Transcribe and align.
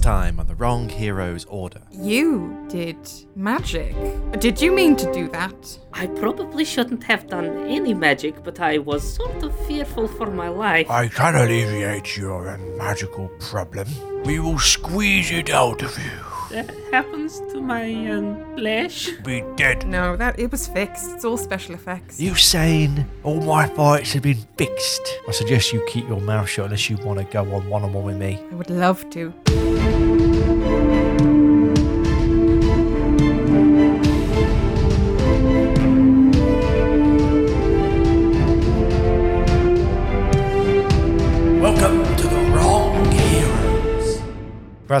Last 0.00 0.18
time 0.18 0.40
on 0.40 0.46
the 0.46 0.54
Wrong 0.54 0.88
Heroes 0.88 1.44
Order. 1.44 1.82
You 1.90 2.66
did 2.70 2.96
magic. 3.36 3.94
Did 4.40 4.58
you 4.58 4.72
mean 4.72 4.96
to 4.96 5.12
do 5.12 5.28
that? 5.28 5.78
I 5.92 6.06
probably 6.06 6.64
shouldn't 6.64 7.04
have 7.04 7.26
done 7.26 7.66
any 7.66 7.92
magic, 7.92 8.42
but 8.42 8.60
I 8.60 8.78
was 8.78 9.02
sort 9.16 9.42
of 9.42 9.54
fearful 9.66 10.08
for 10.08 10.30
my 10.30 10.48
life. 10.48 10.88
I 10.88 11.08
can 11.08 11.34
alleviate 11.34 12.16
your 12.16 12.56
magical 12.78 13.28
problem. 13.40 13.88
We 14.24 14.38
will 14.38 14.58
squeeze 14.58 15.30
it 15.30 15.50
out 15.50 15.82
of 15.82 15.98
you. 15.98 16.29
That 16.50 16.74
happens 16.90 17.38
to 17.52 17.60
my 17.60 18.10
um, 18.10 18.56
flesh. 18.56 19.08
Be 19.24 19.44
dead. 19.54 19.86
No, 19.86 20.16
that 20.16 20.36
it 20.38 20.50
was 20.50 20.66
fixed. 20.66 21.12
It's 21.12 21.24
all 21.24 21.36
special 21.36 21.76
effects. 21.76 22.20
You 22.20 22.34
saying 22.34 23.06
all 23.22 23.40
my 23.40 23.68
fights 23.68 24.14
have 24.14 24.24
been 24.24 24.44
fixed? 24.58 25.02
I 25.28 25.32
suggest 25.32 25.72
you 25.72 25.84
keep 25.86 26.08
your 26.08 26.20
mouth 26.20 26.48
shut 26.48 26.64
unless 26.64 26.90
you 26.90 26.96
want 26.98 27.20
to 27.20 27.24
go 27.24 27.42
on 27.54 27.68
one 27.68 27.84
on 27.84 27.92
one 27.92 28.04
with 28.04 28.16
me. 28.16 28.42
I 28.50 28.54
would 28.56 28.70
love 28.70 29.08
to. 29.10 30.09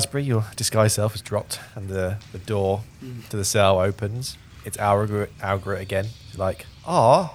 Raspberry, 0.00 0.24
your 0.24 0.44
disguise 0.56 0.94
self 0.94 1.12
has 1.12 1.20
dropped, 1.20 1.60
and 1.74 1.88
the, 1.90 2.16
the 2.32 2.38
door 2.38 2.82
to 3.28 3.36
the 3.36 3.44
cell 3.44 3.78
opens. 3.80 4.38
It's 4.64 4.78
Algrit 4.78 5.80
again. 5.80 6.06
She's 6.28 6.38
like, 6.38 6.64
ah, 6.86 7.30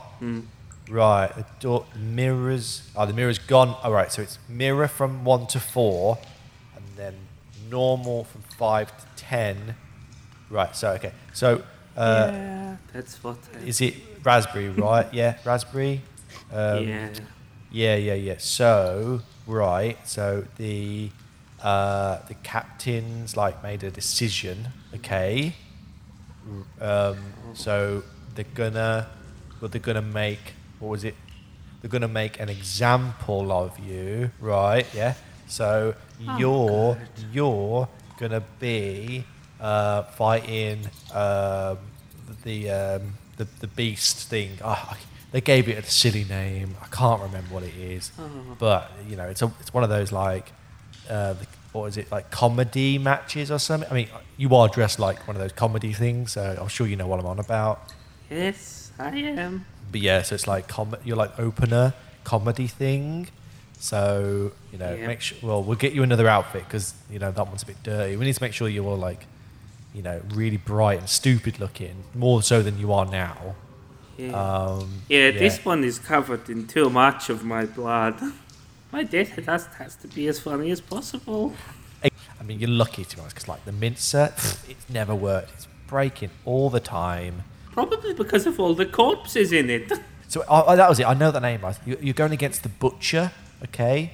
right. 0.90 1.32
The 1.36 1.46
door 1.60 1.86
mirrors. 1.96 2.90
Oh, 2.96 3.06
the 3.06 3.14
mirror's 3.14 3.38
gone. 3.38 3.76
All 3.84 3.92
right, 3.92 4.12
so 4.12 4.24
it's 4.24 4.40
mirror 4.50 4.88
from 4.88 5.24
one 5.24 5.46
to 5.48 5.60
four, 5.60 6.18
and 6.76 6.84
then 6.96 7.14
normal 7.70 8.24
from 8.24 8.42
five 8.58 8.88
to 8.98 9.06
ten. 9.16 9.76
Right. 10.50 10.76
So 10.76 10.92
okay. 10.94 11.12
So 11.34 11.62
uh, 11.96 12.30
yeah, 12.32 12.78
that's 12.94 13.24
what. 13.24 13.38
I, 13.54 13.66
is 13.66 13.80
it 13.82 13.94
raspberry? 14.24 14.70
Right. 14.76 15.14
yeah, 15.14 15.38
raspberry. 15.46 16.02
Um, 16.52 16.88
yeah. 16.88 17.10
Yeah, 17.72 17.96
yeah, 17.96 18.14
yeah. 18.14 18.36
So 18.40 19.22
right, 19.46 19.98
so 20.08 20.46
the 20.58 21.10
uh, 21.70 22.20
the 22.28 22.36
captains 22.54 23.36
like 23.36 23.56
made 23.64 23.82
a 23.84 23.92
decision. 23.92 24.58
Okay. 24.98 25.54
Um, 26.80 27.18
so 27.54 28.04
they're 28.36 28.46
gonna, 28.54 29.08
well, 29.60 29.70
they're 29.70 29.82
gonna 29.82 30.02
make 30.02 30.54
what 30.80 30.90
was 30.90 31.04
it? 31.04 31.16
They're 31.82 31.90
gonna 31.90 32.08
make 32.24 32.40
an 32.40 32.50
example 32.50 33.52
of 33.52 33.78
you, 33.80 34.32
right? 34.40 34.86
Yeah. 34.94 35.14
So 35.48 35.96
you're 36.40 36.98
you're 37.34 37.88
gonna 38.20 38.44
be 38.60 39.24
uh, 39.60 40.04
fighting 40.04 40.80
um, 41.14 41.78
the 42.44 42.70
um, 42.70 43.14
the 43.38 43.48
the 43.60 43.68
beast 43.68 44.30
thing. 44.30 44.52
I- 44.64 44.98
they 45.32 45.42
gave 45.42 45.68
it 45.68 45.78
a 45.78 45.84
silly 45.90 46.24
name. 46.24 46.78
I 46.82 46.88
can't 46.96 47.22
remember 47.22 47.54
what 47.54 47.64
it 47.64 47.76
is, 47.76 48.10
but 48.58 48.90
you 49.10 49.18
know, 49.18 49.28
it's 49.28 49.42
a, 49.42 49.52
it's 49.60 49.74
one 49.74 49.84
of 49.84 49.90
those 49.90 50.14
like 50.14 50.50
uh, 51.10 51.34
the- 51.34 51.48
what 51.76 51.88
is 51.88 51.98
it 51.98 52.12
like 52.12 52.32
comedy 52.32 52.98
matches 52.98 53.52
or 53.52 53.60
something? 53.60 53.90
I 53.90 53.94
mean, 53.94 54.10
you 54.38 54.56
are 54.56 54.68
dressed 54.70 54.98
like 55.00 55.28
one 55.28 55.36
of 55.36 55.42
those 55.42 55.52
comedy 55.52 55.92
things, 55.94 56.32
so 56.34 56.58
I'm 56.60 56.68
sure 56.70 56.88
you 56.88 56.96
know 56.96 57.08
what 57.08 57.20
I'm 57.20 57.26
on 57.26 57.40
about. 57.40 57.92
Yes, 58.30 58.92
I 58.98 59.10
am. 59.18 59.66
But 59.92 60.02
yeah, 60.02 60.22
so 60.22 60.36
it's 60.36 60.48
like 60.48 60.68
com- 60.68 60.96
you're 61.04 61.18
like 61.18 61.38
opener 61.40 61.94
comedy 62.24 62.68
thing. 62.68 63.28
So 63.80 64.52
you 64.72 64.78
know, 64.78 64.96
Yeah. 64.96 65.08
make 65.08 65.22
sure. 65.22 65.38
Well, 65.42 65.62
we'll 65.64 65.78
get 65.78 65.94
you 65.94 66.02
another 66.04 66.28
outfit 66.28 66.64
because 66.66 66.94
you 67.12 67.20
know 67.20 67.32
that 67.32 67.48
one's 67.48 67.64
a 67.64 67.66
bit 67.66 67.84
dirty. 67.84 68.16
We 68.16 68.26
need 68.26 68.36
to 68.36 68.42
make 68.44 68.54
sure 68.54 68.68
you're 68.70 68.86
all 68.88 68.98
like, 68.98 69.26
you 69.94 70.02
know, 70.02 70.22
really 70.34 70.58
bright 70.58 71.00
and 71.00 71.10
stupid 71.10 71.60
looking, 71.60 72.04
more 72.14 72.42
so 72.42 72.62
than 72.62 72.80
you 72.80 72.94
are 72.94 73.06
now. 73.06 73.56
Yeah. 74.18 74.32
Um, 74.32 75.02
yeah, 75.10 75.32
this 75.32 75.66
one 75.66 75.84
is 75.84 76.00
covered 76.00 76.50
in 76.50 76.68
too 76.68 76.90
much 76.90 77.30
of 77.30 77.44
my 77.44 77.66
blood. 77.66 78.16
My 78.96 79.04
death 79.04 79.46
has, 79.46 79.66
has 79.78 79.96
to 79.98 80.08
be 80.08 80.28
as 80.30 80.40
funny 80.40 80.72
as 80.72 80.80
possible. 80.80 81.54
I 82.02 82.44
mean, 82.46 82.62
you're 82.62 82.70
lucky 82.70 83.04
to 83.04 83.16
be 83.18 83.20
honest, 83.20 83.36
because 83.36 83.50
like 83.50 83.66
the 83.66 83.74
mincer, 83.74 84.32
it's 84.70 84.90
never 84.90 85.14
worked. 85.14 85.52
It's 85.52 85.68
breaking 85.88 86.30
all 86.46 86.70
the 86.70 86.80
time. 86.80 87.44
Probably 87.74 88.14
because 88.14 88.46
of 88.48 88.58
all 88.58 88.74
the 88.74 88.86
corpses 88.86 89.52
in 89.52 89.70
it. 89.70 89.92
So 90.28 90.44
oh, 90.50 90.76
that 90.76 90.90
was 90.90 91.00
it. 91.00 91.06
I 91.06 91.14
know 91.14 91.30
the 91.30 91.40
name. 91.40 91.62
right? 91.62 91.78
You- 91.86 92.00
You're 92.02 92.14
going 92.16 92.32
against 92.32 92.64
the 92.64 92.70
butcher, 92.70 93.32
okay? 93.66 94.14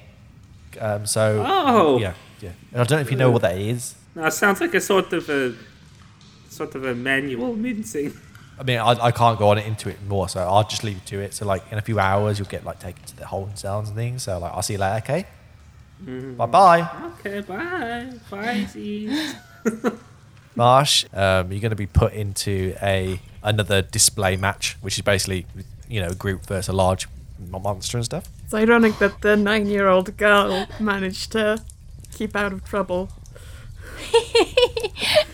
Um, 0.78 1.06
so 1.06 1.42
Oh. 1.46 1.98
yeah, 1.98 2.12
yeah. 2.40 2.50
And 2.72 2.80
I 2.82 2.84
don't 2.84 2.98
know 2.98 3.00
if 3.02 3.10
you 3.10 3.16
know 3.16 3.30
what 3.30 3.42
that 3.42 3.56
is. 3.56 3.94
It 4.16 4.32
sounds 4.32 4.60
like 4.60 4.74
a 4.74 4.80
sort 4.80 5.12
of 5.14 5.28
a 5.30 5.54
sort 6.50 6.74
of 6.74 6.84
a 6.84 6.94
manual 6.94 7.54
mincing. 7.56 8.12
I 8.58 8.64
mean, 8.64 8.78
I, 8.78 8.90
I 9.06 9.10
can't 9.10 9.38
go 9.38 9.48
on 9.48 9.58
it 9.58 9.66
into 9.66 9.88
it 9.88 9.98
more, 10.06 10.28
so 10.28 10.40
I'll 10.40 10.64
just 10.68 10.84
leave 10.84 10.98
it 10.98 11.06
to 11.06 11.20
it. 11.20 11.34
So, 11.34 11.46
like, 11.46 11.62
in 11.72 11.78
a 11.78 11.82
few 11.82 11.98
hours, 11.98 12.38
you'll 12.38 12.48
get 12.48 12.64
like 12.64 12.78
taken 12.78 13.02
to 13.04 13.16
the 13.16 13.26
holding 13.26 13.56
cells 13.56 13.88
and 13.88 13.96
things. 13.96 14.24
So, 14.24 14.38
like, 14.38 14.52
I'll 14.52 14.62
see 14.62 14.74
you 14.74 14.78
later, 14.78 15.02
okay? 15.04 15.26
Bye 16.36 16.46
bye, 16.46 16.88
Okay, 17.20 17.40
bye. 17.40 18.12
Bye, 18.28 18.66
Zee. 18.68 19.34
Marsh. 20.56 21.04
Um, 21.12 21.52
you're 21.52 21.60
going 21.60 21.70
to 21.70 21.76
be 21.76 21.86
put 21.86 22.12
into 22.12 22.74
a 22.82 23.20
another 23.42 23.82
display 23.82 24.36
match, 24.36 24.76
which 24.80 24.98
is 24.98 25.02
basically, 25.02 25.46
you 25.88 26.00
know, 26.00 26.08
a 26.08 26.14
group 26.14 26.44
versus 26.46 26.68
a 26.68 26.72
large 26.72 27.08
monster 27.50 27.98
and 27.98 28.04
stuff. 28.04 28.28
It's 28.44 28.54
ironic 28.54 28.98
that 28.98 29.20
the 29.22 29.36
nine-year-old 29.36 30.16
girl 30.16 30.66
managed 30.80 31.32
to 31.32 31.62
keep 32.12 32.34
out 32.36 32.52
of 32.52 32.64
trouble. 32.64 33.08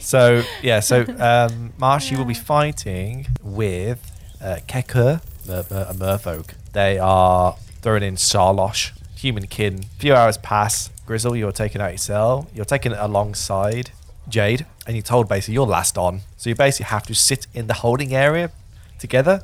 So 0.00 0.42
yeah, 0.62 0.80
so 0.80 1.04
um, 1.18 1.72
Marsh, 1.78 2.10
you 2.10 2.18
will 2.18 2.24
be 2.24 2.34
fighting 2.34 3.26
with 3.42 4.00
uh, 4.42 4.58
Kekur, 4.68 5.20
Mer- 5.46 5.64
a 5.70 5.94
merfolk. 5.94 6.50
They 6.72 6.98
are 6.98 7.56
throwing 7.82 8.02
in 8.02 8.16
Sarlosh, 8.16 8.92
human 9.16 9.46
kin. 9.46 9.80
A 9.80 10.00
few 10.00 10.14
hours 10.14 10.36
pass. 10.38 10.90
Grizzle, 11.06 11.36
you're 11.36 11.52
taken 11.52 11.80
out 11.80 11.90
your 11.90 11.98
cell. 11.98 12.48
You're 12.54 12.64
taken 12.64 12.92
alongside 12.92 13.90
Jade, 14.28 14.66
and 14.86 14.96
you're 14.96 15.02
told 15.02 15.28
basically 15.28 15.54
you're 15.54 15.66
last 15.66 15.96
on. 15.96 16.20
So 16.36 16.50
you 16.50 16.56
basically 16.56 16.86
have 16.86 17.04
to 17.06 17.14
sit 17.14 17.46
in 17.54 17.66
the 17.68 17.74
holding 17.74 18.14
area 18.14 18.50
together 18.98 19.42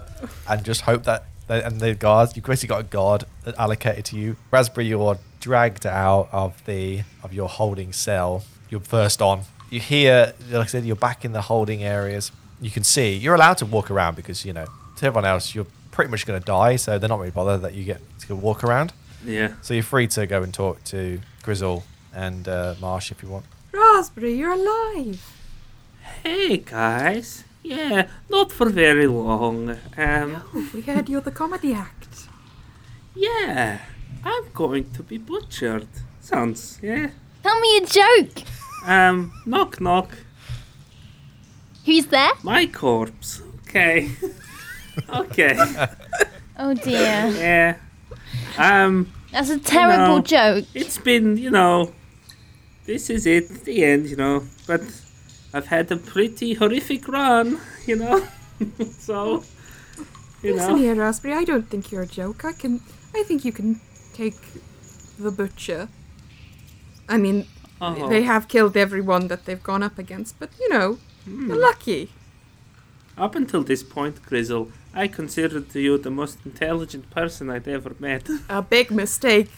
and 0.48 0.64
just 0.64 0.82
hope 0.82 1.04
that. 1.04 1.24
that- 1.48 1.64
And 1.64 1.80
the 1.80 1.94
guards, 1.94 2.34
you've 2.36 2.44
basically 2.44 2.68
got 2.74 2.80
a 2.80 2.84
guard 2.84 3.24
allocated 3.58 4.04
to 4.06 4.16
you. 4.16 4.36
Raspberry, 4.50 4.86
you're 4.86 5.18
dragged 5.40 5.86
out 5.86 6.28
of 6.32 6.64
the 6.66 7.02
of 7.22 7.32
your 7.32 7.48
holding 7.48 7.92
cell. 7.92 8.44
You're 8.70 8.80
first 8.80 9.20
on. 9.20 9.42
You 9.72 9.80
hear, 9.80 10.34
like 10.50 10.64
I 10.64 10.66
said, 10.66 10.84
you're 10.84 10.96
back 10.96 11.24
in 11.24 11.32
the 11.32 11.40
holding 11.40 11.82
areas. 11.82 12.30
You 12.60 12.70
can 12.70 12.84
see 12.84 13.14
you're 13.16 13.34
allowed 13.34 13.56
to 13.56 13.64
walk 13.66 13.90
around 13.90 14.16
because 14.16 14.44
you 14.44 14.52
know 14.52 14.66
to 14.96 15.06
everyone 15.06 15.24
else 15.24 15.54
you're 15.54 15.66
pretty 15.90 16.10
much 16.10 16.26
going 16.26 16.38
to 16.38 16.44
die, 16.44 16.76
so 16.76 16.98
they're 16.98 17.08
not 17.08 17.18
really 17.20 17.30
bothered 17.30 17.62
that 17.62 17.72
you 17.72 17.82
get 17.84 18.02
to 18.26 18.36
walk 18.36 18.62
around. 18.64 18.92
Yeah. 19.24 19.54
So 19.62 19.72
you're 19.72 19.82
free 19.82 20.08
to 20.08 20.26
go 20.26 20.42
and 20.42 20.52
talk 20.52 20.84
to 20.84 21.20
Grizzle 21.42 21.84
and 22.14 22.46
uh, 22.46 22.74
Marsh 22.82 23.10
if 23.10 23.22
you 23.22 23.30
want. 23.30 23.46
Raspberry, 23.72 24.34
you're 24.34 24.52
alive. 24.52 25.24
Hey, 26.22 26.58
guys. 26.58 27.44
Yeah, 27.62 28.08
not 28.28 28.52
for 28.52 28.68
very 28.68 29.06
long. 29.06 29.78
Um, 29.96 30.42
We 30.74 30.82
heard 30.82 31.08
you're 31.08 31.22
the 31.22 31.30
comedy 31.30 31.72
act. 31.72 32.28
yeah, 33.14 33.78
I'm 34.22 34.44
going 34.52 34.90
to 34.90 35.02
be 35.02 35.16
butchered. 35.16 35.88
Sounds, 36.20 36.78
yeah. 36.82 37.08
Tell 37.42 37.58
me 37.58 37.78
a 37.78 37.86
joke. 37.86 38.42
Um, 38.84 39.32
knock 39.46 39.80
knock. 39.80 40.10
Who's 41.84 42.06
there? 42.06 42.30
My 42.42 42.66
corpse. 42.66 43.42
Okay. 43.68 44.10
okay. 45.08 45.56
Oh 46.58 46.74
dear. 46.74 47.26
Yeah. 47.28 47.76
Um, 48.58 49.12
That's 49.32 49.50
a 49.50 49.58
terrible 49.58 50.16
No. 50.16 50.22
joke. 50.22 50.64
it's 50.74 50.98
been, 50.98 51.36
you 51.36 51.50
know, 51.50 51.92
this 52.84 53.08
is 53.10 53.26
it, 53.26 53.64
the 53.64 53.84
end, 53.84 54.06
you 54.08 54.16
know. 54.16 54.44
But 54.66 54.82
I've 55.54 55.66
had 55.66 55.90
a 55.90 55.96
pretty 55.96 56.54
horrific 56.54 57.08
run, 57.08 57.58
you 57.86 57.96
know. 57.96 58.26
so, 58.98 59.42
you 60.42 60.54
Listen 60.54 60.72
know. 60.72 60.76
here, 60.76 60.94
Raspberry. 60.94 61.34
I 61.34 61.44
don't 61.44 61.68
think 61.68 61.90
you're 61.90 62.02
a 62.02 62.06
joke. 62.06 62.44
I 62.44 62.52
can. 62.52 62.80
I 63.14 63.22
think 63.22 63.44
you 63.44 63.52
can 63.52 63.80
take 64.12 64.36
the 65.18 65.30
butcher. 65.30 65.88
I 67.08 67.16
mean, 67.18 67.46
Oh. 67.84 68.08
they 68.08 68.22
have 68.22 68.46
killed 68.48 68.76
everyone 68.76 69.28
that 69.28 69.44
they've 69.44 69.62
gone 69.62 69.82
up 69.82 69.98
against, 69.98 70.38
but 70.38 70.50
you 70.60 70.68
know, 70.68 70.98
Hmm. 71.24 71.48
you're 71.48 71.58
lucky. 71.70 72.10
Up 73.18 73.34
until 73.34 73.62
this 73.64 73.82
point, 73.82 74.22
Grizzle, 74.28 74.70
I 74.94 75.06
considered 75.08 75.74
you 75.74 75.98
the 75.98 76.10
most 76.10 76.38
intelligent 76.46 77.10
person 77.10 77.50
I'd 77.50 77.68
ever 77.68 77.92
met. 77.98 78.28
A 78.48 78.62
big 78.62 78.90
mistake. 78.90 79.50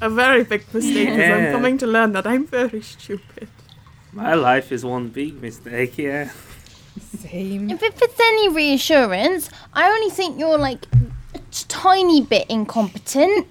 A 0.00 0.10
very 0.10 0.44
big 0.44 0.62
mistake. 0.74 1.08
Because 1.10 1.30
I'm 1.38 1.52
coming 1.52 1.78
to 1.78 1.86
learn 1.86 2.12
that 2.12 2.26
I'm 2.26 2.46
very 2.46 2.82
stupid. 2.82 3.48
My 4.12 4.34
life 4.34 4.72
is 4.72 4.84
one 4.84 5.08
big 5.08 5.40
mistake, 5.40 5.96
yeah. 5.98 6.30
Same. 7.18 7.70
If 7.70 7.82
it's 7.82 8.20
any 8.20 8.48
reassurance, 8.48 9.50
I 9.72 9.88
only 9.88 10.10
think 10.10 10.38
you're 10.40 10.58
like 10.58 10.84
a 11.34 11.38
t- 11.38 11.64
tiny 11.68 12.22
bit 12.22 12.46
incompetent 12.48 13.46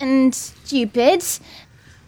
and 0.00 0.34
stupid. 0.34 1.22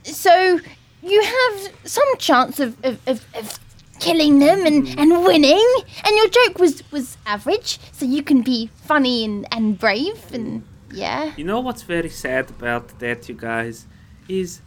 So 0.04 0.60
you 1.06 1.22
have 1.22 1.72
some 1.84 2.16
chance 2.18 2.60
of, 2.60 2.76
of, 2.84 2.98
of, 3.06 3.24
of 3.34 3.58
killing 4.00 4.38
them 4.38 4.66
and, 4.66 4.86
mm. 4.86 4.98
and 4.98 5.10
winning. 5.24 5.66
And 6.04 6.16
your 6.16 6.28
joke 6.28 6.58
was, 6.58 6.82
was 6.90 7.16
average, 7.26 7.78
so 7.92 8.04
you 8.04 8.22
can 8.22 8.42
be 8.42 8.70
funny 8.76 9.24
and, 9.24 9.46
and 9.52 9.78
brave 9.78 10.32
and 10.32 10.62
yeah. 10.92 11.32
You 11.36 11.44
know 11.44 11.60
what's 11.60 11.82
very 11.82 12.08
sad 12.08 12.50
about 12.50 12.98
that, 13.00 13.28
you 13.28 13.34
guys, 13.34 13.86
is 14.28 14.60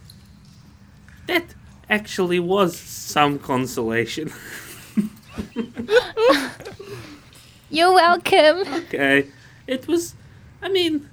that 1.26 1.54
actually 1.88 2.40
was 2.40 2.78
some 2.78 3.38
consolation. 3.38 4.32
You're 7.70 7.94
welcome. 7.94 8.62
okay, 8.84 9.28
it 9.66 9.86
was. 9.86 10.14
I 10.60 10.68
mean, 10.68 11.08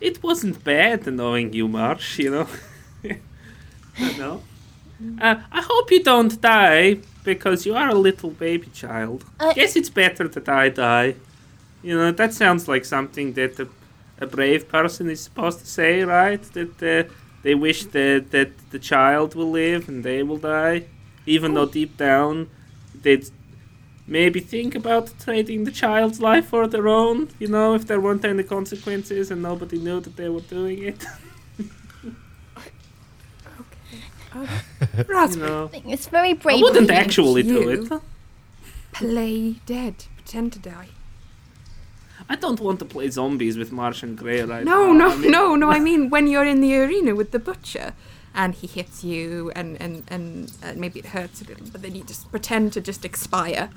it 0.00 0.22
wasn't 0.22 0.62
bad 0.62 1.06
knowing 1.06 1.52
you, 1.52 1.66
Marsh. 1.66 2.18
You 2.18 2.30
know. 2.30 2.48
I 3.98 4.18
know. 4.18 4.42
Uh, 5.20 5.36
I 5.52 5.60
hope 5.62 5.90
you 5.90 6.02
don't 6.02 6.40
die 6.40 6.98
because 7.24 7.66
you 7.66 7.74
are 7.74 7.88
a 7.88 7.94
little 7.94 8.30
baby 8.30 8.68
child. 8.72 9.24
Uh, 9.40 9.52
Guess 9.52 9.76
it's 9.76 9.90
better 9.90 10.28
that 10.28 10.48
I 10.48 10.68
die. 10.68 11.16
You 11.82 11.96
know 11.96 12.12
that 12.12 12.32
sounds 12.32 12.68
like 12.68 12.84
something 12.84 13.34
that 13.34 13.58
a, 13.58 13.68
a 14.20 14.26
brave 14.26 14.68
person 14.68 15.10
is 15.10 15.20
supposed 15.20 15.58
to 15.60 15.66
say, 15.66 16.02
right? 16.04 16.42
That 16.54 16.82
uh, 16.82 17.12
they 17.42 17.54
wish 17.54 17.84
that 17.86 18.30
that 18.30 18.50
the 18.70 18.78
child 18.78 19.34
will 19.34 19.50
live 19.50 19.88
and 19.88 20.04
they 20.04 20.22
will 20.22 20.38
die, 20.38 20.86
even 21.26 21.54
though 21.54 21.66
deep 21.66 21.96
down 21.96 22.48
they'd 23.02 23.28
maybe 24.06 24.40
think 24.40 24.74
about 24.74 25.12
trading 25.18 25.64
the 25.64 25.70
child's 25.70 26.20
life 26.20 26.46
for 26.46 26.66
their 26.66 26.88
own. 26.88 27.28
You 27.38 27.48
know, 27.48 27.74
if 27.74 27.86
there 27.86 28.00
weren't 28.00 28.24
any 28.24 28.42
consequences 28.42 29.30
and 29.30 29.42
nobody 29.42 29.78
knew 29.78 30.00
that 30.00 30.16
they 30.16 30.28
were 30.28 30.40
doing 30.40 30.82
it. 30.82 31.04
you 34.98 35.04
Raspberry, 35.08 35.48
know, 35.50 35.70
I 35.72 35.82
it's 35.86 36.06
very 36.08 36.30
I 36.30 36.34
brave. 36.34 36.62
wouldn't 36.62 36.90
of 36.90 36.96
you. 36.96 37.02
actually 37.02 37.42
do 37.42 37.68
it. 37.68 38.00
play 38.92 39.56
dead. 39.66 39.94
Pretend 40.16 40.52
to 40.54 40.58
die. 40.58 40.88
I 42.28 42.36
don't 42.36 42.60
want 42.60 42.78
to 42.78 42.84
play 42.84 43.10
zombies 43.10 43.58
with 43.58 43.70
Martian 43.72 44.14
Grey 44.16 44.42
right 44.42 44.64
No, 44.64 44.92
now. 44.92 45.08
no, 45.08 45.12
I 45.12 45.16
mean- 45.16 45.30
no, 45.30 45.56
no. 45.56 45.70
I 45.70 45.78
mean 45.80 46.10
when 46.10 46.26
you're 46.26 46.46
in 46.46 46.60
the 46.60 46.74
arena 46.76 47.14
with 47.14 47.30
the 47.32 47.38
butcher, 47.38 47.92
and 48.34 48.54
he 48.54 48.66
hits 48.66 49.04
you, 49.04 49.52
and 49.54 49.80
and 49.80 50.02
and 50.08 50.52
uh, 50.62 50.72
maybe 50.76 50.98
it 51.00 51.06
hurts 51.06 51.42
a 51.42 51.44
little, 51.44 51.66
but 51.70 51.82
then 51.82 51.94
you 51.94 52.02
just 52.04 52.30
pretend 52.30 52.72
to 52.74 52.80
just 52.80 53.04
expire, 53.04 53.68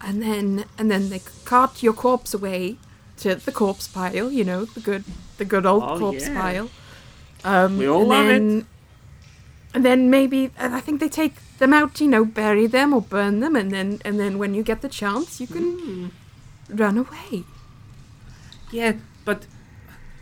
and 0.00 0.20
then 0.22 0.64
and 0.78 0.90
then 0.90 1.10
they 1.10 1.20
cart 1.44 1.82
your 1.82 1.92
corpse 1.94 2.34
away 2.34 2.76
to 3.18 3.36
the 3.36 3.52
corpse 3.52 3.86
pile. 3.88 4.30
You 4.32 4.44
know 4.44 4.64
the 4.64 4.80
good 4.80 5.04
the 5.38 5.44
good 5.44 5.64
old 5.66 5.82
Oh, 5.84 5.98
corpse 5.98 6.26
yeah. 6.28 6.40
pile. 6.42 6.70
Um, 7.44 7.78
We 7.78 7.86
all 7.88 8.06
love 8.06 8.26
it. 8.28 8.64
Then, 9.72 9.76
And 9.76 9.84
then 9.84 10.10
maybe 10.10 10.50
and 10.58 10.74
I 10.74 10.80
think 10.80 11.00
they 11.00 11.08
take 11.08 11.34
them 11.58 11.72
out. 11.72 12.00
You 12.00 12.08
know, 12.08 12.24
bury 12.24 12.66
them 12.68 12.92
or 12.92 13.00
burn 13.02 13.40
them, 13.40 13.56
and 13.56 13.70
then 13.70 13.98
and 14.04 14.18
then 14.18 14.38
when 14.38 14.54
you 14.54 14.62
get 14.62 14.80
the 14.80 14.88
chance, 14.88 15.40
you 15.40 15.46
can 15.46 15.62
Hmm. 15.78 16.06
run 16.82 16.98
away. 16.98 17.44
Yeah, 18.72 18.92
but 19.24 19.46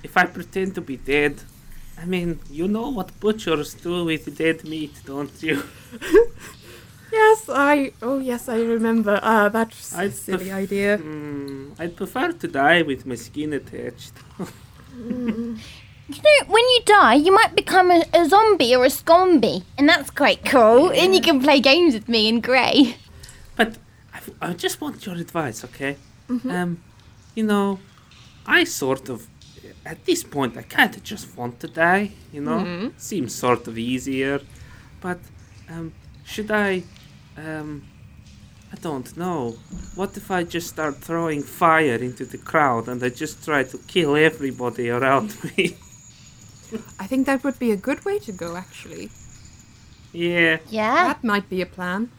if 0.02 0.16
I 0.16 0.26
pretend 0.26 0.74
to 0.74 0.80
be 0.80 0.96
dead, 0.96 1.34
I 2.02 2.04
mean, 2.06 2.38
you 2.50 2.68
know 2.68 2.90
what 2.90 3.18
butchers 3.20 3.74
do 3.74 4.04
with 4.04 4.36
dead 4.36 4.64
meat, 4.64 5.02
don't 5.06 5.42
you? 5.42 5.62
Yes, 7.12 7.48
I. 7.48 7.92
Oh, 8.02 8.18
yes, 8.18 8.48
I 8.48 8.60
remember. 8.60 9.20
Ah, 9.22 9.48
that's 9.48 9.94
I 9.94 10.04
a 10.04 10.10
silly 10.10 10.46
pref- 10.50 10.62
idea. 10.64 10.96
Hmm, 10.98 11.72
I'd 11.78 11.96
prefer 11.96 12.32
to 12.32 12.48
die 12.48 12.82
with 12.82 13.06
my 13.06 13.14
skin 13.16 13.52
attached. 13.52 14.14
You 16.08 16.16
know, 16.16 16.46
when 16.48 16.62
you 16.62 16.80
die, 16.84 17.14
you 17.14 17.32
might 17.32 17.54
become 17.56 17.90
a, 17.90 18.04
a 18.12 18.28
zombie 18.28 18.74
or 18.76 18.84
a 18.84 18.90
scombie, 18.90 19.64
and 19.78 19.88
that's 19.88 20.10
quite 20.10 20.44
cool. 20.44 20.90
And 20.92 21.14
you 21.14 21.20
can 21.22 21.40
play 21.40 21.60
games 21.60 21.94
with 21.94 22.08
me 22.08 22.28
in 22.28 22.40
grey. 22.40 22.96
But 23.56 23.78
I, 24.12 24.50
I 24.50 24.52
just 24.52 24.80
want 24.80 25.06
your 25.06 25.14
advice, 25.14 25.64
okay? 25.64 25.96
Um, 26.50 26.82
you 27.34 27.44
know, 27.44 27.78
I 28.46 28.64
sort 28.64 29.08
of, 29.08 29.26
at 29.86 30.04
this 30.04 30.22
point, 30.24 30.56
I 30.58 30.62
kind 30.62 30.94
of 30.94 31.02
just 31.02 31.36
want 31.36 31.60
to 31.60 31.68
die. 31.68 32.10
You 32.32 32.42
know, 32.42 32.90
seems 32.98 33.34
sort 33.34 33.66
of 33.66 33.78
easier. 33.78 34.40
But 35.00 35.20
um, 35.70 35.92
should 36.24 36.50
I? 36.50 36.82
Um, 37.38 37.84
I 38.72 38.76
don't 38.76 39.16
know. 39.16 39.56
What 39.94 40.16
if 40.16 40.30
I 40.30 40.42
just 40.42 40.68
start 40.68 40.96
throwing 40.96 41.42
fire 41.42 41.94
into 41.96 42.24
the 42.24 42.38
crowd 42.38 42.88
and 42.88 43.02
I 43.02 43.08
just 43.08 43.44
try 43.44 43.62
to 43.62 43.78
kill 43.86 44.16
everybody 44.16 44.90
around 44.90 45.32
me? 45.56 45.76
I 46.98 47.06
think 47.06 47.26
that 47.26 47.42
would 47.44 47.58
be 47.58 47.70
a 47.72 47.76
good 47.76 48.04
way 48.04 48.18
to 48.20 48.32
go, 48.32 48.56
actually. 48.56 49.10
yeah. 50.12 50.58
Yeah. 50.70 51.04
That 51.08 51.24
might 51.24 51.48
be 51.48 51.60
a 51.62 51.66
plan. 51.66 52.10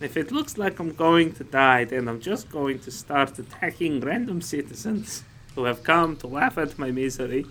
If 0.00 0.16
it 0.16 0.32
looks 0.32 0.58
like 0.58 0.78
I'm 0.80 0.92
going 0.92 1.32
to 1.34 1.44
die, 1.44 1.84
then 1.84 2.08
I'm 2.08 2.20
just 2.20 2.50
going 2.50 2.78
to 2.80 2.90
start 2.90 3.38
attacking 3.38 4.00
random 4.00 4.40
citizens 4.42 5.22
who 5.54 5.64
have 5.64 5.82
come 5.84 6.16
to 6.16 6.26
laugh 6.26 6.58
at 6.58 6.78
my 6.78 6.90
misery. 6.90 7.46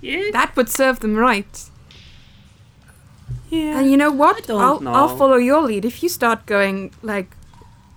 Yeah, 0.00 0.30
That 0.32 0.56
would 0.56 0.68
serve 0.70 1.00
them 1.00 1.16
right. 1.16 1.70
yeah. 3.50 3.78
And 3.78 3.90
you 3.90 3.96
know 3.96 4.10
what? 4.10 4.46
don't 4.46 4.86
I'll, 4.86 4.96
I'll 4.96 5.16
follow 5.16 5.36
your 5.36 5.62
lead. 5.62 5.84
If 5.84 6.02
you 6.02 6.08
start 6.08 6.46
going, 6.46 6.92
like, 7.02 7.36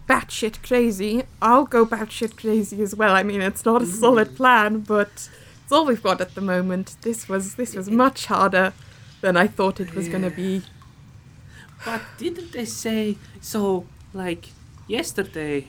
batshit 0.07 0.61
crazy, 0.65 1.23
I'll 1.41 1.65
go 1.65 1.85
batshit 1.85 2.37
crazy 2.37 2.81
as 2.81 2.95
well. 2.95 3.13
I 3.15 3.23
mean, 3.23 3.41
it's 3.41 3.65
not 3.65 3.81
a 3.81 3.85
Mm. 3.85 3.99
solid 3.99 4.35
plan, 4.35 4.79
but 4.79 5.29
it's 5.67 5.73
all 5.73 5.85
we've 5.85 6.01
got 6.01 6.21
at 6.21 6.33
the 6.33 6.39
moment. 6.39 6.95
This 7.01 7.27
was 7.27 7.55
this 7.55 7.75
was 7.75 7.89
much 7.91 8.27
harder 8.27 8.71
than 9.19 9.35
I 9.35 9.47
thought 9.47 9.81
it 9.81 9.93
was 9.93 10.07
going 10.07 10.21
to 10.23 10.29
be. 10.29 10.61
But 11.85 12.01
didn't 12.17 12.53
they 12.53 12.63
say 12.63 13.17
so? 13.41 13.85
Like 14.13 14.43
yesterday, 14.87 15.67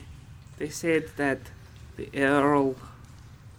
they 0.57 0.69
said 0.69 1.03
that 1.17 1.39
the 1.97 2.07
Earl 2.15 2.75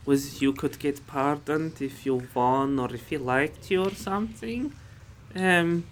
was 0.06 0.40
you 0.40 0.54
could 0.54 0.78
get 0.78 1.06
pardoned 1.06 1.82
if 1.82 2.06
you 2.06 2.22
won 2.34 2.78
or 2.78 2.90
if 2.94 3.10
he 3.10 3.18
liked 3.18 3.70
you 3.70 3.84
or 3.84 3.94
something. 3.94 4.72
Um, 5.36 5.84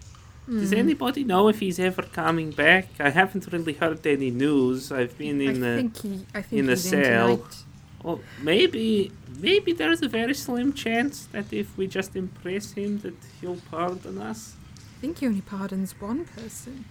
does 0.48 0.72
anybody 0.72 1.24
know 1.24 1.48
if 1.48 1.60
he's 1.60 1.78
ever 1.78 2.02
coming 2.02 2.52
back? 2.52 2.86
I 2.98 3.10
haven't 3.10 3.52
really 3.52 3.74
heard 3.74 4.06
any 4.06 4.30
news. 4.30 4.90
I've 4.90 5.16
been 5.18 5.42
in 5.42 5.62
I 5.62 5.68
a 5.68 5.76
think 5.76 5.96
he. 5.98 6.26
I 6.34 6.40
think 6.40 6.58
in 6.60 6.68
a 6.68 6.70
he's 6.70 6.90
in 6.92 7.04
cell. 7.04 7.36
tonight. 7.36 7.56
Well, 8.02 8.20
maybe 8.40 9.10
maybe 9.38 9.72
there's 9.72 10.02
a 10.02 10.08
very 10.08 10.34
slim 10.34 10.72
chance 10.72 11.26
that 11.32 11.52
if 11.52 11.76
we 11.76 11.86
just 11.86 12.14
impress 12.16 12.72
him, 12.72 13.00
that 13.00 13.14
he'll 13.40 13.60
pardon 13.70 14.18
us. 14.18 14.54
I 14.76 15.00
think 15.00 15.18
he 15.18 15.26
only 15.26 15.40
pardons 15.40 15.94
one 16.00 16.24
person. 16.24 16.84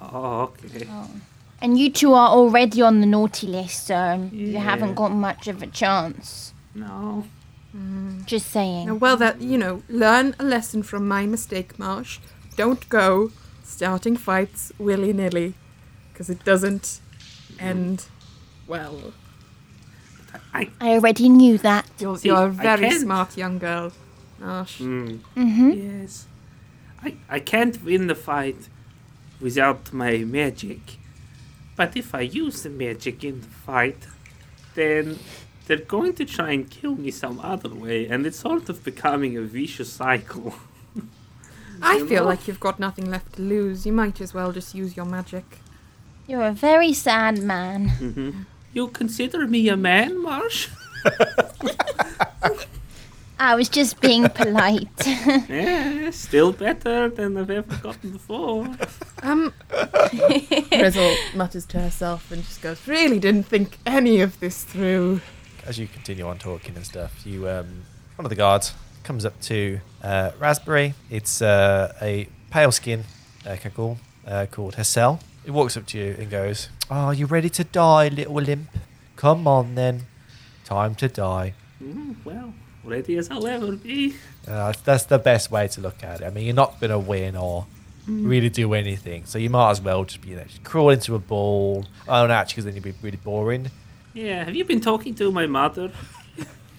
Oh, 0.00 0.52
okay. 0.64 0.86
Oh. 0.90 1.10
And 1.60 1.76
you 1.76 1.90
two 1.90 2.12
are 2.14 2.28
already 2.28 2.82
on 2.82 3.00
the 3.00 3.06
naughty 3.06 3.48
list, 3.48 3.86
so 3.88 4.30
you 4.32 4.58
haven't 4.58 4.94
got 4.94 5.10
much 5.12 5.48
of 5.48 5.60
a 5.60 5.66
chance. 5.66 6.54
No. 6.74 7.26
Mm. 7.76 8.24
Just 8.24 8.50
saying. 8.50 8.86
Now, 8.86 8.94
well, 8.94 9.16
that 9.16 9.40
you 9.40 9.58
know, 9.58 9.82
learn 9.88 10.36
a 10.38 10.44
lesson 10.44 10.84
from 10.84 11.08
my 11.08 11.26
mistake, 11.26 11.78
Marsh. 11.78 12.20
Don't 12.56 12.88
go 12.88 13.32
starting 13.64 14.16
fights 14.16 14.72
willy 14.78 15.12
nilly, 15.12 15.54
because 16.12 16.30
it 16.30 16.44
doesn't 16.44 17.00
end 17.58 18.06
well. 18.68 19.12
I 20.54 20.70
I 20.80 20.88
already 20.94 21.28
knew 21.28 21.58
that. 21.58 21.84
You're, 21.98 22.16
See, 22.18 22.28
you're 22.28 22.38
a 22.48 22.56
I 22.58 22.76
very 22.76 22.90
smart 22.90 23.36
young 23.36 23.58
girl, 23.58 23.92
Marsh. 24.40 24.80
Mm, 24.80 25.20
Mm-hmm. 25.36 25.70
yes. 25.72 26.26
I 27.04 27.14
I 27.28 27.40
can't 27.40 27.82
win 27.84 28.06
the 28.08 28.14
fight 28.14 28.68
without 29.40 29.92
my 29.92 30.18
magic. 30.24 30.80
But 31.76 31.96
if 31.96 32.14
I 32.14 32.22
use 32.22 32.62
the 32.62 32.70
magic 32.70 33.22
in 33.24 33.40
the 33.40 33.46
fight, 33.66 34.06
then 34.74 35.18
they're 35.66 35.86
going 35.86 36.14
to 36.14 36.24
try 36.24 36.50
and 36.52 36.68
kill 36.68 36.96
me 36.96 37.10
some 37.10 37.38
other 37.40 37.72
way, 37.72 38.08
and 38.08 38.26
it's 38.26 38.40
sort 38.40 38.68
of 38.68 38.82
becoming 38.84 39.36
a 39.36 39.42
vicious 39.42 39.92
cycle. 39.92 40.54
I 41.82 41.98
feel 42.08 42.22
know? 42.24 42.30
like 42.30 42.48
you've 42.48 42.58
got 42.58 42.80
nothing 42.80 43.08
left 43.10 43.34
to 43.34 43.42
lose. 43.42 43.86
You 43.86 43.92
might 43.92 44.20
as 44.20 44.34
well 44.34 44.50
just 44.52 44.74
use 44.74 44.96
your 44.96 45.06
magic. 45.06 45.44
You're 46.26 46.42
a 46.48 46.52
very 46.52 46.92
sad 46.92 47.38
man. 47.42 47.88
hmm 47.88 48.30
You 48.72 48.88
consider 48.88 49.46
me 49.46 49.68
a 49.68 49.76
man, 49.76 50.22
Marsh? 50.22 50.68
I 53.40 53.54
was 53.54 53.68
just 53.68 54.00
being 54.00 54.28
polite. 54.28 54.88
yeah, 55.06 56.10
still 56.10 56.52
better 56.52 57.08
than 57.08 57.36
I've 57.36 57.50
ever 57.50 57.76
gotten 57.76 58.10
before. 58.10 58.68
Um, 59.22 59.52
Grizzle 60.70 61.14
mutters 61.34 61.64
to 61.66 61.78
herself 61.78 62.32
and 62.32 62.42
just 62.42 62.60
goes, 62.62 62.84
"Really 62.88 63.20
didn't 63.20 63.44
think 63.44 63.78
any 63.86 64.20
of 64.20 64.40
this 64.40 64.64
through." 64.64 65.20
as 65.68 65.78
you 65.78 65.86
continue 65.86 66.26
on 66.26 66.38
talking 66.38 66.74
and 66.76 66.86
stuff, 66.86 67.26
you 67.26 67.46
um, 67.46 67.82
one 68.16 68.24
of 68.24 68.30
the 68.30 68.36
guards 68.36 68.72
comes 69.04 69.26
up 69.26 69.38
to 69.42 69.80
uh, 70.02 70.30
Raspberry. 70.38 70.94
It's 71.10 71.42
uh, 71.42 71.94
a 72.00 72.26
pale 72.50 72.72
skin 72.72 73.04
uh, 73.46 73.56
cackle 73.56 73.98
uh, 74.26 74.46
called 74.50 74.76
Hassel. 74.76 75.20
He 75.44 75.50
walks 75.50 75.76
up 75.76 75.86
to 75.88 75.98
you 75.98 76.16
and 76.18 76.30
goes, 76.30 76.70
"Are 76.90 77.14
you 77.14 77.26
ready 77.26 77.50
to 77.50 77.64
die, 77.64 78.08
little 78.08 78.34
limp? 78.34 78.70
Come 79.16 79.46
on 79.46 79.74
then, 79.74 80.06
time 80.64 80.94
to 80.96 81.08
die." 81.08 81.54
Mm, 81.82 82.16
well, 82.24 82.54
ready 82.84 83.16
as 83.16 83.30
I'll 83.30 83.46
ever 83.46 83.72
be. 83.72 84.14
Uh, 84.46 84.72
that's 84.84 85.04
the 85.04 85.18
best 85.18 85.50
way 85.50 85.68
to 85.68 85.80
look 85.80 86.02
at 86.02 86.20
it. 86.20 86.24
I 86.24 86.30
mean, 86.30 86.44
you're 86.46 86.54
not 86.54 86.80
going 86.80 86.90
to 86.90 86.98
win 86.98 87.36
or 87.36 87.66
really 88.06 88.48
do 88.48 88.72
anything, 88.72 89.26
so 89.26 89.38
you 89.38 89.50
might 89.50 89.70
as 89.70 89.80
well 89.80 90.04
just 90.04 90.22
be 90.22 90.30
you 90.30 90.36
know 90.36 90.44
just 90.44 90.64
crawl 90.64 90.90
into 90.90 91.14
a 91.14 91.18
ball. 91.18 91.84
Oh, 92.08 92.26
no, 92.26 92.32
actually, 92.32 92.62
because 92.62 92.64
then 92.64 92.74
you'd 92.74 92.84
be 92.84 92.94
really 93.02 93.18
boring. 93.18 93.70
Yeah, 94.14 94.44
have 94.44 94.54
you 94.54 94.64
been 94.64 94.80
talking 94.80 95.14
to 95.16 95.30
my 95.30 95.46
mother? 95.46 95.92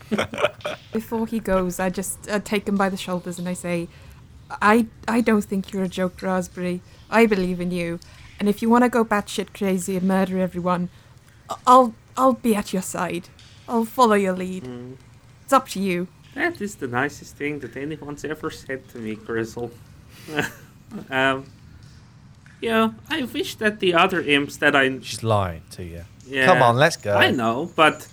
Before 0.92 1.28
he 1.28 1.40
goes, 1.40 1.80
I 1.80 1.90
just 1.90 2.30
uh, 2.30 2.40
take 2.40 2.68
him 2.68 2.76
by 2.76 2.90
the 2.90 2.98
shoulders 2.98 3.38
and 3.38 3.48
I 3.48 3.54
say, 3.54 3.88
I, 4.62 4.88
I 5.08 5.22
don't 5.22 5.44
think 5.44 5.72
you're 5.72 5.84
a 5.84 5.88
joke, 5.88 6.22
Raspberry. 6.22 6.82
I 7.10 7.28
believe 7.28 7.62
in 7.62 7.72
you. 7.72 8.00
And 8.40 8.48
if 8.48 8.62
you 8.62 8.70
want 8.70 8.84
to 8.86 8.90
go 8.90 9.04
batshit 9.04 9.54
crazy 9.54 9.98
and 9.98 10.08
murder 10.08 10.40
everyone, 10.40 10.90
I- 11.50 11.56
I'll, 11.68 11.94
I'll 12.18 12.34
be 12.34 12.56
at 12.56 12.72
your 12.74 12.82
side. 12.82 13.30
I'll 13.68 13.86
follow 13.86 14.16
your 14.16 14.34
lead. 14.34 14.68
It's 15.44 15.54
up 15.54 15.68
to 15.70 15.80
you. 15.80 16.08
That 16.36 16.62
is 16.62 16.76
the 16.76 16.88
nicest 16.88 17.36
thing 17.36 17.60
that 17.60 17.76
anyone's 17.76 18.24
ever 18.24 18.50
said 18.50 18.88
to 18.90 18.98
me, 19.00 19.16
Grizzle. 19.16 19.72
um, 21.10 21.46
you 22.62 22.70
know, 22.70 22.94
I 23.10 23.24
wish 23.24 23.56
that 23.56 23.80
the 23.80 23.94
other 23.94 24.22
imps 24.22 24.58
that 24.58 24.76
I 24.76 25.00
She's 25.00 25.24
lying 25.24 25.64
to 25.72 25.84
you. 25.84 26.04
yeah, 26.28 26.46
Come 26.46 26.62
on, 26.62 26.76
let's 26.78 26.98
go. 26.98 27.16
I 27.16 27.32
know, 27.32 27.72
but 27.76 28.08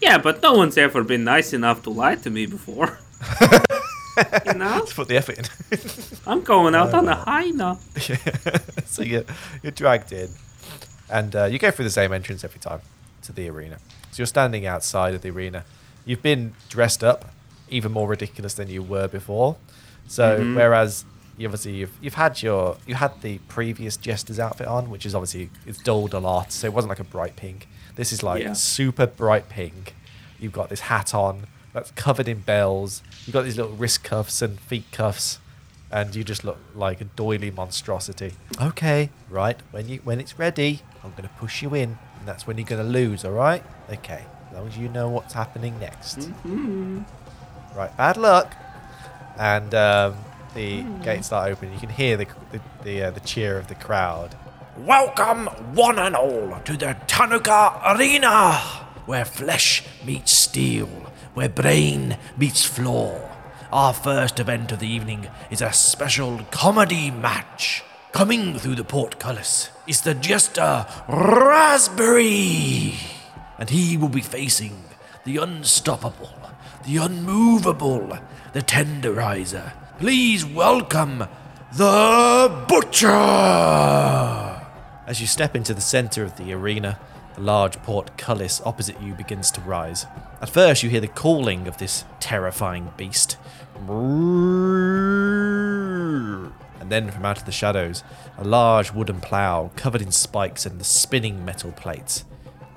yeah, 0.00 0.18
but 0.18 0.42
no 0.42 0.54
one's 0.54 0.76
ever 0.78 1.04
been 1.04 1.24
nice 1.24 1.52
enough 1.52 1.82
to 1.84 1.90
lie 1.90 2.16
to 2.16 2.30
me 2.30 2.46
before. 2.46 2.98
you 4.46 4.54
know, 4.54 4.66
Let's 4.80 4.92
put 4.92 5.08
the 5.08 5.16
effort 5.16 5.38
in. 5.38 5.44
I'm 6.26 6.42
going 6.42 6.74
out 6.74 6.92
on 6.94 7.08
a 7.08 7.14
high 7.14 7.50
now. 7.50 7.74
so 8.86 9.02
you're, 9.02 9.24
you're 9.62 9.72
dragged 9.72 10.12
in, 10.12 10.28
and 11.10 11.34
uh, 11.34 11.44
you 11.44 11.58
go 11.58 11.70
through 11.70 11.84
the 11.84 11.90
same 11.90 12.12
entrance 12.12 12.44
every 12.44 12.60
time 12.60 12.80
to 13.22 13.32
the 13.32 13.48
arena. 13.48 13.78
So 14.10 14.18
you're 14.20 14.26
standing 14.26 14.66
outside 14.66 15.14
of 15.14 15.22
the 15.22 15.30
arena. 15.30 15.64
You've 16.04 16.22
been 16.22 16.54
dressed 16.68 17.02
up, 17.04 17.30
even 17.70 17.92
more 17.92 18.08
ridiculous 18.08 18.54
than 18.54 18.68
you 18.68 18.82
were 18.82 19.08
before. 19.08 19.56
So 20.08 20.52
whereas 20.54 21.04
you 21.38 21.46
obviously 21.46 21.72
you've, 21.72 21.92
you've 22.02 22.14
had 22.14 22.42
your 22.42 22.76
you 22.86 22.94
had 22.96 23.22
the 23.22 23.38
previous 23.48 23.96
jester's 23.96 24.38
outfit 24.38 24.66
on, 24.66 24.90
which 24.90 25.06
is 25.06 25.14
obviously 25.14 25.48
it's 25.66 25.78
dulled 25.82 26.12
a 26.12 26.18
lot, 26.18 26.52
so 26.52 26.66
it 26.66 26.72
wasn't 26.72 26.90
like 26.90 26.98
a 27.00 27.04
bright 27.04 27.36
pink. 27.36 27.68
This 27.94 28.12
is 28.12 28.22
like 28.22 28.42
Yeah. 28.42 28.52
super 28.52 29.06
bright 29.06 29.48
pink. 29.48 29.94
You've 30.40 30.52
got 30.52 30.68
this 30.68 30.80
hat 30.80 31.14
on 31.14 31.46
that's 31.72 31.90
covered 31.92 32.28
in 32.28 32.40
bells. 32.40 33.02
You've 33.26 33.34
got 33.34 33.44
these 33.44 33.56
little 33.56 33.72
wrist 33.72 34.04
cuffs 34.04 34.42
and 34.42 34.58
feet 34.60 34.90
cuffs 34.92 35.38
and 35.92 36.16
you 36.16 36.24
just 36.24 36.42
look 36.42 36.58
like 36.74 37.00
a 37.02 37.04
doily 37.04 37.50
monstrosity. 37.50 38.32
Okay, 38.60 39.10
right. 39.28 39.60
When 39.70 39.88
you 39.88 40.00
when 40.02 40.18
it's 40.20 40.38
ready, 40.38 40.80
I'm 41.04 41.12
gonna 41.14 41.30
push 41.38 41.62
you 41.62 41.74
in, 41.74 41.98
and 42.18 42.26
that's 42.26 42.46
when 42.46 42.56
you're 42.56 42.66
gonna 42.66 42.82
lose. 42.82 43.24
All 43.24 43.32
right? 43.32 43.62
Okay. 43.90 44.24
As 44.48 44.56
long 44.56 44.66
as 44.66 44.78
you 44.78 44.88
know 44.88 45.08
what's 45.10 45.34
happening 45.34 45.78
next. 45.78 46.30
Right. 47.74 47.94
Bad 47.96 48.16
luck. 48.16 48.54
And 49.38 49.74
um, 49.74 50.16
the 50.54 50.82
gates 51.02 51.26
start 51.26 51.50
opening. 51.50 51.74
You 51.74 51.80
can 51.80 51.90
hear 51.90 52.16
the 52.16 52.26
the 52.50 52.60
the, 52.82 53.02
uh, 53.02 53.10
the 53.10 53.20
cheer 53.20 53.58
of 53.58 53.68
the 53.68 53.74
crowd. 53.74 54.34
Welcome, 54.78 55.46
one 55.74 55.98
and 55.98 56.16
all, 56.16 56.58
to 56.64 56.76
the 56.78 56.96
Tanuka 57.06 57.94
Arena, 57.94 58.54
where 59.04 59.26
flesh 59.26 59.84
meets 60.02 60.32
steel, 60.32 61.11
where 61.34 61.48
brain 61.48 62.16
meets 62.36 62.64
floor. 62.64 63.30
Our 63.72 63.94
first 63.94 64.38
event 64.38 64.70
of 64.72 64.80
the 64.80 64.88
evening 64.88 65.28
is 65.50 65.62
a 65.62 65.72
special 65.72 66.40
comedy 66.50 67.10
match. 67.10 67.82
Coming 68.12 68.58
through 68.58 68.74
the 68.74 68.84
portcullis 68.84 69.70
is 69.86 70.02
the 70.02 70.12
jester 70.14 70.86
Raspberry, 71.08 72.94
and 73.58 73.70
he 73.70 73.96
will 73.96 74.10
be 74.10 74.20
facing 74.20 74.84
the 75.24 75.38
unstoppable, 75.38 76.34
the 76.84 76.98
unmovable, 76.98 78.18
the 78.52 78.60
tenderizer. 78.60 79.72
Please 79.98 80.44
welcome 80.44 81.24
the 81.72 82.64
Butcher! 82.68 83.08
As 85.06 85.20
you 85.20 85.26
step 85.26 85.56
into 85.56 85.72
the 85.72 85.80
center 85.80 86.22
of 86.22 86.36
the 86.36 86.52
arena, 86.52 86.98
the 87.34 87.40
large 87.40 87.76
portcullis 87.82 88.60
opposite 88.64 89.00
you 89.00 89.14
begins 89.14 89.50
to 89.52 89.60
rise. 89.62 90.06
At 90.40 90.50
first, 90.50 90.82
you 90.82 90.90
hear 90.90 91.00
the 91.00 91.08
calling 91.08 91.66
of 91.68 91.78
this 91.78 92.04
terrifying 92.20 92.92
beast. 92.96 93.36
And 96.80 96.90
then, 96.90 97.10
from 97.10 97.24
out 97.24 97.38
of 97.38 97.46
the 97.46 97.52
shadows, 97.52 98.04
a 98.36 98.44
large 98.44 98.92
wooden 98.92 99.20
plough 99.20 99.70
covered 99.76 100.02
in 100.02 100.12
spikes 100.12 100.66
and 100.66 100.80
the 100.80 100.84
spinning 100.84 101.44
metal 101.44 101.72
plates. 101.72 102.24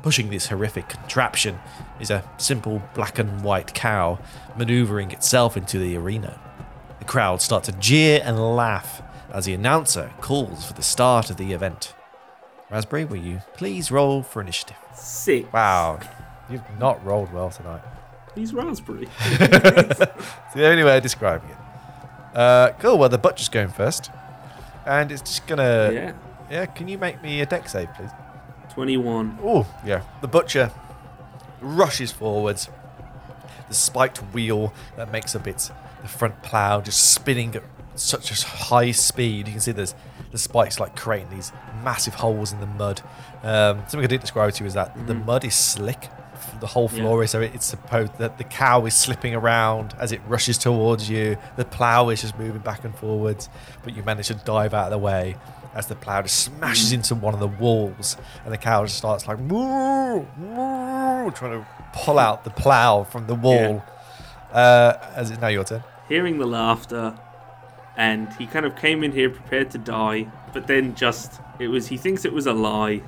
Pushing 0.02 0.30
this 0.30 0.48
horrific 0.48 0.88
contraption 0.88 1.58
is 2.00 2.12
a 2.12 2.24
simple 2.38 2.82
black 2.94 3.18
and 3.18 3.44
white 3.44 3.74
cow 3.74 4.20
maneuvering 4.56 5.12
itself 5.12 5.58
into 5.58 5.80
the 5.80 5.98
arena. 5.98 6.40
The 7.00 7.06
crowd 7.06 7.42
start 7.42 7.64
to 7.66 7.72
jeer 7.74 8.22
and 8.24 8.56
laugh 8.56 9.02
as 9.34 9.46
the 9.46 9.54
announcer 9.54 10.14
calls 10.22 10.66
for 10.66 10.74
the 10.74 10.84
start 10.84 11.30
of 11.30 11.38
the 11.38 11.52
event. 11.54 11.94
Raspberry, 12.72 13.06
will 13.06 13.18
you 13.18 13.42
please 13.56 13.92
roll 13.92 14.24
for 14.24 14.42
initiative? 14.42 14.78
Sick. 14.94 15.52
Wow, 15.54 16.00
you've 16.50 16.64
not 16.80 17.04
rolled 17.06 17.32
well 17.32 17.50
tonight. 17.50 17.82
He's 18.34 18.54
raspberry. 18.54 19.08
It's 19.30 20.54
the 20.56 20.66
only 20.68 20.84
way 20.84 20.98
of 20.98 21.04
describing 21.04 21.50
it. 21.50 21.58
Uh, 22.38 22.72
cool. 22.80 22.98
Well, 22.98 23.10
the 23.10 23.18
butcher's 23.18 23.50
going 23.50 23.70
first, 23.70 24.10
and 24.86 25.12
it's 25.12 25.22
just 25.22 25.48
gonna. 25.48 25.92
yeah. 25.94 26.14
Yeah. 26.50 26.66
Can 26.66 26.88
you 26.88 26.98
make 26.98 27.22
me 27.24 27.42
a 27.42 27.46
Dex 27.46 27.72
save, 27.72 27.94
please? 27.94 28.10
21. 28.74 29.40
Oh, 29.44 29.66
yeah. 29.86 30.02
The 30.22 30.28
butcher 30.28 30.70
rushes 31.62 32.12
forwards. 32.12 32.70
The 33.70 33.74
spiked 33.74 34.18
wheel 34.34 34.74
that 34.96 35.12
makes 35.12 35.36
up 35.36 35.48
its 35.48 35.72
the 36.02 36.08
front 36.08 36.44
plow 36.44 36.82
just 36.82 37.12
spinning 37.14 37.56
at 37.56 37.64
such 37.96 38.30
a 38.32 38.46
high 38.46 38.92
speed. 38.92 39.48
You 39.48 39.54
can 39.54 39.62
see 39.62 39.72
there's 39.72 39.96
the 40.36 40.40
spikes 40.40 40.80
like 40.82 40.96
creating 40.98 41.30
these 41.30 41.54
massive 41.82 42.14
holes 42.16 42.52
in 42.52 42.60
the 42.60 42.66
mud. 42.68 43.02
Um, 43.42 43.80
something 43.88 44.02
I 44.04 44.08
didn't 44.08 44.22
describe 44.22 44.52
to 44.54 44.64
you 44.64 44.68
is 44.68 44.74
that 44.74 45.08
the 45.08 45.14
mud 45.14 45.46
is 45.46 45.56
slick. 45.56 46.10
The 46.60 46.68
whole 46.68 46.90
Yeah. 46.92 47.00
floor 47.02 47.24
is 47.24 47.32
so 47.32 47.40
it's 47.42 47.66
supposed 47.66 48.18
that 48.18 48.38
the 48.38 48.44
cow 48.44 48.86
is 48.86 48.94
slipping 48.94 49.34
around 49.34 49.96
as 49.98 50.12
it 50.12 50.20
rushes 50.28 50.58
towards 50.58 51.10
you. 51.10 51.38
The 51.56 51.64
plow 51.66 52.10
is 52.10 52.22
just 52.22 52.38
moving 52.38 52.62
back 52.62 52.84
and 52.84 52.94
forwards, 52.96 53.48
but 53.84 53.96
you 53.96 54.04
manage 54.04 54.28
to 54.28 54.34
dive 54.36 54.74
out 54.74 54.86
of 54.86 54.92
the 54.92 54.98
way 54.98 55.38
as 55.74 55.88
the 55.88 55.96
plow 55.96 56.22
just 56.22 56.40
smashes 56.40 56.92
into 56.92 57.16
one 57.16 57.34
of 57.34 57.40
the 57.40 57.48
walls, 57.48 58.18
and 58.44 58.54
the 58.54 58.58
cow 58.58 58.84
just 58.86 58.98
starts 58.98 59.28
like 59.28 59.40
moo, 59.40 60.26
moo, 60.38 61.32
trying 61.32 61.52
to 61.62 61.66
pull 61.94 62.20
out 62.20 62.44
the 62.44 62.50
plow 62.50 63.04
from 63.04 63.28
the 63.28 63.36
wall. 63.36 63.84
Uh, 64.54 64.94
as 65.16 65.32
it 65.32 65.42
now 65.42 65.48
your 65.48 65.64
turn. 65.66 65.84
Hearing 66.08 66.38
the 66.40 66.46
laughter, 66.46 67.14
and 67.98 68.32
he 68.34 68.46
kind 68.46 68.66
of 68.66 68.76
came 68.76 69.04
in 69.04 69.12
here 69.12 69.30
prepared 69.30 69.72
to 69.72 69.78
die, 69.78 70.28
but 70.54 70.68
then 70.68 70.96
just. 70.96 71.40
It 71.60 71.70
was. 71.70 71.88
He 71.88 71.98
thinks 71.98 72.26
it 72.26 72.34
was 72.34 72.48
a 72.48 72.54
lie, 72.54 73.02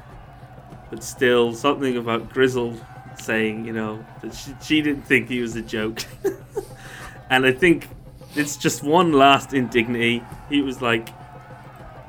but 0.89 1.03
still 1.03 1.53
something 1.53 1.98
about 1.98 2.29
Grizzle 2.29 2.77
saying, 3.20 3.65
you 3.65 3.74
know, 3.74 4.06
that 4.22 4.34
she, 4.34 4.56
she 4.62 4.82
didn't 4.82 5.03
think 5.03 5.27
he 5.27 5.41
was 5.41 5.56
a 5.56 5.62
joke. 5.62 6.03
and 7.29 7.46
I 7.46 7.51
think 7.51 7.89
it's 8.36 8.56
just 8.56 8.84
one 8.84 9.12
last 9.12 9.53
indignity. 9.53 10.24
He 10.50 10.62
was 10.62 10.82
like, 10.82 11.10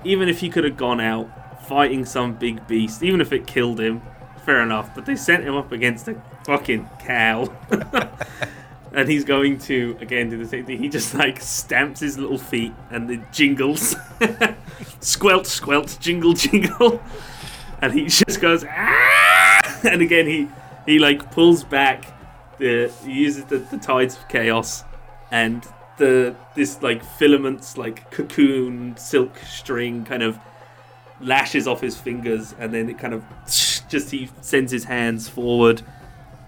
even 0.04 0.28
if 0.28 0.40
he 0.40 0.48
could 0.48 0.64
have 0.64 0.76
gone 0.76 1.00
out 1.00 1.28
fighting 1.66 2.04
some 2.04 2.34
big 2.34 2.66
beast, 2.66 3.02
even 3.02 3.20
if 3.20 3.32
it 3.32 3.46
killed 3.46 3.80
him, 3.80 4.02
fair 4.44 4.62
enough. 4.62 4.94
But 4.94 5.06
they 5.06 5.16
sent 5.16 5.44
him 5.44 5.54
up 5.54 5.72
against 5.72 6.08
a 6.08 6.20
fucking 6.44 6.88
cow. 7.00 7.52
and 8.92 9.08
he's 9.08 9.24
going 9.24 9.58
to 9.58 9.96
again 10.00 10.30
do 10.30 10.38
the 10.38 10.46
same 10.46 10.64
thing. 10.64 10.78
He 10.78 10.88
just 10.88 11.14
like 11.14 11.40
stamps 11.40 12.00
his 12.00 12.18
little 12.18 12.38
feet 12.38 12.72
and 12.90 13.10
it 13.10 13.32
jingles. 13.32 13.96
squelt, 15.00 15.46
squelt, 15.46 15.96
jingle, 16.00 16.32
jingle. 16.32 17.02
And 17.80 17.92
he 17.92 18.06
just 18.06 18.40
goes, 18.40 18.64
ah! 18.68 19.78
And 19.84 20.02
again, 20.02 20.26
he, 20.26 20.48
he 20.84 20.98
like 20.98 21.30
pulls 21.30 21.62
back 21.62 22.12
the, 22.58 22.92
he 23.04 23.12
uses 23.12 23.44
the, 23.44 23.58
the 23.58 23.78
tides 23.78 24.16
of 24.16 24.28
chaos 24.28 24.82
and 25.30 25.64
the, 25.96 26.34
this 26.56 26.82
like 26.82 27.04
filaments, 27.04 27.78
like 27.78 28.10
cocoon, 28.10 28.96
silk 28.96 29.38
string 29.48 30.04
kind 30.04 30.24
of 30.24 30.40
lashes 31.20 31.68
off 31.68 31.80
his 31.80 31.96
fingers 31.96 32.52
and 32.58 32.74
then 32.74 32.90
it 32.90 32.98
kind 32.98 33.14
of 33.14 33.22
just 33.46 34.10
he 34.10 34.28
sends 34.40 34.72
his 34.72 34.82
hands 34.82 35.28
forward 35.28 35.82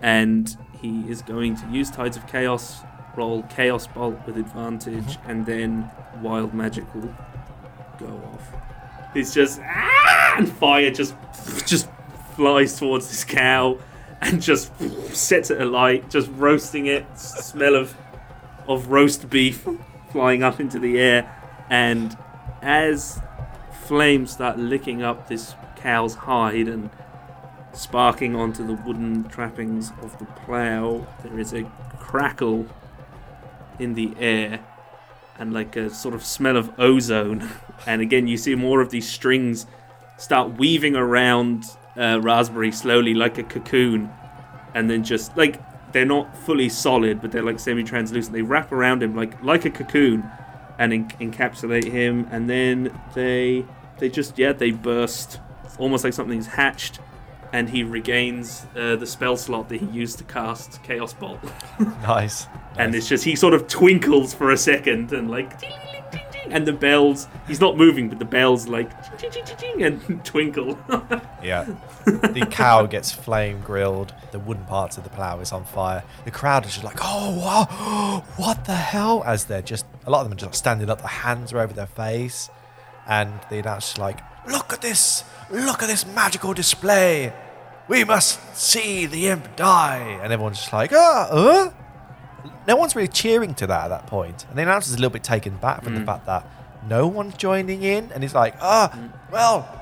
and 0.02 0.56
he 0.80 1.08
is 1.10 1.22
going 1.22 1.56
to 1.56 1.66
use 1.68 1.90
tides 1.90 2.16
of 2.16 2.26
chaos 2.26 2.82
roll 3.16 3.42
chaos 3.44 3.86
bolt 3.86 4.16
with 4.26 4.36
advantage 4.36 5.18
and 5.26 5.44
then 5.44 5.90
wild 6.22 6.54
magic 6.54 6.92
will 6.94 7.14
go 7.98 8.22
off. 8.32 8.52
It's 9.14 9.34
just 9.34 9.60
ah! 9.62 10.34
and 10.38 10.50
fire 10.50 10.90
just 10.90 11.14
just 11.66 11.88
flies 12.34 12.78
towards 12.78 13.08
this 13.08 13.24
cow 13.24 13.78
and 14.20 14.40
just 14.40 14.72
sets 15.14 15.50
it 15.50 15.60
alight 15.60 16.08
just 16.10 16.30
roasting 16.32 16.86
it. 16.86 17.04
Smell 17.18 17.74
of 17.74 17.96
of 18.68 18.88
roast 18.88 19.28
beef 19.28 19.66
flying 20.12 20.42
up 20.42 20.60
into 20.60 20.78
the 20.78 20.98
air. 20.98 21.36
And 21.68 22.16
as 22.62 23.20
flames 23.86 24.32
start 24.32 24.58
licking 24.58 25.02
up 25.02 25.28
this 25.28 25.54
cow's 25.76 26.14
hide 26.14 26.68
and 26.68 26.90
sparking 27.72 28.34
onto 28.34 28.66
the 28.66 28.74
wooden 28.74 29.24
trappings 29.28 29.92
of 30.02 30.18
the 30.18 30.24
plough. 30.24 31.06
There 31.22 31.38
is 31.38 31.52
a 31.52 31.64
crackle 31.98 32.66
in 33.78 33.94
the 33.94 34.14
air 34.18 34.64
and 35.38 35.52
like 35.52 35.76
a 35.76 35.90
sort 35.90 36.14
of 36.14 36.24
smell 36.24 36.56
of 36.56 36.78
ozone. 36.78 37.48
And 37.86 38.02
again, 38.02 38.26
you 38.26 38.36
see 38.36 38.54
more 38.54 38.82
of 38.82 38.90
these 38.90 39.08
strings 39.08 39.64
start 40.18 40.58
weaving 40.58 40.96
around 40.96 41.64
uh, 41.96 42.20
Raspberry 42.20 42.70
slowly 42.72 43.14
like 43.14 43.38
a 43.38 43.42
cocoon. 43.42 44.10
And 44.74 44.90
then 44.90 45.02
just 45.02 45.34
like 45.34 45.62
they're 45.92 46.04
not 46.04 46.36
fully 46.36 46.68
solid, 46.68 47.22
but 47.22 47.32
they're 47.32 47.42
like 47.42 47.58
semi 47.58 47.84
translucent. 47.84 48.34
They 48.34 48.42
wrap 48.42 48.70
around 48.70 49.02
him 49.02 49.16
like 49.16 49.42
like 49.42 49.64
a 49.64 49.70
cocoon 49.70 50.28
and 50.78 50.92
en- 50.92 51.08
encapsulate 51.08 51.90
him. 51.90 52.28
And 52.30 52.50
then 52.50 53.00
they 53.14 53.64
they 54.00 54.08
just, 54.08 54.38
yeah, 54.38 54.52
they 54.52 54.72
burst 54.72 55.38
almost 55.78 56.04
like 56.04 56.14
something's 56.14 56.48
hatched. 56.48 56.98
And 57.52 57.68
he 57.68 57.82
regains 57.82 58.64
uh, 58.76 58.94
the 58.96 59.06
spell 59.06 59.36
slot 59.36 59.68
that 59.70 59.80
he 59.80 59.86
used 59.86 60.18
to 60.18 60.24
cast 60.24 60.82
Chaos 60.84 61.12
Bolt. 61.12 61.40
Nice. 62.02 62.46
and 62.78 62.92
Nice. 62.92 62.98
it's 63.00 63.08
just 63.08 63.24
he 63.24 63.34
sort 63.36 63.54
of 63.54 63.66
twinkles 63.66 64.32
for 64.34 64.50
a 64.52 64.56
second 64.56 65.12
and 65.12 65.30
like 65.30 65.58
ding, 65.60 65.72
ding, 66.12 66.22
ding, 66.32 66.52
and 66.52 66.66
the 66.66 66.72
bells 66.72 67.26
he's 67.48 67.60
not 67.60 67.76
moving 67.76 68.08
but 68.08 68.18
the 68.18 68.24
bells 68.24 68.68
like 68.68 68.90
and 69.80 70.24
twinkle 70.24 70.78
Yeah. 71.42 71.66
the 72.04 72.46
cow 72.50 72.86
gets 72.86 73.10
flame 73.12 73.60
grilled. 73.62 74.14
The 74.32 74.38
wooden 74.38 74.64
parts 74.64 74.96
of 74.98 75.04
the 75.04 75.10
plow 75.10 75.40
is 75.40 75.52
on 75.52 75.64
fire. 75.64 76.04
The 76.24 76.30
crowd 76.30 76.64
is 76.66 76.72
just 76.72 76.84
like, 76.84 76.98
oh, 77.02 77.36
wow, 77.38 78.24
what 78.36 78.64
the 78.64 78.74
hell? 78.74 79.22
As 79.26 79.46
they're 79.46 79.62
just, 79.62 79.86
a 80.06 80.10
lot 80.10 80.20
of 80.20 80.28
them 80.30 80.36
are 80.36 80.40
just 80.40 80.54
standing 80.58 80.88
up, 80.88 80.98
their 81.00 81.08
hands 81.08 81.52
are 81.52 81.58
over 81.58 81.72
their 81.72 81.86
face. 81.86 82.48
And 83.08 83.32
the 83.50 83.58
announcer's 83.58 83.98
like, 83.98 84.20
Look 84.48 84.72
at 84.72 84.80
this! 84.80 85.24
Look 85.50 85.82
at 85.82 85.88
this 85.88 86.06
magical 86.06 86.54
display! 86.54 87.32
We 87.88 88.04
must 88.04 88.56
see 88.56 89.06
the 89.06 89.28
imp 89.28 89.56
die! 89.56 90.18
and 90.22 90.32
everyone's 90.32 90.58
just 90.58 90.72
like, 90.72 90.92
ah, 90.92 91.28
uh? 91.30 91.70
No 92.66 92.76
one's 92.76 92.94
really 92.94 93.08
cheering 93.08 93.54
to 93.54 93.66
that 93.66 93.84
at 93.84 93.88
that 93.88 94.06
point. 94.06 94.46
And 94.48 94.56
the 94.56 94.62
announcer's 94.62 94.94
a 94.94 94.96
little 94.96 95.10
bit 95.10 95.24
taken 95.24 95.56
back 95.56 95.82
from 95.82 95.94
the 95.94 96.02
fact 96.04 96.26
that 96.26 96.46
no 96.88 97.06
one's 97.08 97.34
joining 97.36 97.82
in. 97.82 98.10
And 98.12 98.22
he's 98.22 98.34
like, 98.34 98.54
ah, 98.60 98.96
well, 99.30 99.76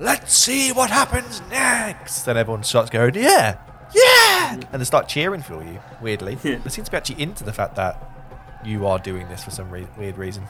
Let's 0.00 0.32
see 0.32 0.70
what 0.70 0.90
happens 0.90 1.42
next! 1.50 2.22
Then 2.22 2.36
everyone 2.36 2.62
starts 2.62 2.88
going, 2.88 3.16
yeah, 3.16 3.56
yeah, 3.92 4.60
and 4.72 4.80
they 4.80 4.84
start 4.84 5.08
cheering 5.08 5.42
for 5.42 5.60
you. 5.64 5.80
Weirdly, 6.00 6.38
Yeah. 6.44 6.56
they 6.58 6.70
seem 6.70 6.84
to 6.84 6.90
be 6.90 6.96
actually 6.96 7.20
into 7.20 7.42
the 7.42 7.52
fact 7.52 7.74
that 7.74 8.00
you 8.64 8.86
are 8.86 9.00
doing 9.00 9.28
this 9.28 9.42
for 9.42 9.50
some 9.50 9.68
re- 9.70 9.88
weird 9.96 10.16
reason. 10.16 10.44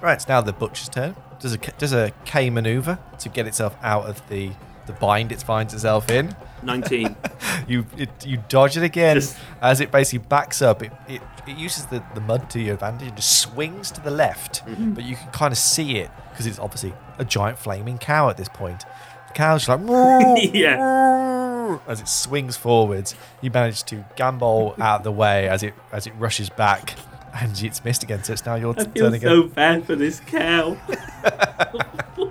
Right, 0.00 0.14
it's 0.14 0.26
now 0.28 0.40
the 0.40 0.54
butcher's 0.54 0.88
turn. 0.88 1.14
Does 1.40 1.54
a 1.54 1.58
does 1.58 1.92
a 1.92 2.12
K 2.24 2.50
maneuver 2.50 2.98
to 3.20 3.28
get 3.28 3.46
itself 3.46 3.76
out 3.82 4.06
of 4.06 4.26
the 4.28 4.50
the 4.86 4.92
bind 4.94 5.30
it 5.32 5.42
finds 5.42 5.74
itself 5.74 6.10
in. 6.10 6.34
19 6.62 7.14
You 7.68 7.86
it, 7.96 8.26
you 8.26 8.42
dodge 8.48 8.76
it 8.76 8.82
again 8.82 9.16
Just- 9.16 9.36
as 9.60 9.80
it 9.80 9.90
basically 9.92 10.26
backs 10.28 10.62
up. 10.62 10.82
It, 10.82 10.92
it, 11.06 11.20
it 11.46 11.56
uses 11.56 11.86
the, 11.86 12.02
the 12.14 12.20
mud 12.20 12.50
to 12.50 12.60
your 12.60 12.74
advantage 12.74 13.08
and 13.08 13.16
just 13.16 13.40
swings 13.40 13.90
to 13.92 14.00
the 14.00 14.10
left, 14.10 14.64
mm-hmm. 14.66 14.92
but 14.92 15.04
you 15.04 15.16
can 15.16 15.30
kind 15.30 15.52
of 15.52 15.58
see 15.58 15.96
it 15.98 16.10
because 16.30 16.46
it's 16.46 16.58
obviously 16.58 16.92
a 17.18 17.24
giant 17.24 17.58
flaming 17.58 17.98
cow 17.98 18.28
at 18.30 18.36
this 18.36 18.48
point. 18.48 18.84
The 19.28 19.34
cow's 19.34 19.66
just 19.66 19.68
like 19.68 19.80
Yeah. 20.54 21.78
as 21.86 22.00
it 22.00 22.08
swings 22.08 22.56
forwards. 22.56 23.14
You 23.42 23.50
manage 23.50 23.84
to 23.84 24.04
gambol 24.16 24.78
out 24.78 25.00
of 25.00 25.04
the 25.04 25.12
way 25.12 25.48
as 25.48 25.62
it 25.62 25.74
as 25.92 26.06
it 26.06 26.12
rushes 26.18 26.48
back, 26.50 26.94
and 27.40 27.62
it's 27.62 27.84
missed 27.84 28.02
again. 28.02 28.22
So 28.24 28.32
it's 28.32 28.44
now 28.46 28.54
your 28.56 28.72
I 28.78 28.82
turn 28.84 28.92
feel 28.92 29.06
again. 29.14 29.20
so 29.28 29.42
bad 29.44 29.84
for 29.84 29.94
this 29.96 30.20
cow 30.20 30.76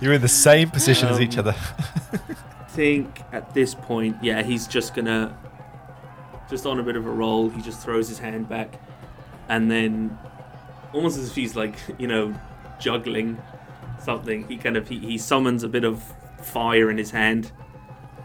You're 0.00 0.14
in 0.14 0.22
the 0.22 0.28
same 0.28 0.70
position 0.70 1.08
as 1.08 1.20
each 1.20 1.36
Um, 1.36 1.48
other. 1.48 1.56
I 2.12 2.72
think 2.72 3.20
at 3.32 3.52
this 3.52 3.74
point 3.74 4.16
yeah 4.22 4.42
he's 4.42 4.66
just 4.66 4.94
gonna 4.94 5.36
just 6.48 6.64
on 6.66 6.78
a 6.78 6.82
bit 6.82 6.96
of 6.96 7.04
a 7.06 7.10
roll 7.10 7.48
he 7.50 7.60
just 7.60 7.80
throws 7.82 8.08
his 8.08 8.18
hand 8.18 8.48
back 8.48 8.80
and 9.48 9.70
then 9.70 10.16
almost 10.94 11.18
as 11.18 11.28
if 11.28 11.34
he's 11.34 11.54
like 11.56 11.74
you 11.98 12.06
know 12.06 12.32
juggling 12.78 13.36
something 13.98 14.46
he 14.48 14.56
kind 14.56 14.76
of 14.76 14.88
he, 14.88 14.98
he 15.00 15.18
summons 15.18 15.62
a 15.64 15.68
bit 15.68 15.84
of 15.84 16.02
fire 16.42 16.90
in 16.90 16.96
his 16.96 17.10
hand 17.10 17.50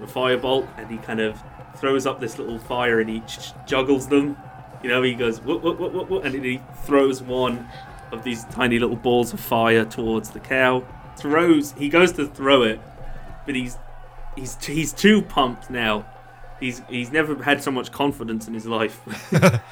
a 0.01 0.05
firebolt 0.05 0.67
and 0.77 0.89
he 0.91 0.97
kind 0.97 1.19
of 1.19 1.41
throws 1.77 2.05
up 2.05 2.19
this 2.21 2.37
little 2.37 2.59
fire 2.59 2.99
and 3.01 3.09
he 3.09 3.19
ch- 3.21 3.51
juggles 3.67 4.07
them 4.07 4.37
you 4.83 4.89
know 4.89 5.01
he 5.01 5.13
goes 5.13 5.41
whoop, 5.41 5.61
whoop, 5.61 5.79
whoop, 5.79 5.93
whoop, 5.93 6.09
whoop, 6.09 6.25
and 6.25 6.43
he 6.43 6.61
throws 6.83 7.21
one 7.21 7.67
of 8.11 8.23
these 8.23 8.45
tiny 8.45 8.79
little 8.79 8.95
balls 8.95 9.33
of 9.33 9.39
fire 9.39 9.85
towards 9.85 10.31
the 10.31 10.39
cow. 10.39 10.83
Throws 11.17 11.73
he 11.73 11.89
goes 11.89 12.11
to 12.13 12.27
throw 12.27 12.63
it 12.63 12.79
but 13.45 13.55
he's 13.55 13.77
he's 14.35 14.63
he's 14.63 14.93
too 14.93 15.21
pumped 15.21 15.69
now. 15.69 16.05
He's 16.59 16.81
he's 16.89 17.11
never 17.11 17.41
had 17.43 17.61
so 17.61 17.71
much 17.71 17.91
confidence 17.91 18.47
in 18.47 18.53
his 18.53 18.65
life. 18.65 19.01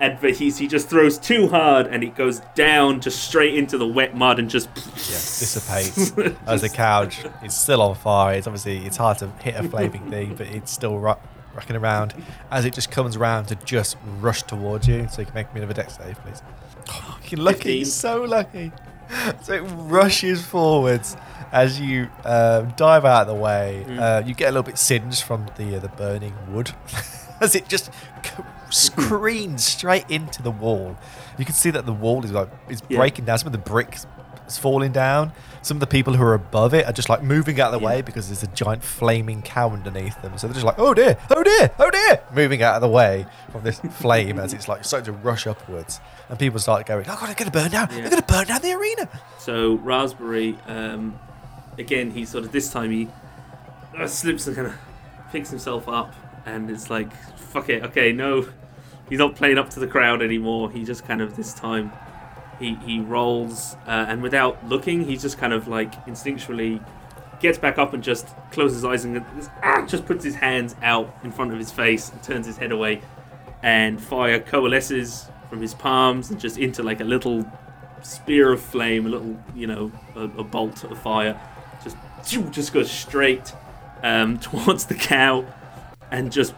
And 0.00 0.18
but 0.20 0.32
he's 0.32 0.58
he 0.58 0.66
just 0.66 0.88
throws 0.88 1.18
too 1.18 1.46
hard 1.46 1.86
and 1.86 2.02
it 2.02 2.16
goes 2.16 2.40
down 2.56 3.00
just 3.00 3.22
straight 3.22 3.54
into 3.54 3.78
the 3.78 3.86
wet 3.86 4.16
mud 4.16 4.40
and 4.40 4.50
just 4.50 4.68
yeah, 4.76 4.82
dissipates 4.82 6.12
as 6.48 6.62
the 6.62 6.68
cow 6.68 7.08
It's 7.42 7.56
still 7.56 7.80
on 7.80 7.94
fire. 7.94 8.34
It's 8.34 8.48
obviously 8.48 8.84
it's 8.84 8.96
hard 8.96 9.18
to 9.18 9.28
hit 9.40 9.54
a 9.54 9.68
flaming 9.68 10.10
thing, 10.10 10.34
but 10.34 10.48
it's 10.48 10.72
still 10.72 10.98
ro- 10.98 11.20
rocking 11.54 11.76
around 11.76 12.14
as 12.50 12.64
it 12.64 12.74
just 12.74 12.90
comes 12.90 13.16
around 13.16 13.46
to 13.46 13.54
just 13.56 13.96
rush 14.20 14.42
towards 14.42 14.86
you. 14.88 15.06
So 15.10 15.20
you 15.22 15.26
can 15.26 15.34
make 15.34 15.52
me 15.54 15.60
another 15.60 15.74
Dex 15.74 15.96
save, 15.96 16.18
please. 16.24 16.42
Oh, 16.90 17.18
you're 17.28 17.40
lucky, 17.40 17.80
15. 17.80 17.84
so 17.86 18.22
lucky. 18.24 18.72
So 19.42 19.52
it 19.54 19.60
rushes 19.60 20.44
forwards 20.44 21.16
as 21.52 21.78
you 21.80 22.08
um, 22.24 22.72
dive 22.76 23.04
out 23.04 23.22
of 23.22 23.26
the 23.28 23.34
way. 23.34 23.84
Uh, 23.88 24.22
you 24.24 24.34
get 24.34 24.46
a 24.48 24.52
little 24.52 24.62
bit 24.62 24.78
singed 24.78 25.22
from 25.22 25.46
the 25.56 25.76
uh, 25.76 25.78
the 25.80 25.88
burning 25.88 26.34
wood 26.50 26.72
as 27.40 27.54
it 27.54 27.68
just 27.68 27.90
screams 28.70 29.64
straight 29.64 30.08
into 30.10 30.42
the 30.42 30.50
wall. 30.50 30.96
You 31.38 31.44
can 31.44 31.54
see 31.54 31.70
that 31.70 31.86
the 31.86 31.92
wall 31.92 32.24
is 32.24 32.32
like 32.32 32.48
is 32.68 32.82
Yeah. 32.88 32.98
breaking 32.98 33.24
down. 33.26 33.38
Some 33.38 33.46
of 33.46 33.52
the 33.52 33.58
bricks 33.58 34.06
is 34.46 34.58
falling 34.58 34.92
down. 34.92 35.32
Some 35.62 35.76
of 35.78 35.80
the 35.80 35.86
people 35.86 36.14
who 36.14 36.22
are 36.22 36.34
above 36.34 36.74
it 36.74 36.84
are 36.86 36.92
just 36.92 37.08
like 37.08 37.22
moving 37.22 37.58
out 37.60 37.72
of 37.72 37.80
the 37.80 37.86
Yeah. 37.86 37.94
way 37.94 38.02
because 38.02 38.28
there's 38.28 38.42
a 38.42 38.46
giant 38.48 38.84
flaming 38.84 39.40
cow 39.40 39.70
underneath 39.70 40.20
them. 40.20 40.36
So 40.36 40.46
they're 40.46 40.54
just 40.54 40.66
like, 40.66 40.78
oh 40.78 40.92
dear, 40.92 41.16
oh 41.30 41.42
dear, 41.42 41.70
oh 41.78 41.90
dear, 41.90 42.20
moving 42.34 42.62
out 42.62 42.74
of 42.74 42.82
the 42.82 42.88
way 42.88 43.24
from 43.50 43.62
this 43.62 43.80
flame 43.92 44.38
as 44.38 44.52
it's 44.52 44.68
like 44.68 44.84
starting 44.84 45.06
to 45.06 45.12
rush 45.20 45.46
upwards. 45.46 46.00
And 46.28 46.38
people 46.38 46.58
start 46.58 46.86
going, 46.86 47.04
oh 47.08 47.16
god, 47.18 47.28
they're 47.28 47.34
going 47.34 47.50
to 47.50 47.58
burn 47.58 47.70
down. 47.70 47.88
Yeah. 47.90 48.00
They're 48.02 48.10
going 48.10 48.22
to 48.22 48.32
burn 48.32 48.46
down 48.46 48.60
the 48.60 48.72
arena. 48.72 49.08
So 49.38 49.74
Raspberry, 49.76 50.58
um, 50.66 51.18
again, 51.78 52.10
he 52.10 52.24
sort 52.26 52.44
of 52.44 52.52
this 52.52 52.70
time 52.70 52.90
he 52.90 53.08
uh, 53.98 54.06
slips 54.06 54.46
and 54.46 54.54
kind 54.56 54.68
of 54.68 54.74
picks 55.32 55.48
himself 55.50 55.88
up, 55.88 56.14
and 56.46 56.70
it's 56.70 56.90
like, 56.90 57.10
fuck 57.38 57.68
it, 57.70 57.82
okay, 57.84 58.12
no, 58.12 58.46
he's 59.08 59.18
not 59.18 59.34
playing 59.34 59.56
up 59.58 59.70
to 59.70 59.80
the 59.80 59.86
crowd 59.86 60.20
anymore. 60.22 60.70
He 60.70 60.84
just 60.84 61.06
kind 61.06 61.20
of 61.22 61.36
this 61.36 61.54
time 61.54 61.90
he 62.58 62.74
he 62.76 63.00
rolls, 63.00 63.76
uh, 63.86 64.06
and 64.08 64.22
without 64.22 64.66
looking, 64.68 65.04
he 65.04 65.16
just 65.16 65.38
kind 65.38 65.52
of 65.52 65.68
like 65.68 65.92
instinctually 66.06 66.84
gets 67.40 67.58
back 67.58 67.78
up 67.78 67.92
and 67.92 68.02
just 68.02 68.28
closes 68.52 68.78
his 68.78 68.84
eyes 68.84 69.04
and 69.04 69.24
just, 69.36 69.50
ah, 69.62 69.84
just 69.86 70.06
puts 70.06 70.24
his 70.24 70.36
hands 70.36 70.74
out 70.82 71.14
in 71.24 71.30
front 71.30 71.52
of 71.52 71.58
his 71.58 71.70
face 71.70 72.10
and 72.10 72.22
turns 72.22 72.46
his 72.46 72.56
head 72.56 72.72
away, 72.72 73.02
and 73.62 74.00
fire 74.00 74.40
coalesces 74.40 75.28
from 75.50 75.60
his 75.60 75.74
palms 75.74 76.30
and 76.30 76.40
just 76.40 76.58
into 76.58 76.82
like 76.82 77.00
a 77.00 77.04
little 77.04 77.44
spear 78.02 78.52
of 78.52 78.60
flame, 78.60 79.06
a 79.06 79.08
little, 79.08 79.36
you 79.54 79.66
know, 79.66 79.92
a, 80.16 80.22
a 80.22 80.44
bolt 80.44 80.84
of 80.84 80.98
fire, 80.98 81.38
just 81.82 81.96
just 82.50 82.72
goes 82.72 82.90
straight 82.90 83.52
um, 84.02 84.38
towards 84.48 84.86
the 84.86 84.94
cow, 84.94 85.44
and 86.10 86.32
just 86.32 86.54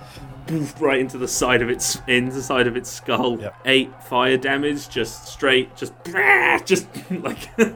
poof, 0.47 0.81
right 0.81 1.01
into 1.01 1.19
the 1.19 1.29
side 1.29 1.63
of 1.63 1.71
its 1.71 1.99
into 2.07 2.35
the 2.35 2.43
side 2.43 2.67
of 2.67 2.77
its 2.77 2.91
skull. 2.91 3.41
Yep. 3.41 3.55
Eight 3.65 4.05
fire 4.05 4.37
damage, 4.37 4.89
just 4.89 5.27
straight, 5.27 5.77
just 5.77 5.93
just 6.65 6.87
like 7.11 7.49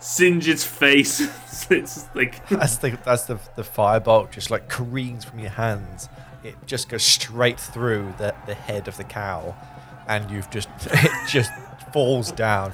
singe 0.00 0.48
its 0.48 0.64
face. 0.64 1.20
it's 1.70 2.08
like 2.14 2.40
as 2.52 2.78
the 2.78 2.98
as 3.06 3.26
the 3.26 3.38
the 3.56 3.62
firebolt 3.62 4.30
just 4.30 4.50
like 4.50 4.68
careens 4.68 5.24
from 5.24 5.38
your 5.38 5.50
hands, 5.50 6.08
it 6.44 6.54
just 6.66 6.88
goes 6.88 7.02
straight 7.02 7.58
through 7.58 8.14
the, 8.18 8.34
the 8.46 8.54
head 8.54 8.88
of 8.88 8.96
the 8.96 9.04
cow, 9.04 9.54
and 10.08 10.30
you've 10.30 10.50
just 10.50 10.68
it 10.86 11.10
just 11.28 11.52
falls 11.92 12.32
down. 12.32 12.72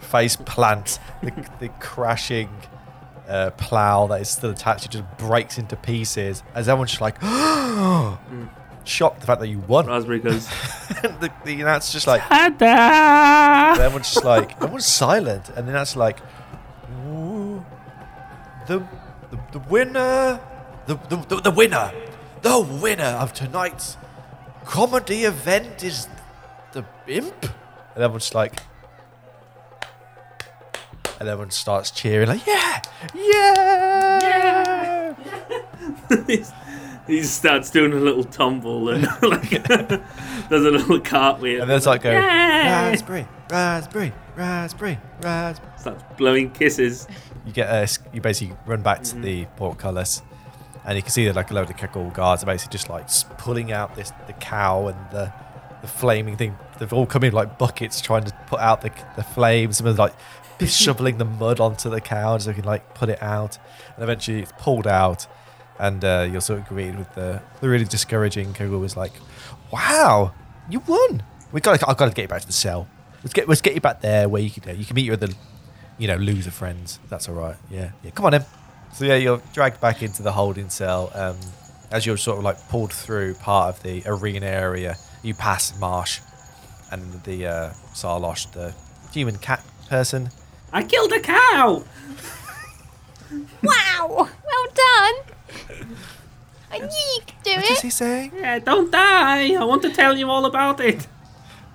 Face 0.00 0.36
plant, 0.36 0.98
the, 1.22 1.48
the 1.58 1.68
crashing 1.80 2.50
uh, 3.28 3.50
plow 3.50 4.06
that 4.08 4.20
is 4.20 4.28
still 4.28 4.50
attached, 4.50 4.86
it 4.86 4.90
just 4.92 5.04
breaks 5.18 5.58
into 5.58 5.76
pieces 5.76 6.42
as 6.54 6.68
everyone's 6.68 6.90
just 6.90 7.00
like 7.00 7.20
shocked 8.84 9.20
the 9.20 9.26
fact 9.26 9.40
that 9.40 9.48
you 9.48 9.58
won. 9.60 9.86
raspberry 9.86 10.18
goes. 10.18 10.46
the, 11.02 11.32
the 11.44 11.60
announcer's 11.60 11.92
just 11.92 12.06
like 12.06 12.20
Tada! 12.22 12.62
and 12.62 13.80
everyone's 13.80 14.12
just 14.12 14.24
like, 14.24 14.56
everyone's 14.56 14.86
silent, 14.86 15.48
and 15.50 15.66
then 15.66 15.74
that's 15.74 15.96
like, 15.96 16.18
the, 18.66 18.86
the 19.30 19.38
the 19.52 19.58
winner, 19.60 20.40
the, 20.86 20.94
the 21.08 21.16
the 21.16 21.36
the 21.42 21.50
winner, 21.50 21.92
the 22.42 22.60
winner 22.60 23.04
of 23.04 23.32
tonight's 23.32 23.96
comedy 24.64 25.24
event 25.24 25.82
is 25.82 26.08
the 26.72 26.84
imp, 27.06 27.42
and 27.42 27.52
everyone's 27.96 28.24
just 28.24 28.34
like, 28.34 28.62
and 31.22 31.28
everyone 31.28 31.52
starts 31.52 31.92
cheering 31.92 32.28
like, 32.28 32.44
yeah, 32.46 32.82
yeah, 33.14 35.14
yeah. 36.10 36.44
he 37.06 37.22
starts 37.22 37.70
doing 37.70 37.92
a 37.92 37.96
little 37.96 38.24
tumble 38.24 38.88
and 38.88 39.04
like 39.22 39.50
does 39.62 40.00
a 40.50 40.70
little 40.70 40.98
cartwheel. 40.98 41.60
And 41.60 41.70
then 41.70 41.76
it's 41.76 41.86
like 41.86 42.02
going, 42.02 42.16
Yay! 42.16 42.22
raspberry, 42.22 43.28
raspberry, 43.48 44.12
raspberry, 44.34 44.98
raspberry. 45.20 45.78
starts 45.78 46.02
blowing 46.18 46.50
kisses. 46.50 47.06
You 47.46 47.52
get 47.52 47.68
a, 47.68 47.88
you 48.12 48.20
basically 48.20 48.56
run 48.66 48.82
back 48.82 49.04
to 49.04 49.14
mm-hmm. 49.14 49.22
the 49.22 49.44
portcullis, 49.56 50.22
and 50.84 50.96
you 50.96 51.02
can 51.02 51.12
see 51.12 51.26
that 51.26 51.36
like 51.36 51.52
a 51.52 51.54
load 51.54 51.70
of 51.70 51.76
Kekul 51.76 52.12
guards 52.12 52.42
are 52.42 52.46
basically 52.46 52.72
just 52.72 52.88
like 52.88 53.06
pulling 53.38 53.70
out 53.70 53.94
this 53.94 54.12
the 54.26 54.32
cow 54.32 54.88
and 54.88 54.98
the 55.12 55.32
the 55.82 55.88
flaming 55.88 56.36
thing. 56.36 56.56
They've 56.78 56.92
all 56.92 57.06
come 57.06 57.22
in 57.22 57.32
like 57.32 57.58
buckets 57.58 58.00
trying 58.00 58.24
to 58.24 58.32
put 58.48 58.58
out 58.58 58.80
the 58.80 58.90
the 59.14 59.22
flames. 59.22 59.76
Some 59.76 59.86
of 59.86 59.96
them, 59.96 60.06
like 60.06 60.16
shoveling 60.66 61.18
the 61.18 61.24
mud 61.24 61.60
onto 61.60 61.90
the 61.90 62.00
cow 62.00 62.38
so 62.38 62.50
they 62.50 62.56
can 62.56 62.64
like 62.64 62.94
put 62.94 63.08
it 63.08 63.22
out, 63.22 63.58
and 63.94 64.02
eventually 64.02 64.40
it's 64.40 64.52
pulled 64.58 64.86
out, 64.86 65.26
and 65.78 66.04
uh, 66.04 66.28
you're 66.30 66.40
sort 66.40 66.60
of 66.60 66.68
greeted 66.68 66.98
with 66.98 67.14
the 67.14 67.42
the 67.60 67.68
really 67.68 67.84
discouraging. 67.84 68.52
Kegel 68.52 68.78
was 68.78 68.96
like, 68.96 69.12
"Wow, 69.72 70.32
you 70.68 70.80
won! 70.80 71.22
We 71.52 71.60
got 71.60 71.86
I've 71.88 71.96
got 71.96 72.06
to 72.06 72.14
get 72.14 72.22
you 72.22 72.28
back 72.28 72.42
to 72.42 72.46
the 72.46 72.52
cell. 72.52 72.88
Let's 73.22 73.32
get 73.32 73.48
let's 73.48 73.60
get 73.60 73.74
you 73.74 73.80
back 73.80 74.00
there 74.00 74.28
where 74.28 74.42
you 74.42 74.50
can 74.50 74.78
you 74.78 74.84
can 74.84 74.94
meet 74.94 75.04
your 75.04 75.14
other 75.14 75.28
you 75.98 76.08
know, 76.08 76.16
loser 76.16 76.50
friends. 76.50 76.98
That's 77.08 77.28
all 77.28 77.36
right. 77.36 77.56
Yeah, 77.70 77.92
yeah. 78.02 78.10
Come 78.10 78.26
on, 78.26 78.32
then. 78.32 78.44
So 78.92 79.04
yeah, 79.04 79.14
you're 79.14 79.40
dragged 79.52 79.80
back 79.80 80.02
into 80.02 80.22
the 80.22 80.32
holding 80.32 80.68
cell. 80.68 81.10
Um, 81.14 81.38
as 81.90 82.04
you're 82.06 82.16
sort 82.16 82.38
of 82.38 82.44
like 82.44 82.58
pulled 82.68 82.92
through 82.92 83.34
part 83.34 83.76
of 83.76 83.82
the 83.82 84.02
arena 84.06 84.46
area, 84.46 84.96
you 85.22 85.34
pass 85.34 85.78
Marsh 85.78 86.20
and 86.90 87.22
the 87.22 87.46
uh, 87.46 87.70
Sarlosh, 87.94 88.50
the 88.52 88.74
human 89.12 89.38
cat 89.38 89.64
person. 89.88 90.30
I 90.72 90.82
killed 90.82 91.12
a 91.12 91.20
cow. 91.20 91.84
Wow! 93.62 94.08
Well 94.08 94.66
done! 94.74 95.14
I 96.70 96.78
knew 96.78 96.86
you 96.86 97.20
could 97.26 97.42
do 97.44 97.56
What 97.56 97.68
does 97.68 97.80
he 97.82 97.90
say? 97.90 98.30
Yeah, 98.34 98.58
don't 98.58 98.90
die. 98.90 99.54
I 99.54 99.64
want 99.64 99.82
to 99.82 99.90
tell 99.90 100.16
you 100.16 100.30
all 100.30 100.46
about 100.46 100.80
it. 100.80 101.06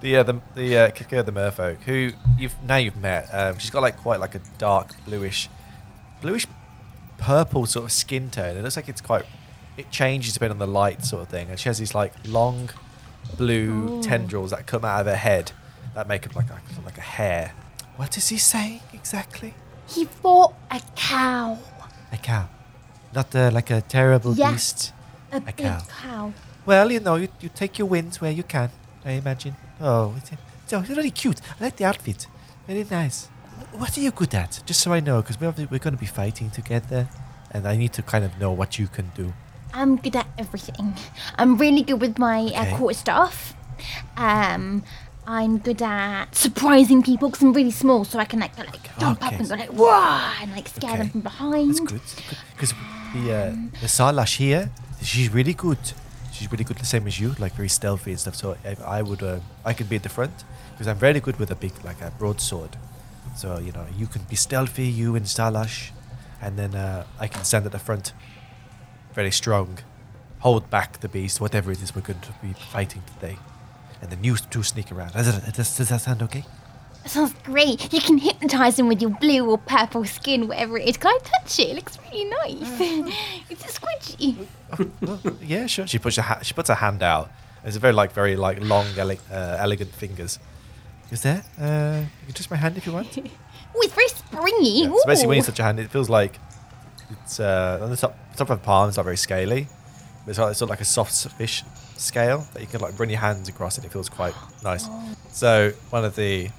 The 0.01 0.17
uh, 0.17 0.23
the 0.23 0.41
the 0.55 0.77
uh, 0.77 0.89
kicker, 0.91 1.23
the 1.23 1.31
Merfolk, 1.31 1.81
who 1.81 2.11
you've 2.37 2.55
now 2.63 2.77
you've 2.77 2.97
met. 2.97 3.29
Um, 3.31 3.57
she's 3.57 3.69
got 3.69 3.81
like 3.81 3.97
quite 3.97 4.19
like 4.19 4.35
a 4.35 4.41
dark 4.57 4.93
bluish, 5.05 5.49
bluish 6.21 6.47
purple 7.17 7.65
sort 7.65 7.85
of 7.85 7.91
skin 7.91 8.29
tone. 8.29 8.57
It 8.57 8.63
looks 8.63 8.75
like 8.75 8.89
it's 8.89 9.01
quite. 9.01 9.25
It 9.75 9.91
changes 9.91 10.37
a 10.37 10.39
bit 10.39 10.49
on 10.49 10.57
the 10.57 10.67
light 10.67 11.03
sort 11.03 11.23
of 11.23 11.29
thing, 11.29 11.49
and 11.49 11.59
she 11.59 11.69
has 11.69 11.77
these 11.77 11.93
like 11.95 12.13
long 12.27 12.69
blue 13.37 14.01
tendrils 14.01 14.51
that 14.51 14.65
come 14.65 14.83
out 14.85 15.01
of 15.01 15.07
her 15.07 15.15
head 15.15 15.51
that 15.93 16.07
make 16.07 16.25
up 16.25 16.35
like 16.35 16.49
a, 16.49 16.59
like 16.85 16.97
a 16.97 17.01
hair. 17.01 17.53
What 17.97 18.17
is 18.17 18.29
he 18.29 18.37
saying 18.37 18.81
exactly? 18.93 19.53
He 19.87 20.05
fought 20.05 20.53
a 20.71 20.81
cow. 20.95 21.57
A 22.11 22.17
cow, 22.17 22.47
not 23.13 23.35
uh, 23.35 23.49
like 23.53 23.69
a 23.71 23.81
terrible 23.81 24.33
Yeah. 24.35 24.51
beast. 24.51 24.93
A, 25.31 25.39
big 25.41 25.57
cow. 25.57 25.81
cow. 26.01 26.33
Well, 26.65 26.91
you 26.91 26.99
know, 26.99 27.15
you, 27.15 27.27
you 27.41 27.49
take 27.49 27.77
your 27.79 27.87
wins 27.87 28.21
where 28.21 28.31
you 28.31 28.43
can. 28.43 28.69
I 29.05 29.11
imagine. 29.11 29.55
Oh, 29.81 30.13
it's, 30.17 30.31
it's 30.71 30.89
really 30.89 31.11
cute. 31.11 31.41
I 31.59 31.65
like 31.65 31.77
the 31.77 31.85
outfit. 31.85 32.27
Very 32.67 32.85
nice. 32.89 33.27
What 33.71 33.97
are 33.97 34.01
you 34.01 34.11
good 34.11 34.33
at? 34.35 34.61
Just 34.65 34.81
so 34.81 34.93
I 34.93 34.99
know, 34.99 35.21
because 35.21 35.39
we're, 35.39 35.53
we're 35.71 35.79
going 35.79 35.95
to 35.95 35.99
be 35.99 36.05
fighting 36.05 36.49
together, 36.51 37.07
and 37.51 37.67
I 37.67 37.75
need 37.75 37.93
to 37.93 38.01
kind 38.03 38.23
of 38.23 38.37
know 38.39 38.51
what 38.51 38.77
you 38.77 38.87
can 38.87 39.11
do. 39.15 39.33
I'm 39.73 39.97
good 39.97 40.15
at 40.15 40.27
everything. 40.37 40.93
I'm 41.37 41.57
really 41.57 41.81
good 41.83 41.99
with 42.01 42.17
my 42.19 42.41
Okay. 42.45 42.71
uh, 42.71 42.77
court 42.77 42.95
staff. 42.95 43.53
Um, 44.15 44.83
I'm 45.29 45.57
good 45.57 45.81
at 45.81 46.33
surprising 46.33 47.03
people 47.03 47.27
because 47.29 47.43
I'm 47.43 47.51
really 47.51 47.71
small, 47.71 48.05
so 48.05 48.17
I 48.17 48.23
can 48.25 48.39
like, 48.39 48.55
go, 48.55 48.63
like 48.63 48.97
jump 48.97 49.21
up 49.21 49.33
Okay. 49.33 49.35
and 49.41 49.49
go 49.49 49.55
like 49.55 49.69
whoa 49.69 50.31
and 50.41 50.51
like 50.53 50.67
scare 50.69 50.97
them 50.97 51.09
from 51.09 51.21
behind. 51.21 51.69
That's 51.69 51.81
good. 51.81 52.01
Because 52.55 52.73
the 53.13 53.33
uh, 53.33 53.49
the 53.81 53.87
Sarlash 53.87 54.37
here, 54.37 54.69
she's 55.01 55.29
really 55.33 55.53
good. 55.53 55.79
She's 56.31 56.49
really 56.51 56.63
good, 56.63 56.77
the 56.77 56.85
same 56.85 57.05
as 57.07 57.19
you, 57.19 57.35
like 57.39 57.53
very 57.53 57.67
stealthy 57.67 58.11
and 58.11 58.19
stuff. 58.19 58.35
So 58.35 58.55
I, 58.63 58.99
I 58.99 59.01
would, 59.01 59.21
uh, 59.23 59.39
I 59.65 59.73
could 59.73 59.89
be 59.89 59.95
at 59.97 60.03
the 60.03 60.09
front 60.09 60.43
because 60.71 60.87
I'm 60.87 60.97
very 60.97 61.19
good 61.19 61.37
with 61.39 61.51
a 61.51 61.55
big, 61.55 61.73
like 61.83 61.99
a 62.01 62.11
broadsword. 62.11 62.77
So 63.35 63.57
you 63.59 63.71
know, 63.73 63.85
you 63.97 64.07
can 64.07 64.21
be 64.29 64.35
stealthy, 64.37 64.85
you 64.87 65.15
and 65.15 65.25
Sarlash, 65.25 65.89
and 66.41 66.57
then 66.57 66.73
uh, 66.73 67.05
I 67.19 67.27
can 67.27 67.43
stand 67.43 67.65
at 67.65 67.71
the 67.73 67.79
front, 67.79 68.13
very 69.13 69.31
strong, 69.31 69.79
hold 70.39 70.69
back 70.69 70.99
the 71.01 71.09
beast, 71.09 71.41
whatever 71.41 71.71
it 71.71 71.81
is 71.81 71.93
we're 71.95 72.01
going 72.01 72.21
to 72.21 72.33
be 72.41 72.53
fighting 72.53 73.01
today, 73.15 73.37
and 74.01 74.09
then 74.11 74.23
you 74.23 74.35
two 74.35 74.63
sneak 74.63 74.91
around. 74.91 75.13
Does, 75.13 75.39
does, 75.77 75.89
that 75.89 76.01
sound 76.01 76.21
okay? 76.23 76.43
That 77.03 77.09
sounds 77.09 77.33
great. 77.43 77.91
You 77.93 78.01
can 78.01 78.17
hypnotize 78.17 78.75
them 78.77 78.87
with 78.87 79.01
your 79.01 79.11
blue 79.11 79.49
or 79.49 79.57
purple 79.57 80.05
skin, 80.05 80.47
whatever 80.47 80.77
it 80.77 80.87
is. 80.87 80.97
Can 80.97 81.11
I 81.11 81.19
touch 81.23 81.59
it? 81.59 81.69
It 81.69 81.75
looks 81.75 81.97
really 82.11 82.25
nice. 82.25 82.79
it's 83.49 83.63
a 83.65 83.79
squidgy. 83.79 84.45
Well, 85.01 85.19
yeah, 85.41 85.67
sure. 85.67 85.87
She 85.87 85.99
puts 85.99 86.17
her 86.17 86.21
ha- 86.21 86.39
she 86.41 86.53
puts 86.53 86.69
her 86.69 86.75
hand 86.75 87.01
out. 87.01 87.31
It's 87.63 87.75
a 87.75 87.79
very 87.79 87.93
like 87.93 88.11
very 88.13 88.35
like 88.35 88.61
long, 88.61 88.85
ele- 88.97 89.11
uh, 89.31 89.57
elegant 89.59 89.93
fingers. 89.93 90.39
Is 91.11 91.21
there? 91.21 91.43
Uh, 91.59 92.01
you 92.21 92.25
can 92.27 92.33
touch 92.33 92.49
my 92.51 92.57
hand 92.57 92.77
if 92.77 92.85
you 92.85 92.93
want. 92.93 93.17
Oh, 93.75 93.81
it's 93.83 93.93
very 93.93 94.07
springy. 94.07 94.83
Yeah, 94.83 94.95
basically, 95.05 95.27
when 95.27 95.37
you 95.37 95.43
touch 95.43 95.59
your 95.59 95.65
hand, 95.65 95.79
it 95.79 95.91
feels 95.91 96.09
like 96.09 96.39
it's 97.11 97.39
uh, 97.39 97.79
on 97.81 97.91
the 97.91 97.97
top 97.97 98.17
top 98.35 98.49
of 98.49 98.59
the 98.59 98.65
palm. 98.65 98.87
It's 98.87 98.97
not 98.97 99.03
very 99.03 99.17
scaly. 99.17 99.67
It's, 100.27 100.37
like, 100.37 100.49
it's 100.51 100.59
sort 100.59 100.67
of 100.67 100.71
like 100.71 100.81
a 100.81 100.85
soft 100.85 101.13
fish 101.37 101.63
scale 101.95 102.45
that 102.53 102.61
you 102.61 102.67
can 102.67 102.79
like 102.81 102.99
run 102.99 103.09
your 103.09 103.19
hands 103.19 103.49
across, 103.49 103.77
and 103.77 103.85
it 103.85 103.91
feels 103.91 104.09
quite 104.09 104.33
nice. 104.63 104.87
So 105.31 105.71
one 105.89 106.05
of 106.05 106.15
the 106.15 106.49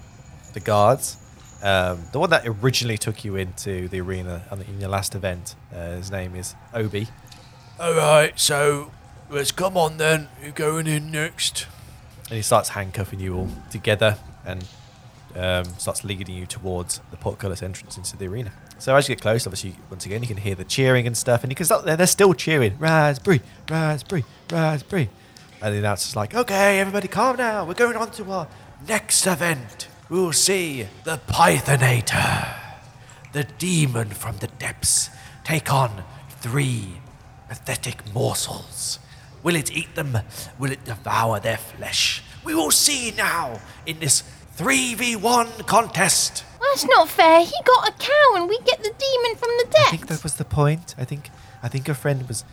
the 0.53 0.59
guards, 0.59 1.17
um, 1.61 2.03
the 2.11 2.19
one 2.19 2.29
that 2.31 2.43
originally 2.47 2.97
took 2.97 3.23
you 3.23 3.35
into 3.35 3.87
the 3.87 4.01
arena 4.01 4.41
in 4.67 4.79
your 4.81 4.89
last 4.89 5.13
event, 5.15 5.55
uh, 5.73 5.91
his 5.97 6.09
name 6.09 6.35
is 6.35 6.55
Obi. 6.73 7.07
Alright, 7.79 8.39
so 8.39 8.91
let's 9.29 9.51
come 9.51 9.77
on 9.77 9.97
then. 9.97 10.27
You're 10.41 10.51
going 10.51 10.87
in 10.87 11.11
next. 11.11 11.67
and 12.29 12.35
he 12.35 12.41
starts 12.41 12.69
handcuffing 12.69 13.19
you 13.19 13.35
all 13.35 13.49
together 13.71 14.17
and 14.45 14.65
um, 15.35 15.65
starts 15.77 16.03
leading 16.03 16.35
you 16.35 16.45
towards 16.45 17.01
the 17.11 17.17
portcullis 17.17 17.61
entrance 17.61 17.97
into 17.97 18.17
the 18.17 18.27
arena. 18.27 18.51
So 18.79 18.95
as 18.95 19.07
you 19.07 19.15
get 19.15 19.21
close, 19.21 19.45
obviously, 19.45 19.75
once 19.89 20.05
again, 20.05 20.21
you 20.21 20.27
can 20.27 20.37
hear 20.37 20.55
the 20.55 20.63
cheering 20.63 21.05
and 21.05 21.15
stuff, 21.15 21.43
and 21.43 21.51
you 21.51 21.55
can 21.55 21.65
start, 21.65 21.85
they're, 21.85 21.97
they're 21.97 22.07
still 22.07 22.33
cheering, 22.33 22.77
raspberry, 22.79 23.41
raspberry, 23.69 24.23
raspberry. 24.49 25.09
And 25.61 25.75
the 25.75 25.79
announcer's 25.79 26.15
like, 26.15 26.33
okay, 26.33 26.79
everybody 26.79 27.09
calm 27.09 27.35
down, 27.35 27.67
we're 27.67 27.73
going 27.73 27.97
on 27.97 28.09
to 28.11 28.31
our 28.31 28.47
Next 28.87 29.27
event, 29.27 29.89
we'll 30.07 30.31
see 30.31 30.87
the 31.03 31.19
Pythonator, 31.27 32.55
the 33.33 33.43
demon 33.43 34.07
from 34.07 34.37
the 34.37 34.47
depths, 34.47 35.09
take 35.43 35.71
on 35.73 36.05
three 36.29 37.01
pathetic 37.49 38.13
morsels. 38.13 38.99
Will 39.43 39.55
it 39.55 39.75
eat 39.75 39.95
them? 39.95 40.17
Will 40.57 40.71
it 40.71 40.85
devour 40.85 41.41
their 41.41 41.57
flesh? 41.57 42.23
We 42.45 42.55
will 42.55 42.71
see 42.71 43.11
now 43.17 43.59
in 43.85 43.99
this 43.99 44.23
3v1 44.57 45.67
contest. 45.67 46.45
That's 46.69 46.85
not 46.85 47.09
fair. 47.09 47.41
He 47.41 47.53
got 47.65 47.89
a 47.89 47.91
cow 47.93 48.35
and 48.35 48.47
we 48.47 48.59
get 48.59 48.77
the 48.83 48.93
demon 48.97 49.35
from 49.37 49.49
the 49.57 49.67
deck. 49.71 49.87
I 49.87 49.89
think 49.89 50.07
that 50.07 50.23
was 50.23 50.35
the 50.35 50.45
point. 50.45 50.95
I 50.97 51.05
think 51.05 51.29
I 51.63 51.67
think 51.67 51.87
your 51.87 51.95
friend 51.95 52.27
was 52.27 52.45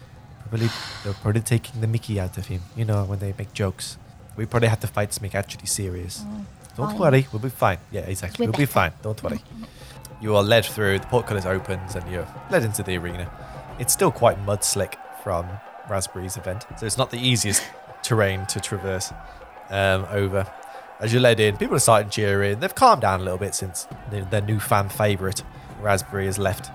probably 0.48 0.68
they 1.04 1.10
were 1.10 1.14
probably 1.14 1.42
taking 1.42 1.80
the 1.80 1.86
Mickey 1.86 2.18
out 2.18 2.38
of 2.38 2.46
him. 2.46 2.62
You 2.74 2.84
know 2.86 3.04
when 3.04 3.18
they 3.18 3.34
make 3.38 3.52
jokes. 3.52 3.98
We 4.36 4.46
probably 4.46 4.68
had 4.68 4.80
to 4.82 4.86
fight 4.86 5.10
to 5.12 5.22
make 5.22 5.34
actually 5.34 5.66
serious. 5.66 6.24
Don't 6.76 6.90
fine. 6.90 6.98
worry, 6.98 7.26
we'll 7.32 7.40
be 7.40 7.48
fine. 7.48 7.78
Yeah, 7.90 8.02
exactly. 8.02 8.46
We're 8.46 8.52
we'll 8.52 8.58
be 8.58 8.66
fine. 8.66 8.92
Don't 9.02 9.22
worry. 9.22 9.40
You 10.20 10.36
are 10.36 10.42
led 10.42 10.64
through. 10.64 10.98
The 10.98 11.06
portcullis 11.06 11.46
opens 11.46 11.94
and 11.94 12.10
you're 12.10 12.28
led 12.50 12.64
into 12.64 12.82
the 12.82 12.96
arena. 12.96 13.30
It's 13.78 13.92
still 13.92 14.10
quite 14.10 14.40
mud 14.40 14.64
slick 14.64 14.96
from 15.22 15.46
Raspberry's 15.90 16.36
event, 16.36 16.64
so 16.78 16.86
it's 16.86 16.98
not 16.98 17.10
the 17.10 17.18
easiest 17.18 17.62
terrain 18.02 18.46
to 18.46 18.60
traverse 18.60 19.12
um, 19.70 20.06
over. 20.10 20.46
As 20.98 21.12
you're 21.12 21.20
led 21.20 21.40
in, 21.40 21.56
people 21.58 21.76
are 21.76 21.80
starting 21.80 22.08
cheering. 22.08 22.60
They've 22.60 22.74
calmed 22.74 23.02
down 23.02 23.20
a 23.20 23.22
little 23.22 23.38
bit 23.38 23.54
since 23.54 23.86
their, 24.10 24.40
new 24.40 24.58
fan 24.58 24.88
favourite, 24.88 25.42
Raspberry, 25.80 26.24
has 26.24 26.38
left. 26.38 26.70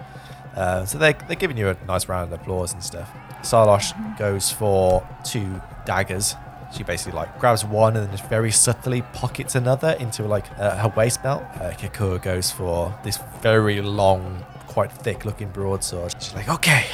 Uh, 0.55 0.85
so 0.85 0.97
they're, 0.97 1.13
they're 1.13 1.35
giving 1.35 1.57
you 1.57 1.69
a 1.69 1.77
nice 1.87 2.07
round 2.07 2.31
of 2.31 2.39
applause 2.39 2.73
and 2.73 2.83
stuff. 2.83 3.09
Sarlosh 3.41 4.17
goes 4.19 4.51
for 4.51 5.07
two 5.23 5.61
daggers. 5.85 6.35
She 6.75 6.83
basically 6.83 7.13
like 7.13 7.39
grabs 7.39 7.65
one 7.65 7.97
and 7.97 8.05
then 8.05 8.15
just 8.15 8.29
very 8.29 8.51
subtly 8.51 9.01
pockets 9.13 9.55
another 9.55 9.95
into 9.99 10.23
like 10.23 10.45
uh, 10.59 10.77
her 10.77 10.93
waist 10.95 11.23
belt. 11.23 11.43
Uh, 11.59 12.17
goes 12.19 12.51
for 12.51 12.97
this 13.03 13.17
very 13.41 13.81
long, 13.81 14.45
quite 14.67 14.91
thick 14.91 15.25
looking 15.25 15.49
broadsword. 15.49 16.13
She's 16.21 16.33
like, 16.33 16.47
okay, 16.47 16.85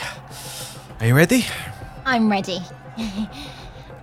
are 1.00 1.08
you 1.08 1.16
ready? 1.16 1.46
I'm 2.06 2.32
ready. 2.32 2.60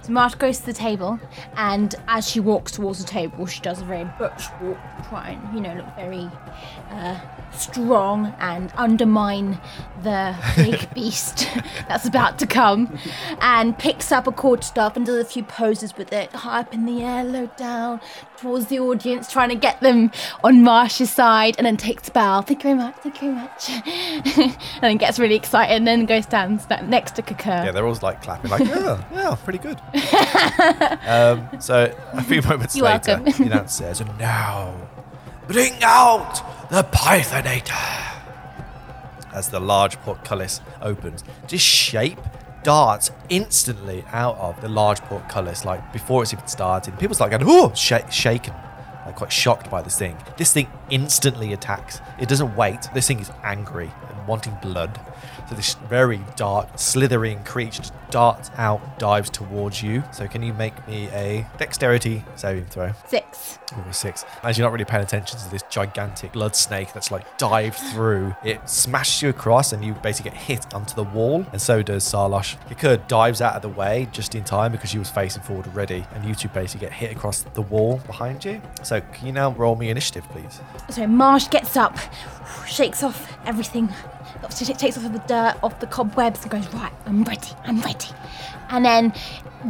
So 0.05 0.13
Marsh 0.13 0.35
goes 0.35 0.59
to 0.59 0.67
the 0.67 0.75
table, 0.75 1.19
and 1.57 1.95
as 2.09 2.29
she 2.29 2.39
walks 2.39 2.73
towards 2.73 2.99
the 2.99 3.07
table, 3.07 3.47
she 3.47 3.63
does 3.63 3.81
a 3.81 3.85
very 3.85 4.05
butch 4.19 4.43
walk, 4.61 4.77
try 5.09 5.31
and 5.31 5.55
you 5.55 5.63
know 5.63 5.75
look 5.77 5.97
very 5.97 6.31
uh, 6.91 7.19
strong 7.53 8.35
and 8.39 8.71
undermine 8.77 9.59
the 10.03 10.37
big 10.57 10.87
beast 10.95 11.49
that's 11.89 12.07
about 12.07 12.39
to 12.41 12.47
come, 12.47 12.99
and 13.41 13.79
picks 13.79 14.13
up 14.13 14.27
a 14.27 14.33
quarterstaff 14.33 14.95
and 14.95 15.07
does 15.07 15.17
a 15.17 15.25
few 15.25 15.43
poses 15.43 15.97
with 15.97 16.13
it, 16.13 16.31
high 16.33 16.61
up 16.61 16.75
in 16.75 16.85
the 16.85 17.03
air, 17.03 17.25
low 17.25 17.47
down 17.57 17.99
towards 18.39 18.67
the 18.67 18.79
audience, 18.81 19.31
trying 19.31 19.49
to 19.49 19.55
get 19.55 19.81
them 19.81 20.11
on 20.43 20.63
Marsh's 20.63 21.11
side, 21.11 21.55
and 21.59 21.67
then 21.67 21.77
takes 21.77 22.09
a 22.09 22.11
bow. 22.11 22.41
Thank 22.43 22.65
you 22.65 22.75
very 22.75 22.79
much. 22.79 22.97
Thank 22.97 23.23
you 23.23 23.33
very 23.33 23.35
much. 23.35 23.71
and 24.39 24.83
then 24.83 24.97
gets 24.97 25.19
really 25.19 25.35
excited, 25.37 25.75
and 25.75 25.87
then 25.87 26.07
goes 26.07 26.27
down 26.27 26.59
sta- 26.59 26.83
next 26.83 27.17
to 27.17 27.23
Kakur. 27.23 27.65
Yeah, 27.65 27.73
they're 27.73 27.87
all 27.87 27.99
like 28.03 28.23
clapping, 28.23 28.51
like, 28.51 28.61
yeah, 28.67 29.03
yeah, 29.13 29.37
pretty 29.45 29.59
good. 29.59 29.81
um, 31.07 31.49
so 31.61 31.95
a 32.13 32.23
few 32.23 32.43
moments 32.43 32.77
You're 32.77 32.87
later, 32.87 33.21
welcome. 33.23 33.33
he 33.45 33.49
now 33.49 33.67
says, 33.67 34.01
and 34.01 34.19
now, 34.19 34.75
Bring 35.47 35.75
out 35.83 36.41
the 36.71 36.83
Pythonator. 36.85 38.15
as 39.35 39.51
the 39.51 39.61
large 39.61 39.97
portcullis 40.01 40.61
opens, 40.81 41.23
this 41.49 41.61
shape 41.61 42.19
darts 42.65 43.13
instantly 43.29 44.05
out 44.09 44.37
of 44.39 44.61
the 44.61 44.69
large 44.69 45.01
portcullis, 45.03 45.65
like 45.65 45.93
before 45.93 46.23
it's 46.23 46.33
even 46.33 46.49
started. 46.49 46.99
People 46.99 47.15
start 47.15 47.31
going, 47.31 47.45
oh, 47.47 47.73
sh- 47.75 47.93
shaken, 48.11 48.55
like 49.07 49.15
quite 49.15 49.31
shocked 49.31 49.71
by 49.71 49.83
this 49.83 49.97
thing. 49.97 50.17
This 50.37 50.53
thing 50.53 50.67
instantly 50.91 51.53
attacks. 51.53 52.01
It 52.19 52.29
doesn't 52.29 52.57
wait. 52.57 52.89
This 52.93 53.07
thing 53.07 53.21
is 53.21 53.31
angry 53.45 53.93
and 54.09 54.27
wanting 54.27 54.57
blood. 54.61 54.99
So 55.49 55.55
this 55.55 55.75
very 55.89 56.21
dark, 56.37 56.69
slithering 56.77 57.45
creature 57.45 57.83
darts 58.11 58.51
out, 58.57 58.99
dives 58.99 59.29
towards 59.29 59.83
you. 59.83 60.05
So 60.13 60.27
can 60.29 60.43
you 60.43 60.55
make 60.55 60.87
me 60.87 61.09
a 61.09 61.47
dexterity 61.59 62.25
saving 62.37 62.67
throw? 62.67 62.93
Six. 63.09 63.59
Ooh, 63.73 63.93
six. 63.93 64.25
As 64.43 64.57
you're 64.57 64.67
not 64.67 64.73
really 64.73 64.85
paying 64.85 65.03
attention 65.03 65.39
to 65.39 65.51
this 65.51 65.63
gigantic 65.69 66.33
blood 66.33 66.55
snake 66.55 66.93
that's 66.93 67.11
like 67.11 67.39
dived 67.39 67.77
through, 67.77 68.35
it 68.45 68.69
smashes 68.69 69.23
you 69.23 69.29
across 69.31 69.73
and 69.73 69.85
you 69.85 69.95
basically 69.95 70.31
get 70.31 70.39
hit 70.39 70.73
onto 70.73 70.95
the 70.95 71.03
wall. 71.03 71.45
And 71.53 71.61
so 71.61 71.83
does 71.83 72.05
Sarlosh. 72.05 72.57
Kikur 72.69 73.07
dives 73.09 73.41
out 73.41 73.57
of 73.57 73.63
the 73.63 73.69
way 73.69 74.09
just 74.13 74.35
in 74.35 74.45
time 74.45 74.73
because 74.73 74.91
she 74.91 74.99
was 74.99 75.11
facing 75.11 75.43
forward 75.43 75.67
already. 75.67 76.07
And 76.15 76.25
you 76.25 76.35
two 76.35 76.49
basically 76.49 76.87
get 76.87 76.93
hit 76.93 77.13
across 77.13 77.43
the 77.43 77.63
wall 77.63 78.01
behind 78.07 78.45
you. 78.45 78.63
So 78.83 79.01
can 79.01 79.27
you 79.27 79.33
now 79.33 79.51
roll 79.53 79.77
me 79.77 79.91
initiative, 79.91 80.25
please? 80.31 80.61
So 80.91 81.07
Marsh 81.07 81.49
gets 81.49 81.77
up, 81.77 81.99
shakes 82.67 83.03
off 83.03 83.37
everything, 83.45 83.93
she 84.51 84.73
takes 84.73 84.97
off 84.97 85.11
the 85.13 85.19
dirt, 85.21 85.57
off 85.63 85.81
the 85.81 85.87
cobwebs, 85.87 86.43
and 86.43 86.51
goes, 86.51 86.67
Right, 86.75 86.93
I'm 87.07 87.25
ready, 87.25 87.49
I'm 87.65 87.81
ready. 87.81 88.09
And 88.71 88.85
then 88.85 89.13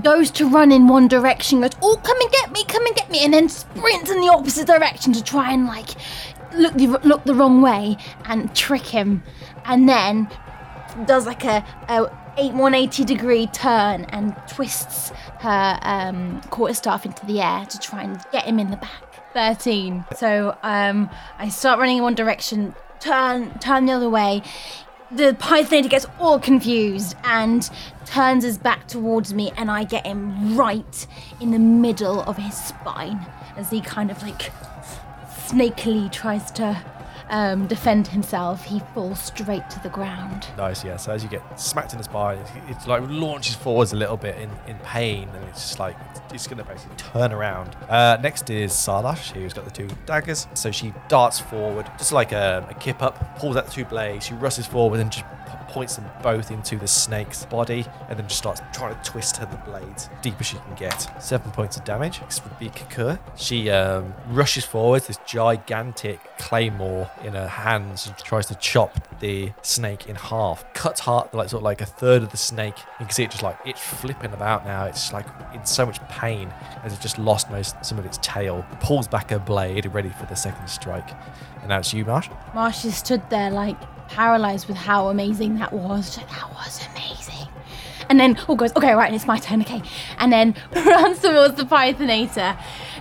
goes 0.02 0.30
to 0.32 0.48
run 0.48 0.72
in 0.72 0.88
one 0.88 1.08
direction, 1.08 1.60
goes, 1.60 1.70
Oh, 1.82 2.00
come 2.02 2.20
and 2.20 2.30
get 2.30 2.52
me, 2.52 2.64
come 2.64 2.86
and 2.86 2.94
get 2.96 3.10
me, 3.10 3.24
and 3.24 3.32
then 3.32 3.48
sprints 3.48 4.10
in 4.10 4.20
the 4.20 4.28
opposite 4.28 4.66
direction 4.66 5.12
to 5.12 5.22
try 5.22 5.52
and 5.52 5.66
like 5.66 5.90
look 6.54 6.74
the, 6.74 6.86
look 7.04 7.24
the 7.24 7.34
wrong 7.34 7.62
way 7.62 7.96
and 8.26 8.54
trick 8.54 8.86
him. 8.86 9.22
And 9.64 9.88
then 9.88 10.28
does 11.06 11.26
like 11.26 11.44
a, 11.44 11.64
a 11.88 12.04
180 12.36 13.04
degree 13.04 13.46
turn 13.48 14.04
and 14.04 14.36
twists 14.48 15.10
her 15.40 15.78
um, 15.82 16.40
quarterstaff 16.50 17.04
into 17.04 17.24
the 17.26 17.40
air 17.40 17.66
to 17.66 17.78
try 17.78 18.02
and 18.02 18.20
get 18.32 18.44
him 18.44 18.58
in 18.58 18.70
the 18.70 18.76
back. 18.76 19.14
13. 19.34 20.04
So 20.16 20.56
um, 20.62 21.10
I 21.38 21.48
start 21.48 21.78
running 21.80 21.98
in 21.98 22.02
one 22.02 22.14
direction, 22.14 22.74
turn 23.04 23.58
turn 23.58 23.86
the 23.86 23.92
other 23.92 24.08
way. 24.08 24.42
The 25.12 25.36
Pythonator 25.38 25.90
gets 25.90 26.06
all 26.18 26.40
confused 26.40 27.14
and 27.22 27.68
turns 28.06 28.42
his 28.42 28.58
back 28.58 28.88
towards 28.88 29.32
me, 29.32 29.52
and 29.56 29.70
I 29.70 29.84
get 29.84 30.06
him 30.06 30.56
right 30.56 31.06
in 31.40 31.50
the 31.52 31.58
middle 31.58 32.22
of 32.22 32.36
his 32.36 32.56
spine 32.56 33.24
as 33.56 33.70
he 33.70 33.80
kind 33.80 34.10
of 34.10 34.20
like 34.22 34.50
snakily 35.46 36.10
tries 36.10 36.50
to 36.52 36.82
um, 37.34 37.66
defend 37.66 38.06
himself. 38.06 38.64
He 38.64 38.78
falls 38.94 39.18
straight 39.18 39.68
to 39.70 39.82
the 39.82 39.88
ground. 39.88 40.46
Nice, 40.56 40.84
yeah. 40.84 40.96
So 40.96 41.12
as 41.12 41.24
you 41.24 41.28
get 41.28 41.60
smacked 41.60 41.92
in 41.92 41.98
the 41.98 42.04
spine, 42.04 42.38
it, 42.38 42.46
it's 42.68 42.86
like 42.86 43.02
launches 43.08 43.56
forwards 43.56 43.92
a 43.92 43.96
little 43.96 44.16
bit 44.16 44.38
in, 44.38 44.48
in 44.68 44.78
pain, 44.78 45.28
and 45.28 45.44
it's 45.46 45.60
just 45.60 45.80
like 45.80 45.96
it's 46.32 46.46
going 46.46 46.58
to 46.58 46.64
basically 46.64 46.96
turn 46.96 47.32
around. 47.32 47.76
Uh, 47.88 48.18
next 48.22 48.48
is 48.50 48.72
Sardash, 48.72 49.32
who's 49.32 49.52
got 49.52 49.64
the 49.64 49.70
two 49.72 49.88
daggers. 50.06 50.46
So 50.54 50.70
she 50.70 50.94
darts 51.08 51.40
forward, 51.40 51.90
just 51.98 52.12
like 52.12 52.30
a, 52.30 52.66
a 52.70 52.74
kip 52.74 53.02
up, 53.02 53.36
pulls 53.38 53.56
out 53.56 53.66
the 53.66 53.72
two 53.72 53.84
blades. 53.84 54.26
She 54.26 54.34
rushes 54.34 54.66
forward 54.66 55.00
and 55.00 55.10
just 55.10 55.24
points 55.74 55.96
them 55.96 56.08
both 56.22 56.52
into 56.52 56.76
the 56.76 56.86
snake's 56.86 57.44
body, 57.46 57.84
and 58.08 58.16
then 58.16 58.28
just 58.28 58.38
starts 58.38 58.62
trying 58.72 58.94
to 58.94 59.10
twist 59.10 59.36
her 59.38 59.46
the 59.46 59.56
blades 59.68 60.08
deep 60.22 60.36
as 60.38 60.46
she 60.46 60.56
can 60.56 60.74
get. 60.76 61.20
Seven 61.20 61.50
points 61.50 61.76
of 61.76 61.82
damage. 61.84 62.20
This 62.20 62.42
would 62.44 62.56
be 62.60 62.70
Kakur. 62.70 63.18
She 63.36 63.70
um, 63.70 64.14
rushes 64.28 64.64
forward, 64.64 65.02
this 65.02 65.18
gigantic 65.26 66.20
claymore 66.38 67.10
in 67.24 67.32
her 67.32 67.48
hands. 67.48 68.04
She 68.04 68.12
tries 68.22 68.46
to 68.46 68.54
chop 68.54 69.18
the 69.18 69.52
snake 69.62 70.06
in 70.06 70.14
half, 70.14 70.64
cuts 70.74 71.00
half, 71.00 71.34
like 71.34 71.48
sort 71.48 71.60
of 71.60 71.64
like 71.64 71.80
a 71.80 71.86
third 71.86 72.22
of 72.22 72.30
the 72.30 72.36
snake. 72.36 72.78
You 73.00 73.06
can 73.06 73.10
see 73.10 73.24
it 73.24 73.32
just 73.32 73.42
like 73.42 73.58
it's 73.64 73.80
flipping 73.80 74.32
about 74.32 74.64
now. 74.64 74.84
It's 74.84 75.12
like 75.12 75.26
in 75.52 75.66
so 75.66 75.84
much 75.84 76.00
pain 76.08 76.54
as 76.84 76.92
it 76.92 77.00
just 77.00 77.18
lost 77.18 77.50
most 77.50 77.84
some 77.84 77.98
of 77.98 78.06
its 78.06 78.18
tail. 78.22 78.64
Pulls 78.78 79.08
back 79.08 79.30
her 79.30 79.40
blade, 79.40 79.86
ready 79.86 80.10
for 80.10 80.26
the 80.26 80.36
second 80.36 80.68
strike. 80.68 81.10
And 81.58 81.68
now 81.70 81.78
it's 81.78 81.92
you, 81.92 82.04
Marsh. 82.04 82.28
Marsh 82.54 82.82
just 82.82 83.04
stood 83.04 83.28
there 83.28 83.50
like 83.50 83.76
paralyzed 84.08 84.68
with 84.68 84.76
how 84.76 85.08
amazing 85.08 85.56
that 85.58 85.72
was. 85.72 86.16
Like, 86.16 86.28
that 86.30 86.50
was 86.52 86.86
amazing. 86.92 87.48
And 88.08 88.20
then 88.20 88.36
oh, 88.40 88.44
all 88.48 88.56
goes, 88.56 88.74
okay, 88.76 88.92
right, 88.92 89.06
and 89.06 89.14
it's 89.14 89.26
my 89.26 89.38
turn, 89.38 89.60
okay. 89.62 89.82
And 90.18 90.32
then 90.32 90.54
runs 90.74 91.20
towards 91.20 91.54
the 91.56 91.64
Pythonator, 91.64 92.58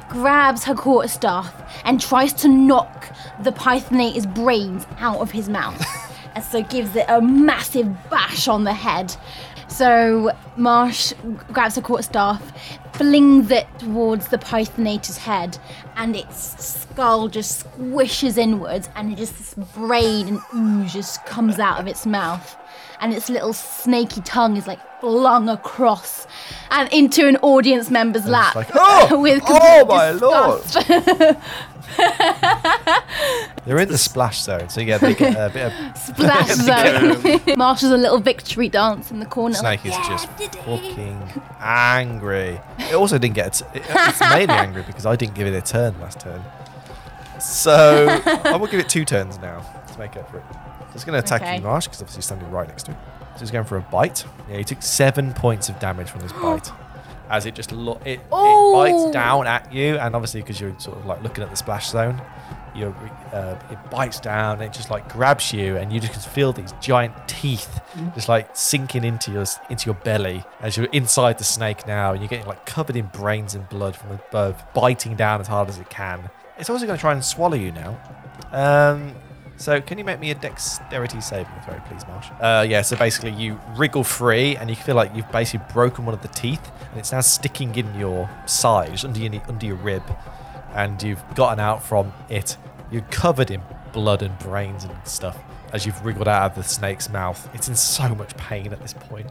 grabs 0.09 0.63
her 0.65 0.75
quarterstaff, 0.75 1.53
and 1.83 1.99
tries 1.99 2.33
to 2.33 2.47
knock 2.47 3.13
the 3.41 3.51
Pythonator's 3.51 4.25
brains 4.25 4.85
out 4.99 5.19
of 5.19 5.31
his 5.31 5.49
mouth. 5.49 5.83
and 6.35 6.43
so 6.43 6.63
gives 6.63 6.95
it 6.95 7.05
a 7.07 7.21
massive 7.21 8.09
bash 8.09 8.47
on 8.47 8.63
the 8.63 8.73
head. 8.73 9.15
So 9.73 10.31
Marsh 10.55 11.13
grabs 11.51 11.75
her 11.77 11.81
quarterstaff, 11.81 12.41
flings 12.93 13.49
it 13.49 13.67
towards 13.79 14.27
the 14.27 14.37
Pythonator's 14.37 15.17
head, 15.17 15.57
and 15.95 16.15
its 16.15 16.63
skull 16.63 17.27
just 17.27 17.65
squishes 17.65 18.37
inwards, 18.37 18.87
and 18.95 19.17
just 19.17 19.35
this 19.35 19.53
brain 19.75 20.27
and 20.27 20.41
ooze 20.55 20.93
just 20.93 21.25
comes 21.25 21.57
out 21.57 21.79
of 21.79 21.87
its 21.87 22.05
mouth. 22.05 22.55
And 22.99 23.13
its 23.13 23.29
little 23.29 23.51
snaky 23.51 24.21
tongue 24.21 24.57
is 24.57 24.67
like 24.67 24.79
flung 25.01 25.49
across 25.49 26.27
and 26.69 26.87
into 26.93 27.27
an 27.27 27.37
audience 27.37 27.89
member's 27.89 28.27
lap. 28.27 28.55
like, 28.55 28.69
"Oh! 28.75 29.19
with 29.19 29.41
Oh, 29.47 29.85
my 29.85 30.11
lord!" 30.11 31.37
disgust. 31.87 33.03
They're 33.65 33.79
in 33.79 33.87
the 33.89 33.97
splash 33.97 34.41
zone, 34.41 34.69
so 34.69 34.81
yeah, 34.81 34.97
they 34.97 35.13
get 35.13 35.35
a 35.35 35.49
bit 35.53 35.71
of 35.71 35.97
Splash 35.97 36.49
zone. 37.45 37.57
Marshall's 37.57 37.91
a 37.93 37.97
little 37.97 38.19
victory 38.19 38.69
dance 38.69 39.11
in 39.11 39.19
the 39.19 39.25
corner. 39.25 39.55
Snake 39.55 39.83
like, 39.83 39.93
is 39.93 39.97
"Yeah, 39.99 40.09
just 40.09 40.29
I 40.29 40.37
did 40.37 40.55
it." 40.55 40.63
fucking 40.63 41.41
angry. 41.59 42.59
It 42.79 42.93
also 42.95 43.17
didn't 43.17 43.35
get. 43.35 43.61
A 43.61 43.63
t- 43.63 43.79
it- 43.79 43.85
it's 43.89 44.19
mainly 44.19 44.53
angry 44.53 44.83
because 44.83 45.05
I 45.05 45.15
didn't 45.15 45.35
give 45.35 45.47
it 45.47 45.53
a 45.53 45.61
turn 45.61 45.99
last 46.01 46.19
turn. 46.19 46.41
So 47.39 48.07
I 48.45 48.55
will 48.55 48.67
give 48.67 48.79
it 48.79 48.89
two 48.89 49.05
turns 49.05 49.37
now 49.39 49.61
to 49.91 49.99
make 49.99 50.15
up 50.17 50.29
for 50.31 50.37
it. 50.37 50.43
So 50.49 50.95
it's 50.95 51.03
going 51.03 51.19
to 51.19 51.25
attack 51.25 51.41
Okay. 51.41 51.55
you, 51.57 51.61
Marsh, 51.61 51.85
because 51.87 52.01
obviously 52.01 52.19
you're 52.19 52.23
standing 52.23 52.51
right 52.51 52.67
next 52.67 52.83
to 52.83 52.91
it. 52.91 52.97
So 53.35 53.39
he's 53.39 53.51
going 53.51 53.65
for 53.65 53.77
a 53.77 53.81
bite. 53.81 54.23
Yeah, 54.49 54.57
he 54.57 54.63
took 54.63 54.81
seven 54.81 55.33
points 55.33 55.67
of 55.67 55.79
damage 55.79 56.09
from 56.09 56.21
this 56.21 56.31
bite. 56.41 56.71
As 57.29 57.45
it 57.45 57.55
just 57.55 57.71
lo- 57.71 57.99
it, 58.05 58.19
it 58.19 58.29
bites 58.29 59.11
down 59.11 59.47
at 59.47 59.71
you, 59.73 59.97
and 59.97 60.15
obviously 60.15 60.41
because 60.41 60.59
you're 60.59 60.77
sort 60.79 60.97
of 60.97 61.05
like 61.05 61.23
looking 61.23 61.43
at 61.43 61.49
the 61.49 61.55
splash 61.55 61.89
zone, 61.89 62.21
you 62.75 62.87
uh, 63.31 63.57
it 63.71 63.77
bites 63.89 64.19
down, 64.19 64.55
and 64.55 64.63
it 64.63 64.73
just 64.73 64.89
like 64.91 65.11
grabs 65.11 65.51
you, 65.53 65.77
and 65.77 65.91
you 65.91 65.99
just 65.99 66.13
can 66.13 66.21
feel 66.21 66.53
these 66.53 66.73
giant 66.81 67.13
teeth 67.27 67.79
just 68.13 68.27
like 68.27 68.49
sinking 68.53 69.03
into 69.03 69.31
your 69.31 69.45
into 69.69 69.85
your 69.85 69.95
belly 69.95 70.43
as 70.61 70.75
you're 70.77 70.87
inside 70.87 71.37
the 71.37 71.43
snake 71.43 71.87
now, 71.87 72.11
and 72.11 72.21
you're 72.21 72.29
getting 72.29 72.45
like 72.47 72.65
covered 72.65 72.95
in 72.95 73.05
brains 73.07 73.55
and 73.55 73.67
blood 73.69 73.95
from 73.95 74.11
above, 74.11 74.63
biting 74.73 75.15
down 75.15 75.39
as 75.39 75.47
hard 75.47 75.69
as 75.69 75.79
it 75.79 75.89
can. 75.89 76.29
It's 76.57 76.69
also 76.69 76.85
going 76.85 76.97
to 76.97 77.01
try 77.01 77.13
and 77.13 77.23
swallow 77.23 77.55
you 77.55 77.71
now. 77.71 77.99
Um, 78.51 79.15
so 79.63 79.79
can 79.79 79.97
you 79.97 80.03
make 80.03 80.19
me 80.19 80.29
a 80.31 80.35
dexterity 80.35 81.21
saving 81.21 81.53
throw, 81.63 81.79
please, 81.87 82.05
Marsh? 82.07 82.27
Uh, 82.41 82.65
yeah. 82.67 82.81
So 82.81 82.97
basically, 82.97 83.31
you 83.31 83.59
wriggle 83.77 84.03
free, 84.03 84.57
and 84.57 84.69
you 84.69 84.75
feel 84.75 84.95
like 84.95 85.15
you've 85.15 85.31
basically 85.31 85.65
broken 85.71 86.05
one 86.05 86.13
of 86.13 86.21
the 86.21 86.27
teeth, 86.27 86.71
and 86.91 86.99
it's 86.99 87.11
now 87.11 87.21
sticking 87.21 87.73
in 87.75 87.97
your 87.97 88.29
side, 88.45 89.03
under 89.05 89.19
your 89.19 89.41
under 89.47 89.65
your 89.65 89.77
rib, 89.77 90.03
and 90.73 91.01
you've 91.01 91.23
gotten 91.35 91.59
out 91.59 91.81
from 91.81 92.11
it. 92.29 92.57
You're 92.91 93.01
covered 93.03 93.49
in 93.49 93.61
blood 93.93 94.21
and 94.21 94.37
brains 94.39 94.83
and 94.83 94.93
stuff 95.07 95.41
as 95.71 95.85
you've 95.85 96.05
wriggled 96.05 96.27
out 96.27 96.51
of 96.51 96.55
the 96.55 96.63
snake's 96.63 97.09
mouth. 97.09 97.49
It's 97.53 97.67
in 97.67 97.75
so 97.75 98.13
much 98.13 98.35
pain 98.37 98.71
at 98.71 98.81
this 98.81 98.93
point. 98.93 99.27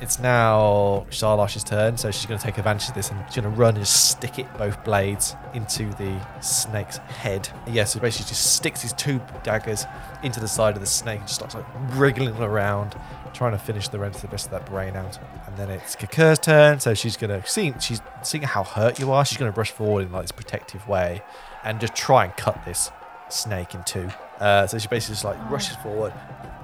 It's 0.00 0.20
now 0.20 1.06
Charlosh's 1.10 1.64
turn, 1.64 1.96
so 1.96 2.12
she's 2.12 2.26
going 2.26 2.38
to 2.38 2.44
take 2.44 2.56
advantage 2.56 2.88
of 2.88 2.94
this 2.94 3.10
and 3.10 3.20
she's 3.26 3.42
going 3.42 3.52
to 3.52 3.60
run 3.60 3.76
and 3.76 3.86
stick 3.86 4.38
it 4.38 4.46
both 4.56 4.84
blades 4.84 5.34
into 5.54 5.86
the 5.94 6.16
snake's 6.40 6.98
head. 6.98 7.48
Yeah, 7.66 7.82
so 7.82 7.98
basically 7.98 8.26
she 8.26 8.28
just 8.28 8.54
sticks 8.54 8.82
these 8.82 8.92
two 8.92 9.20
daggers 9.42 9.86
into 10.22 10.38
the 10.38 10.46
side 10.46 10.74
of 10.74 10.80
the 10.80 10.86
snake 10.86 11.18
and 11.18 11.26
just 11.26 11.34
starts 11.34 11.56
like 11.56 11.64
wriggling 11.94 12.36
around, 12.36 12.94
trying 13.34 13.52
to 13.52 13.58
finish 13.58 13.88
the 13.88 13.98
rest 13.98 14.22
of 14.22 14.50
that 14.50 14.66
brain 14.66 14.94
out. 14.94 15.18
And 15.48 15.56
then 15.56 15.68
it's 15.68 15.96
Kakur's 15.96 16.38
turn, 16.38 16.78
so 16.78 16.94
she's 16.94 17.16
gonna 17.16 17.44
see 17.44 17.74
she's 17.80 18.00
seeing 18.22 18.44
how 18.44 18.62
hurt 18.62 19.00
you 19.00 19.10
are. 19.10 19.24
She's 19.24 19.38
gonna 19.38 19.50
rush 19.50 19.72
forward 19.72 20.06
in 20.06 20.12
like 20.12 20.22
this 20.22 20.32
protective 20.32 20.86
way, 20.86 21.22
and 21.64 21.80
just 21.80 21.96
try 21.96 22.24
and 22.24 22.36
cut 22.36 22.64
this 22.64 22.90
snake 23.30 23.74
in 23.74 23.82
two. 23.82 24.10
Uh, 24.40 24.66
so 24.66 24.78
she 24.78 24.88
basically 24.88 25.14
just 25.14 25.24
like 25.24 25.50
rushes 25.50 25.76
forward. 25.76 26.12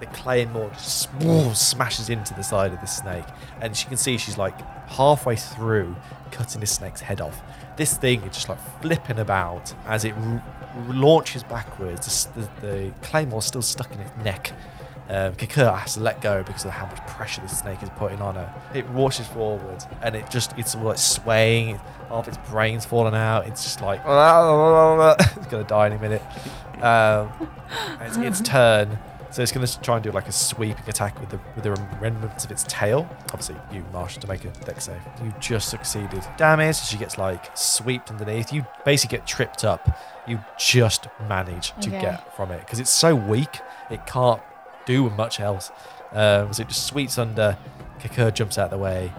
The 0.01 0.07
claymore 0.07 0.71
just 0.71 1.09
swoom, 1.09 1.55
smashes 1.55 2.11
into 2.11 2.35
the 2.35 2.43
side 2.43 2.73
of 2.73 2.81
the 2.81 2.87
snake, 2.87 3.25
and 3.61 3.77
she 3.77 3.87
can 3.87 3.97
see 3.97 4.19
she's 4.19 4.37
like 4.39 4.59
halfway 4.89 5.37
through 5.37 5.97
cutting 6.31 6.61
this 6.61 6.73
snake's 6.73 7.01
head 7.01 7.21
off. 7.21 7.43
This 7.77 7.97
thing 7.97 8.21
is 8.23 8.35
just 8.35 8.49
like 8.49 8.59
flipping 8.83 9.19
about 9.19 9.73
as 9.87 10.05
it 10.05 10.15
r- 10.15 10.43
launches 10.89 11.43
backwards. 11.45 12.27
The, 12.35 12.41
the, 12.41 12.67
the 12.67 12.93
claymore's 13.03 13.45
still 13.47 13.63
stuck 13.63 13.93
in 13.93 14.01
its 14.01 14.11
neck. 14.25 14.53
Um, 15.09 15.35
Kakura 15.35 15.77
has 15.79 15.95
to 15.95 16.01
let 16.01 16.23
go 16.23 16.43
because 16.43 16.65
of 16.65 16.71
how 16.71 16.87
much 16.87 17.07
pressure 17.07 17.43
the 17.43 17.49
snake 17.49 17.83
is 17.83 17.91
putting 17.91 18.23
on 18.23 18.37
her. 18.37 18.55
It 18.75 18.89
washes 18.91 19.27
forward 19.27 19.85
and 20.03 20.15
it 20.17 20.31
just, 20.31 20.57
it's 20.59 20.75
all 20.75 20.85
like 20.85 20.99
swaying. 20.99 21.79
Half 22.09 22.29
its 22.29 22.39
brain's 22.51 22.87
falling 22.87 23.15
out. 23.15 23.47
It's 23.47 23.65
just 23.65 23.81
like, 23.83 24.01
it's 25.37 25.47
going 25.49 25.63
to 25.65 25.69
die 25.69 25.87
any 25.87 25.99
minute. 25.99 26.23
Um, 26.83 27.31
it's 28.01 28.17
its 28.17 28.41
turn. 28.41 28.99
So 29.31 29.43
it's 29.43 29.51
going 29.51 29.67
to 29.67 29.81
try 29.81 29.97
and 29.97 30.05
do 30.05 30.13
like 30.13 30.29
a 30.29 30.33
sweeping 30.33 30.89
attack 30.89 31.19
with 31.21 31.31
the 31.31 31.41
with 31.57 31.65
the 31.65 31.73
remnants 32.01 32.45
of 32.45 32.53
its 32.53 32.63
tail. 32.69 33.09
Obviously, 33.33 33.57
you, 33.73 33.85
Marsh, 33.93 34.17
to 34.19 34.29
make 34.29 34.45
a 34.45 34.49
Dex 34.65 34.85
save. 34.85 35.01
You 35.25 35.35
just 35.41 35.71
succeeded. 35.71 36.23
Damage. 36.37 36.77
She 36.77 36.97
gets 36.97 37.19
like 37.19 37.51
swept 37.57 38.11
underneath. 38.13 38.53
You 38.53 38.65
basically 38.85 39.19
get 39.19 39.27
tripped 39.27 39.65
up. 39.65 39.99
You 40.29 40.39
just 40.57 41.09
manage 41.29 41.73
to 41.81 41.89
Okay. 41.91 42.01
get 42.01 42.37
from 42.37 42.53
it 42.53 42.61
because 42.61 42.79
it's 42.79 42.91
so 42.93 43.17
weak. 43.17 43.59
It 43.91 44.07
can't 44.07 44.41
do 44.87 45.11
much 45.11 45.41
else. 45.41 45.71
Um, 46.13 46.53
so 46.53 46.63
it 46.63 46.69
just 46.69 46.87
sweeps 46.87 47.19
under. 47.19 47.57
Kakur 48.01 48.33
jumps 48.33 48.59
out 48.59 48.67
of 48.67 48.71
the 48.71 48.79
way. 48.79 49.13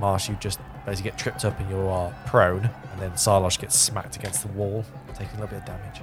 Marsh, 0.00 0.28
you 0.28 0.36
just 0.40 0.58
basically 0.84 1.10
get 1.10 1.18
tripped 1.18 1.44
up 1.44 1.58
and 1.60 1.70
you 1.70 1.78
are 1.78 2.14
prone. 2.26 2.68
And 2.92 3.00
then 3.00 3.12
Sarlosh 3.12 3.58
gets 3.58 3.78
smacked 3.78 4.16
against 4.16 4.42
the 4.42 4.52
wall, 4.52 4.84
taking 5.14 5.38
a 5.38 5.40
little 5.40 5.48
bit 5.48 5.58
of 5.60 5.64
damage. 5.64 6.02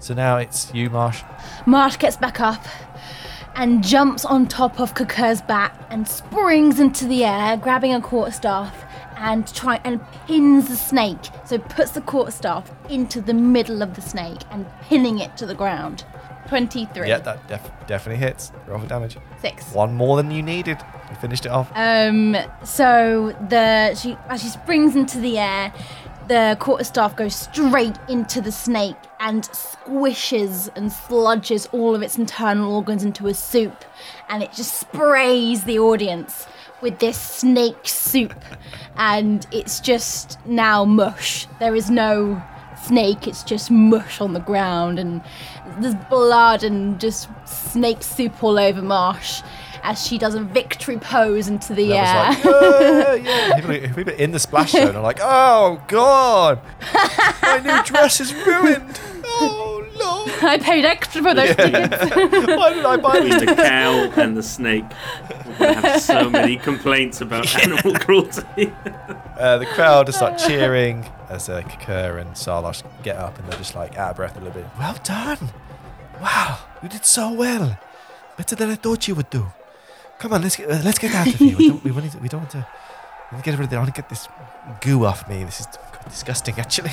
So 0.00 0.14
now 0.14 0.36
it's 0.38 0.72
you, 0.74 0.90
Marsh. 0.90 1.22
Marsh 1.66 1.96
gets 1.98 2.16
back 2.16 2.40
up 2.40 2.64
and 3.54 3.82
jumps 3.82 4.24
on 4.24 4.46
top 4.46 4.78
of 4.78 4.94
Kakur's 4.94 5.42
back 5.42 5.74
and 5.90 6.06
springs 6.06 6.78
into 6.78 7.06
the 7.06 7.24
air, 7.24 7.56
grabbing 7.56 7.92
a 7.92 8.00
quarterstaff 8.00 8.84
and 9.16 9.52
try 9.52 9.80
and 9.84 10.00
pins 10.26 10.68
the 10.68 10.76
snake. 10.76 11.30
So 11.44 11.58
puts 11.58 11.90
the 11.90 12.00
quarterstaff 12.00 12.70
into 12.88 13.20
the 13.20 13.34
middle 13.34 13.82
of 13.82 13.94
the 13.94 14.00
snake 14.00 14.40
and 14.50 14.66
pinning 14.82 15.18
it 15.18 15.36
to 15.38 15.46
the 15.46 15.54
ground. 15.54 16.04
23. 16.48 17.08
Yeah, 17.08 17.18
that 17.18 17.46
def- 17.48 17.70
definitely 17.86 18.24
hits. 18.24 18.52
Roll 18.66 18.78
for 18.78 18.86
damage. 18.86 19.16
Six. 19.40 19.72
One 19.72 19.94
more 19.94 20.16
than 20.16 20.30
you 20.30 20.42
needed. 20.42 20.78
You 21.10 21.16
finished 21.16 21.46
it 21.46 21.50
off. 21.50 21.70
Um, 21.74 22.36
so 22.64 23.36
the 23.48 23.94
she 23.94 24.16
as 24.28 24.42
she 24.42 24.48
springs 24.48 24.96
into 24.96 25.18
the 25.18 25.38
air, 25.38 25.72
the 26.28 26.56
quarterstaff 26.60 27.16
goes 27.16 27.34
straight 27.34 27.96
into 28.08 28.40
the 28.40 28.52
snake 28.52 28.96
and 29.20 29.44
squishes 29.44 30.68
and 30.76 30.90
sludges 30.90 31.68
all 31.72 31.94
of 31.94 32.02
its 32.02 32.18
internal 32.18 32.74
organs 32.74 33.04
into 33.04 33.26
a 33.26 33.34
soup, 33.34 33.84
and 34.28 34.42
it 34.42 34.52
just 34.52 34.78
sprays 34.78 35.64
the 35.64 35.78
audience 35.78 36.46
with 36.80 36.98
this 36.98 37.18
snake 37.18 37.88
soup, 37.88 38.44
and 38.96 39.46
it's 39.50 39.80
just 39.80 40.38
now 40.46 40.84
mush. 40.84 41.46
There 41.58 41.74
is 41.74 41.90
no 41.90 42.40
snake, 42.84 43.26
it's 43.26 43.42
just 43.42 43.70
mush 43.70 44.20
on 44.20 44.34
the 44.34 44.40
ground, 44.40 44.98
and 44.98 45.20
there's 45.80 45.94
blood 46.08 46.62
and 46.62 47.00
just 47.00 47.28
snake 47.46 48.02
soup 48.02 48.42
all 48.42 48.58
over 48.58 48.82
Marsh 48.82 49.42
as 49.82 50.04
she 50.04 50.18
does 50.18 50.34
a 50.34 50.40
victory 50.40 50.98
pose 50.98 51.48
into 51.48 51.74
the 51.74 51.94
air. 51.94 52.02
That 52.02 52.44
was 52.44 53.06
like, 53.06 53.24
yeah, 53.24 53.48
yeah. 53.48 53.60
People, 53.60 53.94
people 53.94 54.12
in 54.14 54.32
the 54.32 54.38
splash 54.38 54.72
zone 54.72 54.96
are 54.96 55.02
like, 55.02 55.18
oh 55.22 55.82
god, 55.88 56.60
my 57.42 57.60
new 57.64 57.82
dress 57.84 58.20
is 58.20 58.34
ruined. 58.34 59.00
Oh 59.24 59.86
lord, 59.96 60.30
I 60.42 60.58
paid 60.58 60.84
extra 60.84 61.22
for 61.22 61.34
those 61.34 61.54
tickets. 61.54 62.14
why 62.48 62.74
did 62.74 62.84
I 62.84 62.96
buy 62.96 63.20
these? 63.20 63.40
The 63.40 63.54
cow 63.54 64.12
and 64.16 64.36
the 64.36 64.42
snake. 64.42 64.84
We're 65.58 65.72
have 65.72 66.00
so 66.00 66.30
many 66.30 66.56
complaints 66.56 67.20
about 67.20 67.54
animal 67.64 67.94
cruelty. 67.94 68.72
Uh, 69.38 69.58
the 69.58 69.66
crowd 69.66 70.06
just 70.06 70.18
start 70.18 70.38
cheering 70.38 71.04
as 71.28 71.48
uh, 71.48 71.62
Kakur 71.62 72.20
and 72.20 72.30
Sarlosh 72.32 72.82
get 73.02 73.16
up 73.16 73.38
and 73.38 73.48
they're 73.48 73.58
just 73.58 73.74
like 73.74 73.96
out 73.96 74.10
of 74.10 74.16
breath 74.16 74.36
a 74.36 74.40
little 74.40 74.54
bit. 74.54 74.66
Well 74.78 74.96
done. 75.04 75.50
Wow, 76.20 76.58
you 76.82 76.88
did 76.88 77.04
so 77.04 77.32
well. 77.32 77.78
Better 78.36 78.56
than 78.56 78.70
I 78.70 78.74
thought 78.74 79.06
you 79.08 79.14
would 79.14 79.30
do. 79.30 79.46
Come 80.18 80.32
on, 80.32 80.42
let's 80.42 80.56
get 80.56 80.70
uh, 80.70 80.80
let's 80.84 80.98
get 80.98 81.14
out 81.14 81.26
of 81.26 81.34
here. 81.34 81.56
We 81.56 81.68
don't, 81.68 81.84
we, 81.84 81.90
want 81.90 82.10
to, 82.10 82.18
we 82.18 82.28
don't 82.28 82.40
want 82.40 82.50
to. 82.50 82.66
Get 83.42 83.58
rid 83.58 83.66
of 83.66 83.72
it. 83.72 83.76
I 83.76 83.78
want 83.78 83.94
to 83.94 84.00
get 84.00 84.08
this 84.08 84.26
goo 84.80 85.04
off 85.04 85.28
me. 85.28 85.44
This 85.44 85.60
is 85.60 85.66
disgusting, 86.04 86.58
actually. 86.58 86.92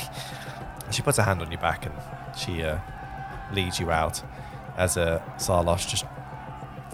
She 0.92 1.02
puts 1.02 1.18
her 1.18 1.24
hand 1.24 1.42
on 1.42 1.50
your 1.50 1.62
back 1.62 1.86
and 1.86 1.96
she 2.38 2.62
uh, 2.62 2.78
leads 3.54 3.80
you 3.80 3.90
out 3.90 4.22
as 4.78 4.98
uh, 4.98 5.22
Sarlosh 5.38 5.88
just 5.88 6.06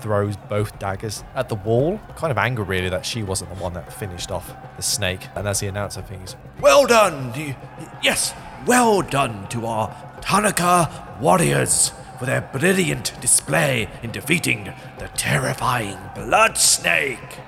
throws 0.02 0.36
both 0.38 0.78
daggers 0.80 1.24
at 1.36 1.50
the 1.50 1.56
wall. 1.56 2.00
Kind 2.16 2.32
of 2.32 2.38
angry, 2.38 2.66
really, 2.66 2.90
that 2.90 3.06
she 3.06 3.24
wasn't 3.24 3.56
the 3.56 3.62
one 3.62 3.74
that 3.74 3.92
finished 3.94 4.32
off 4.32 4.52
the 4.78 4.82
snake. 4.84 5.28
And 5.36 5.48
as 5.48 5.60
he 5.60 5.68
announces 5.68 6.04
things, 6.06 6.36
Well 6.60 6.86
done! 6.88 7.32
to- 7.34 7.56
Yes, 8.02 8.34
well 8.66 9.02
done 9.02 9.48
to 9.50 9.66
our 9.66 9.96
Tanaka 10.22 11.18
warriors 11.22 11.92
for 12.20 12.26
their 12.26 12.42
brilliant 12.42 13.20
display 13.22 13.88
in 14.04 14.12
defeating 14.12 14.72
the 15.00 15.08
terrifying 15.10 15.98
Blood 16.16 16.58
Snake. 16.58 17.40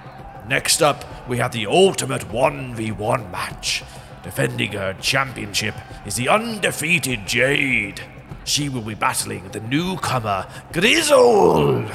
Next 0.47 0.81
up, 0.81 1.05
we 1.29 1.37
have 1.37 1.51
the 1.51 1.67
ultimate 1.67 2.23
1v1 2.31 3.31
match. 3.31 3.83
Defending 4.23 4.71
her 4.73 4.93
championship 4.99 5.75
is 6.05 6.15
the 6.15 6.29
undefeated 6.29 7.25
Jade. 7.27 8.01
She 8.45 8.67
will 8.67 8.81
be 8.81 8.93
battling 8.95 9.49
the 9.49 9.59
newcomer 9.61 10.47
Grizzle 10.73 11.85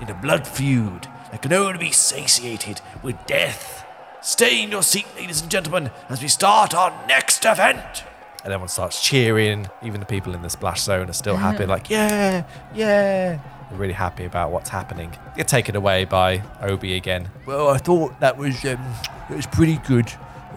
in 0.00 0.10
a 0.10 0.14
blood 0.14 0.46
feud 0.46 1.06
that 1.30 1.42
can 1.42 1.52
only 1.52 1.78
be 1.78 1.90
satiated 1.92 2.80
with 3.02 3.16
death. 3.26 3.84
Stay 4.22 4.62
in 4.62 4.70
your 4.70 4.82
seat, 4.82 5.06
ladies 5.16 5.40
and 5.42 5.50
gentlemen, 5.50 5.90
as 6.08 6.20
we 6.22 6.28
start 6.28 6.74
our 6.74 6.90
next 7.06 7.44
event. 7.44 8.04
and 8.44 8.52
everyone 8.52 8.68
starts 8.68 9.02
cheering. 9.02 9.68
Even 9.82 10.00
the 10.00 10.06
people 10.06 10.34
in 10.34 10.42
the 10.42 10.50
splash 10.50 10.82
zone 10.82 11.08
are 11.08 11.12
still 11.14 11.36
happy, 11.48 11.66
like, 11.66 11.88
yeah, 11.90 12.44
yeah. 12.74 13.38
They're 13.68 13.78
really 13.78 13.92
happy 13.92 14.24
about 14.24 14.50
what's 14.50 14.70
happening. 14.70 15.14
Get 15.36 15.46
taken 15.48 15.76
away 15.76 16.04
by 16.04 16.42
Obi 16.62 16.94
again. 16.96 17.30
Well, 17.46 17.68
I 17.68 17.76
thought 17.78 18.18
that 18.20 18.38
was 18.38 18.64
um, 18.64 18.80
it 19.28 19.36
was 19.36 19.46
pretty 19.46 19.76
good. 19.86 20.10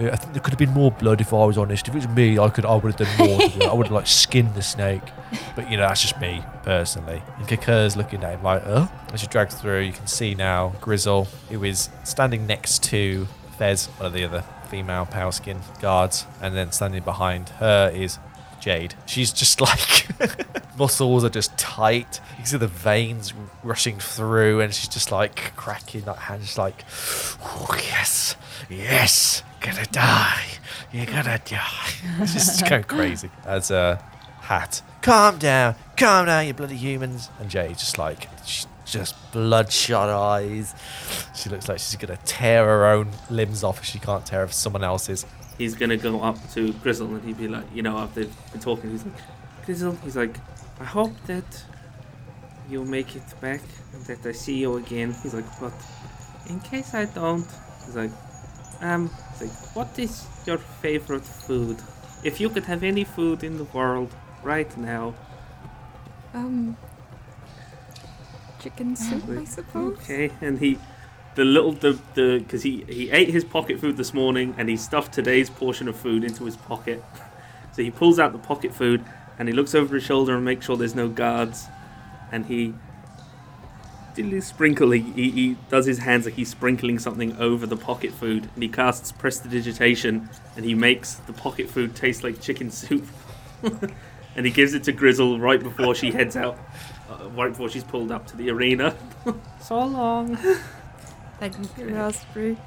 I 0.09 0.15
think 0.15 0.33
there 0.33 0.41
could 0.41 0.51
have 0.51 0.59
been 0.59 0.73
more 0.73 0.91
blood 0.91 1.21
if 1.21 1.33
I 1.33 1.45
was 1.45 1.57
honest. 1.57 1.87
If 1.87 1.93
it 1.93 1.97
was 1.97 2.07
me, 2.07 2.39
I 2.39 2.49
could 2.49 2.65
I 2.65 2.75
would 2.75 2.93
have 2.93 3.17
done 3.17 3.27
more. 3.27 3.69
I 3.69 3.73
would 3.73 3.87
have 3.87 3.93
like 3.93 4.07
skinned 4.07 4.55
the 4.55 4.61
snake. 4.61 5.03
But 5.55 5.69
you 5.69 5.77
know, 5.77 5.87
that's 5.87 6.01
just 6.01 6.19
me 6.19 6.43
personally. 6.63 7.21
And 7.37 7.47
Kakur's 7.47 7.95
looking 7.95 8.23
at 8.23 8.35
him 8.35 8.43
like, 8.43 8.63
oh. 8.65 8.91
As 9.13 9.19
she 9.21 9.27
drags 9.27 9.55
through, 9.55 9.81
you 9.81 9.93
can 9.93 10.07
see 10.07 10.35
now 10.35 10.73
Grizzle, 10.81 11.25
who 11.49 11.63
is 11.63 11.89
standing 12.03 12.47
next 12.47 12.83
to 12.83 13.27
Fez, 13.57 13.87
one 13.87 14.07
of 14.07 14.13
the 14.13 14.23
other 14.23 14.43
female 14.69 15.05
pale 15.05 15.31
skin 15.31 15.59
guards, 15.81 16.25
and 16.41 16.55
then 16.55 16.71
standing 16.71 17.03
behind 17.03 17.49
her 17.59 17.91
is 17.93 18.17
Jade. 18.61 18.95
She's 19.05 19.33
just 19.33 19.59
like 19.69 20.07
muscles 20.77 21.23
are 21.23 21.29
just 21.29 21.57
tight. 21.57 22.21
You 22.31 22.37
can 22.37 22.45
see 22.45 22.57
the 22.57 22.67
veins 22.67 23.33
rushing 23.63 23.99
through, 23.99 24.61
and 24.61 24.73
she's 24.73 24.87
just 24.87 25.11
like 25.11 25.55
cracking 25.55 26.01
that 26.01 26.17
hand, 26.17 26.43
just 26.43 26.57
like, 26.57 26.85
oh, 27.43 27.67
yes, 27.77 28.35
yes, 28.69 29.43
gonna 29.61 29.85
die, 29.91 30.45
you're 30.91 31.05
gonna 31.05 31.39
die. 31.45 31.89
It's 32.19 32.33
just 32.33 32.67
go 32.67 32.81
crazy. 32.83 33.29
As 33.45 33.71
a 33.71 34.03
hat, 34.41 34.81
calm 35.01 35.37
down, 35.37 35.75
calm 35.97 36.25
down, 36.25 36.47
you 36.47 36.53
bloody 36.53 36.75
humans. 36.75 37.29
And 37.39 37.49
Jade's 37.49 37.79
just 37.79 37.97
like, 37.97 38.27
she's 38.45 38.67
just 38.85 39.15
bloodshot 39.31 40.09
eyes. 40.09 40.75
She 41.35 41.49
looks 41.49 41.69
like 41.69 41.79
she's 41.79 41.95
gonna 41.95 42.19
tear 42.25 42.65
her 42.65 42.85
own 42.85 43.11
limbs 43.29 43.63
off 43.63 43.79
if 43.79 43.85
she 43.85 43.99
can't 43.99 44.25
tear 44.25 44.43
off 44.43 44.53
someone 44.53 44.83
else's. 44.83 45.25
He's 45.57 45.75
gonna 45.75 45.97
go 45.97 46.21
up 46.21 46.37
to 46.53 46.73
Grizzle 46.73 47.07
and 47.15 47.23
he'd 47.23 47.37
be 47.37 47.47
like, 47.47 47.65
you 47.73 47.83
know, 47.83 47.97
after 47.97 48.23
they've 48.23 48.51
been 48.51 48.61
talking, 48.61 48.91
he's 48.91 49.05
like, 49.05 49.13
Grizzle, 49.65 49.95
he's 50.03 50.17
like, 50.17 50.35
I 50.79 50.83
hope 50.83 51.13
that 51.27 51.63
you'll 52.69 52.85
make 52.85 53.15
it 53.15 53.41
back 53.41 53.61
and 53.93 54.03
that 54.05 54.25
I 54.25 54.31
see 54.31 54.57
you 54.57 54.77
again. 54.77 55.13
He's 55.21 55.33
like, 55.33 55.45
but 55.59 55.73
in 56.49 56.59
case 56.59 56.93
I 56.93 57.05
don't, 57.05 57.47
he's 57.85 57.95
like, 57.95 58.11
um, 58.81 59.09
what 59.73 59.97
is 59.97 60.25
your 60.45 60.57
favorite 60.57 61.25
food? 61.25 61.77
If 62.23 62.39
you 62.39 62.49
could 62.49 62.65
have 62.65 62.83
any 62.83 63.03
food 63.03 63.43
in 63.43 63.57
the 63.57 63.63
world 63.65 64.13
right 64.43 64.77
now, 64.77 65.13
Um, 66.33 66.77
chicken 68.61 68.95
soup, 68.95 69.23
I 69.29 69.43
suppose. 69.45 69.97
Okay, 69.99 70.31
and 70.41 70.59
he, 70.59 70.77
the 71.35 71.43
little 71.43 71.73
the 71.73 71.99
the 72.13 72.39
because 72.39 72.63
he 72.63 72.85
he 72.87 73.11
ate 73.11 73.29
his 73.29 73.43
pocket 73.43 73.79
food 73.79 73.97
this 73.97 74.13
morning 74.13 74.55
and 74.57 74.69
he 74.69 74.77
stuffed 74.77 75.11
today's 75.13 75.49
portion 75.49 75.87
of 75.87 75.95
food 75.95 76.23
into 76.23 76.45
his 76.45 76.55
pocket. 76.55 77.03
So 77.73 77.83
he 77.83 77.91
pulls 77.91 78.17
out 78.19 78.31
the 78.31 78.47
pocket 78.47 78.73
food 78.73 79.03
and 79.37 79.47
he 79.49 79.53
looks 79.53 79.75
over 79.75 79.95
his 79.95 80.03
shoulder 80.03 80.35
and 80.35 80.45
makes 80.45 80.65
sure 80.65 80.77
there's 80.77 80.95
no 80.95 81.09
guards, 81.09 81.67
and 82.31 82.45
he 82.45 82.73
diddly 84.21 84.41
sprinkle. 84.41 84.91
He, 84.91 85.01
he, 85.01 85.31
he 85.31 85.57
does 85.69 85.85
his 85.85 85.99
hands 85.99 86.25
like 86.25 86.35
he's 86.35 86.49
sprinkling 86.49 86.99
something 86.99 87.35
over 87.37 87.65
the 87.65 87.77
pocket 87.77 88.11
food, 88.11 88.49
and 88.53 88.63
he 88.63 88.69
casts 88.69 89.11
prestidigitation, 89.11 90.29
and 90.55 90.65
he 90.65 90.75
makes 90.75 91.15
the 91.15 91.33
pocket 91.33 91.69
food 91.69 91.95
taste 91.95 92.23
like 92.23 92.41
chicken 92.41 92.71
soup. 92.71 93.05
and 94.35 94.45
he 94.45 94.51
gives 94.51 94.73
it 94.73 94.83
to 94.83 94.91
Grizzle 94.91 95.39
right 95.39 95.61
before 95.61 95.95
she 95.95 96.11
heads 96.11 96.35
out, 96.35 96.57
uh, 97.09 97.29
right 97.29 97.49
before 97.49 97.69
she's 97.69 97.83
pulled 97.83 98.11
up 98.11 98.27
to 98.27 98.37
the 98.37 98.49
arena. 98.49 98.95
so 99.61 99.85
long. 99.85 100.37
Thank 101.39 101.55
you, 101.77 101.95
Raspberry. 101.95 102.57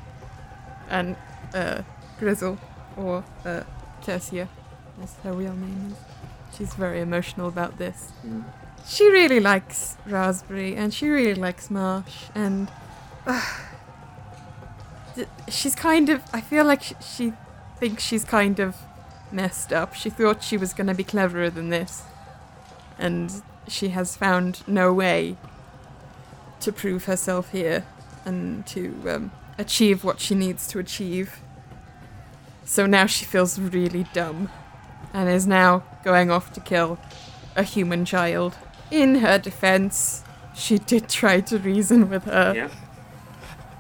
And 0.88 1.16
uh, 1.54 1.82
Grizzle, 2.18 2.58
or 2.96 3.24
uh, 3.44 3.62
Tertia, 4.02 4.48
as 5.02 5.14
her 5.22 5.32
real 5.32 5.54
name 5.54 5.92
is. 5.92 5.98
She's 6.56 6.74
very 6.74 7.00
emotional 7.00 7.48
about 7.48 7.78
this. 7.78 8.12
Mm. 8.24 8.44
She 8.86 9.10
really 9.10 9.40
likes 9.40 9.96
Raspberry, 10.06 10.76
and 10.76 10.92
she 10.92 11.08
really 11.08 11.34
likes 11.34 11.70
Marsh, 11.70 12.26
and 12.34 12.70
uh, 13.26 13.42
she's 15.48 15.74
kind 15.74 16.08
of. 16.10 16.22
I 16.32 16.40
feel 16.40 16.64
like 16.64 16.82
sh- 16.82 16.92
she 17.00 17.32
thinks 17.78 18.02
she's 18.02 18.24
kind 18.24 18.60
of 18.60 18.76
messed 19.32 19.72
up. 19.72 19.94
She 19.94 20.10
thought 20.10 20.42
she 20.42 20.56
was 20.56 20.74
going 20.74 20.86
to 20.86 20.94
be 20.94 21.04
cleverer 21.04 21.50
than 21.50 21.70
this, 21.70 22.02
and 22.98 23.42
she 23.68 23.88
has 23.88 24.16
found 24.16 24.66
no 24.68 24.92
way 24.92 25.36
to 26.60 26.72
prove 26.72 27.06
herself 27.06 27.50
here 27.50 27.84
and 28.24 28.66
to 28.66 28.94
um, 29.08 29.32
achieve 29.58 30.04
what 30.04 30.20
she 30.20 30.34
needs 30.34 30.66
to 30.68 30.78
achieve. 30.78 31.38
So 32.64 32.86
now 32.86 33.06
she 33.06 33.24
feels 33.24 33.58
really 33.58 34.06
dumb 34.12 34.48
and 35.12 35.28
is 35.28 35.46
now 35.46 35.84
going 36.02 36.30
off 36.30 36.52
to 36.54 36.60
kill 36.60 36.98
a 37.54 37.62
human 37.62 38.04
child. 38.04 38.56
In 38.90 39.16
her 39.16 39.38
defense, 39.38 40.22
she 40.54 40.78
did 40.78 41.08
try 41.08 41.40
to 41.40 41.58
reason 41.58 42.08
with 42.10 42.24
her. 42.24 42.52
Yeah. 42.54 42.68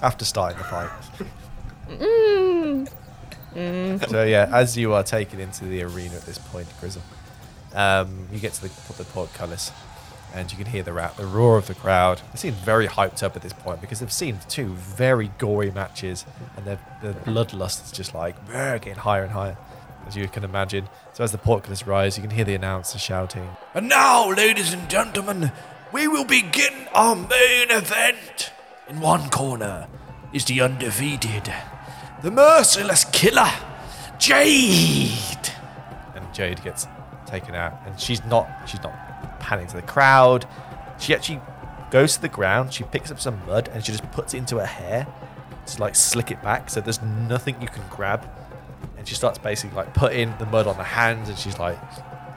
After 0.02 0.24
starting 0.24 0.58
the 0.58 0.64
fight. 0.64 0.90
Mm. 1.88 2.88
Mm. 3.54 4.10
so 4.10 4.24
yeah, 4.24 4.48
as 4.52 4.76
you 4.76 4.92
are 4.94 5.04
taken 5.04 5.38
into 5.38 5.64
the 5.64 5.82
arena 5.82 6.16
at 6.16 6.22
this 6.22 6.38
point, 6.38 6.66
Grizzle, 6.80 7.02
um, 7.72 8.26
you 8.32 8.40
get 8.40 8.52
to 8.54 8.62
the, 8.62 8.92
the 8.96 9.04
portcullis, 9.04 9.70
and 10.34 10.50
you 10.50 10.58
can 10.58 10.66
hear 10.66 10.82
the 10.82 10.92
ra- 10.92 11.12
the 11.16 11.26
roar 11.26 11.56
of 11.56 11.68
the 11.68 11.74
crowd. 11.74 12.20
They 12.32 12.38
seem 12.38 12.54
very 12.54 12.88
hyped 12.88 13.22
up 13.22 13.36
at 13.36 13.42
this 13.42 13.52
point 13.52 13.80
because 13.80 14.00
they've 14.00 14.12
seen 14.12 14.38
two 14.48 14.74
very 14.74 15.30
gory 15.38 15.70
matches, 15.70 16.26
and 16.56 16.66
their 16.66 16.78
the 17.00 17.12
bloodlust 17.12 17.84
is 17.84 17.92
just 17.92 18.12
like 18.14 18.44
"Brr," 18.46 18.78
getting 18.78 18.94
higher 18.96 19.22
and 19.22 19.32
higher, 19.32 19.56
as 20.06 20.16
you 20.16 20.28
can 20.28 20.44
imagine. 20.44 20.88
So 21.12 21.24
as 21.24 21.32
the 21.32 21.38
portcullis 21.38 21.86
rise, 21.86 22.16
you 22.16 22.22
can 22.22 22.30
hear 22.30 22.44
the 22.44 22.54
announcer 22.54 22.98
shouting, 22.98 23.48
And 23.74 23.88
now, 23.88 24.30
ladies 24.30 24.72
and 24.72 24.88
gentlemen, 24.88 25.52
we 25.92 26.08
will 26.08 26.24
begin 26.24 26.88
our 26.94 27.14
main 27.14 27.70
event. 27.70 28.52
In 28.88 29.00
one 29.00 29.30
corner 29.30 29.88
is 30.32 30.44
the 30.44 30.60
undefeated, 30.60 31.52
the 32.22 32.30
merciless 32.30 33.04
killer, 33.04 33.50
Jade. 34.18 35.50
and 36.14 36.32
Jade 36.34 36.62
gets 36.62 36.86
taken 37.26 37.54
out, 37.54 37.74
and 37.86 37.98
she's 37.98 38.24
not 38.26 38.48
she's 38.66 38.82
not 38.82 39.40
panning 39.40 39.66
to 39.68 39.76
the 39.76 39.82
crowd. 39.82 40.46
She 40.98 41.14
actually 41.14 41.40
goes 41.90 42.14
to 42.16 42.22
the 42.22 42.28
ground. 42.28 42.72
She 42.72 42.84
picks 42.84 43.10
up 43.10 43.20
some 43.20 43.40
mud 43.46 43.68
and 43.72 43.84
she 43.84 43.92
just 43.92 44.10
puts 44.12 44.34
it 44.34 44.38
into 44.38 44.58
her 44.58 44.66
hair 44.66 45.06
to 45.66 45.80
like 45.80 45.94
slick 45.94 46.30
it 46.30 46.42
back, 46.42 46.68
so 46.70 46.80
there's 46.80 47.00
nothing 47.02 47.60
you 47.60 47.68
can 47.68 47.82
grab. 47.88 48.28
And 49.04 49.08
she 49.10 49.16
starts 49.16 49.36
basically 49.36 49.76
like 49.76 49.92
putting 49.92 50.34
the 50.38 50.46
mud 50.46 50.66
on 50.66 50.76
her 50.76 50.82
hands, 50.82 51.28
and 51.28 51.36
she's 51.36 51.58
like 51.58 51.78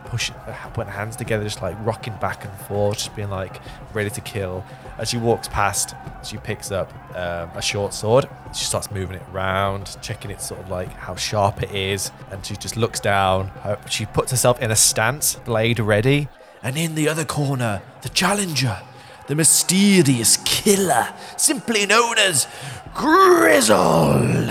pushing, 0.03 0.35
putting 0.73 0.91
her 0.91 0.99
hands 0.99 1.15
together, 1.15 1.45
just 1.45 1.61
like 1.61 1.77
rocking 1.79 2.13
back 2.15 2.43
and 2.43 2.53
forth, 2.67 2.97
just 2.97 3.15
being 3.15 3.29
like 3.29 3.61
ready 3.93 4.09
to 4.09 4.19
kill. 4.19 4.65
As 4.97 5.09
she 5.09 5.17
walks 5.17 5.47
past, 5.47 5.95
she 6.25 6.35
picks 6.35 6.69
up 6.69 6.91
um, 7.15 7.51
a 7.55 7.61
short 7.61 7.93
sword. 7.93 8.27
She 8.53 8.65
starts 8.65 8.91
moving 8.91 9.15
it 9.15 9.23
around, 9.31 9.95
checking 10.01 10.29
it 10.29 10.41
sort 10.41 10.59
of 10.59 10.69
like 10.69 10.89
how 10.89 11.15
sharp 11.15 11.63
it 11.63 11.71
is, 11.73 12.11
and 12.31 12.45
she 12.45 12.57
just 12.57 12.75
looks 12.75 12.99
down. 12.99 13.49
She 13.89 14.05
puts 14.05 14.31
herself 14.31 14.61
in 14.61 14.69
a 14.69 14.75
stance, 14.75 15.35
blade 15.35 15.79
ready. 15.79 16.27
And 16.61 16.77
in 16.77 16.95
the 16.95 17.07
other 17.07 17.23
corner, 17.23 17.81
the 18.01 18.09
challenger, 18.09 18.81
the 19.27 19.35
mysterious 19.35 20.35
killer, 20.43 21.13
simply 21.37 21.85
known 21.85 22.17
as 22.17 22.45
Grizzle. 22.93 24.49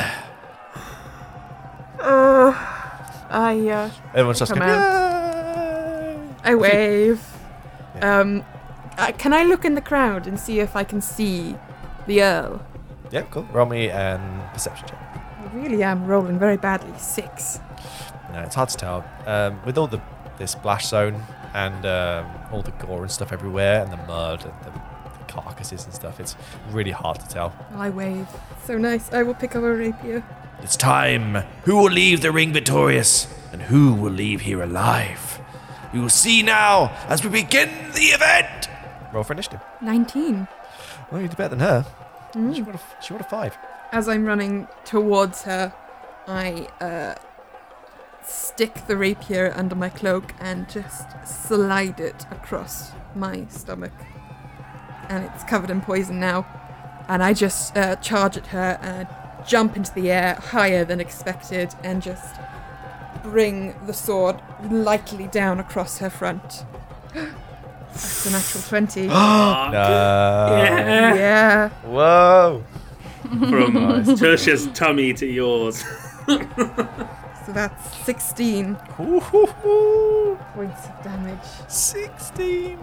Uh, 1.98 2.52
I 3.30 3.68
uh, 3.68 3.90
Everyone's 4.10 4.38
just 4.38 4.52
going, 4.52 4.62
out. 4.62 6.36
I 6.44 6.54
wave. 6.54 7.26
Yeah. 7.96 8.20
Um, 8.20 8.44
uh, 8.98 9.12
can 9.12 9.32
I 9.32 9.44
look 9.44 9.64
in 9.64 9.74
the 9.74 9.80
crowd 9.80 10.26
and 10.26 10.38
see 10.38 10.60
if 10.60 10.76
I 10.76 10.84
can 10.84 11.00
see 11.00 11.56
the 12.06 12.22
Earl? 12.22 12.62
Yeah, 13.10 13.22
cool. 13.22 13.44
Roll 13.52 13.66
me 13.66 13.90
an 13.90 14.20
perception 14.52 14.88
check. 14.88 14.98
I 14.98 15.56
really 15.56 15.82
am 15.82 16.06
rolling 16.06 16.38
very 16.38 16.56
badly. 16.56 16.92
Six. 16.98 17.60
No, 18.32 18.40
it's 18.40 18.54
hard 18.54 18.68
to 18.70 18.76
tell. 18.76 19.04
Um, 19.26 19.60
with 19.64 19.78
all 19.78 19.86
the 19.86 20.00
this 20.38 20.52
splash 20.52 20.86
zone 20.86 21.22
and 21.54 21.86
um, 21.86 22.30
all 22.52 22.60
the 22.62 22.72
gore 22.72 23.02
and 23.02 23.10
stuff 23.10 23.32
everywhere, 23.32 23.82
and 23.82 23.92
the 23.92 23.96
mud 23.96 24.44
and 24.44 24.52
the, 24.64 24.70
the 25.18 25.32
carcasses 25.32 25.84
and 25.84 25.94
stuff, 25.94 26.20
it's 26.20 26.36
really 26.70 26.90
hard 26.90 27.18
to 27.20 27.28
tell. 27.28 27.54
I 27.74 27.90
wave. 27.90 28.28
So 28.64 28.76
nice. 28.76 29.12
I 29.12 29.22
will 29.22 29.34
pick 29.34 29.56
up 29.56 29.62
a 29.62 29.74
rapier. 29.74 30.22
It's 30.62 30.76
time. 30.76 31.44
Who 31.64 31.76
will 31.76 31.90
leave 31.90 32.22
the 32.22 32.32
ring 32.32 32.52
victorious, 32.52 33.28
and 33.52 33.62
who 33.62 33.94
will 33.94 34.10
leave 34.10 34.42
here 34.42 34.62
alive? 34.62 35.40
We 35.92 36.00
will 36.00 36.08
see 36.08 36.42
now 36.42 36.96
as 37.08 37.22
we 37.22 37.30
begin 37.30 37.68
the 37.92 38.06
event. 38.06 38.68
Roll 39.12 39.22
for 39.22 39.32
initiative. 39.32 39.60
19. 39.80 40.48
Well, 41.10 41.20
you 41.20 41.28
did 41.28 41.36
better 41.36 41.56
than 41.56 41.60
her. 41.60 41.86
She 42.32 42.62
rolled 42.62 42.74
a, 42.76 43.02
she 43.02 43.12
rolled 43.14 43.20
a 43.20 43.28
five. 43.28 43.56
As 43.92 44.08
I'm 44.08 44.24
running 44.24 44.66
towards 44.84 45.42
her, 45.42 45.72
I 46.26 46.68
uh, 46.80 47.14
stick 48.24 48.86
the 48.86 48.96
rapier 48.96 49.52
under 49.54 49.74
my 49.74 49.88
cloak 49.88 50.34
and 50.40 50.68
just 50.68 51.06
slide 51.24 52.00
it 52.00 52.26
across 52.30 52.90
my 53.14 53.46
stomach. 53.48 53.92
And 55.08 55.24
it's 55.24 55.44
covered 55.44 55.70
in 55.70 55.80
poison 55.80 56.18
now. 56.18 56.46
And 57.08 57.22
I 57.22 57.32
just 57.32 57.76
uh, 57.76 57.96
charge 57.96 58.36
at 58.36 58.48
her 58.48 58.78
and 58.82 59.06
jump 59.46 59.76
into 59.76 59.92
the 59.94 60.10
air 60.10 60.34
higher 60.34 60.84
than 60.84 61.00
expected 61.00 61.74
and 61.82 62.02
just 62.02 62.34
bring 63.22 63.74
the 63.86 63.92
sword 63.92 64.40
lightly 64.70 65.28
down 65.28 65.60
across 65.60 65.98
her 65.98 66.10
front. 66.10 66.64
That's 67.14 68.26
a 68.26 68.30
natural 68.30 68.62
20. 68.64 69.08
Ah, 69.10 69.66
ah, 69.66 69.70
no. 69.70 69.78
Yeah. 69.78 71.14
Yeah. 71.14 71.68
Whoa. 71.84 72.64
From 73.26 74.04
Tertia's 74.16 74.68
tummy 74.68 75.12
to 75.14 75.26
yours. 75.26 75.82
so 76.26 76.38
that's 77.48 77.96
16 78.04 78.74
points 78.74 80.86
of 80.86 81.02
damage. 81.02 81.38
16. 81.68 82.78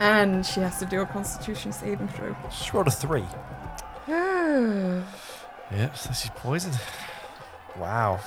And 0.00 0.46
she 0.46 0.60
has 0.60 0.78
to 0.78 0.86
do 0.86 1.00
a 1.00 1.06
constitution 1.06 1.72
saving 1.72 2.08
throw. 2.08 2.36
She 2.50 2.70
rolled 2.70 2.88
a 2.88 2.90
3. 2.90 3.24
Yep, 5.72 5.96
so 5.96 6.12
she's 6.12 6.30
poisoned. 6.30 6.78
Wow. 7.78 8.20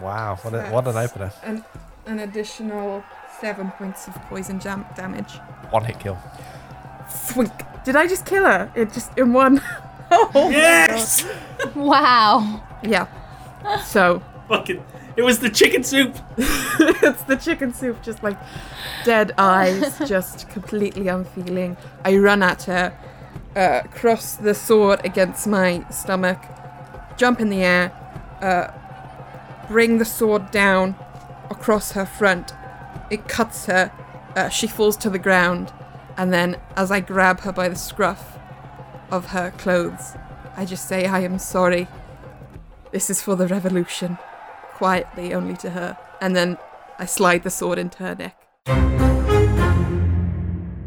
Wow. 0.00 0.36
What, 0.42 0.54
a, 0.54 0.62
what 0.70 0.86
an 0.86 0.94
That's 0.94 1.12
opener. 1.12 1.32
An, 1.42 1.64
an 2.06 2.18
additional 2.20 3.04
seven 3.40 3.70
points 3.72 4.08
of 4.08 4.14
poison 4.28 4.58
jam- 4.58 4.86
damage. 4.96 5.32
One 5.70 5.84
hit 5.84 5.98
kill. 6.00 6.18
Thwink. 7.08 7.84
Did 7.84 7.96
I 7.96 8.06
just 8.06 8.26
kill 8.26 8.44
her? 8.44 8.70
It 8.74 8.92
just 8.92 9.16
in 9.18 9.32
one. 9.32 9.60
oh 10.10 10.30
my 10.34 10.50
Yes! 10.50 11.26
Wow. 11.74 12.62
Yeah. 12.82 13.06
So 13.84 14.22
Fucking. 14.48 14.82
It 15.16 15.22
was 15.22 15.38
the 15.38 15.48
chicken 15.48 15.82
soup! 15.82 16.14
it's 16.36 17.22
the 17.22 17.36
chicken 17.36 17.72
soup, 17.72 18.02
just 18.02 18.22
like 18.22 18.36
dead 19.04 19.32
eyes, 19.38 19.98
just 20.06 20.48
completely 20.50 21.08
unfeeling. 21.08 21.78
I 22.04 22.18
run 22.18 22.42
at 22.42 22.64
her, 22.64 22.92
uh, 23.56 23.82
cross 23.90 24.34
the 24.34 24.54
sword 24.54 25.00
against 25.04 25.46
my 25.46 25.84
stomach, 25.90 26.38
jump 27.16 27.40
in 27.40 27.50
the 27.50 27.64
air, 27.64 27.92
uh, 28.40 28.70
bring 29.68 29.98
the 29.98 30.04
sword 30.04 30.50
down 30.50 30.94
across 31.50 31.92
her 31.92 32.06
front. 32.06 32.52
It 33.10 33.26
cuts 33.26 33.66
her. 33.66 33.90
Uh, 34.36 34.48
she 34.48 34.66
falls 34.66 34.96
to 34.98 35.10
the 35.10 35.18
ground, 35.18 35.72
and 36.16 36.32
then 36.32 36.56
as 36.76 36.90
I 36.90 37.00
grab 37.00 37.40
her 37.40 37.52
by 37.52 37.68
the 37.68 37.76
scruff 37.76 38.38
of 39.10 39.26
her 39.26 39.50
clothes, 39.52 40.12
I 40.56 40.64
just 40.64 40.86
say, 40.86 41.06
"I 41.06 41.20
am 41.20 41.38
sorry. 41.38 41.88
This 42.92 43.10
is 43.10 43.20
for 43.22 43.34
the 43.34 43.48
revolution." 43.48 44.18
quietly 44.76 45.32
only 45.32 45.56
to 45.56 45.70
her, 45.70 45.96
and 46.20 46.36
then 46.36 46.58
I 46.98 47.06
slide 47.06 47.44
the 47.44 47.50
sword 47.50 47.78
into 47.78 48.02
her 48.02 48.14
neck. 48.14 49.05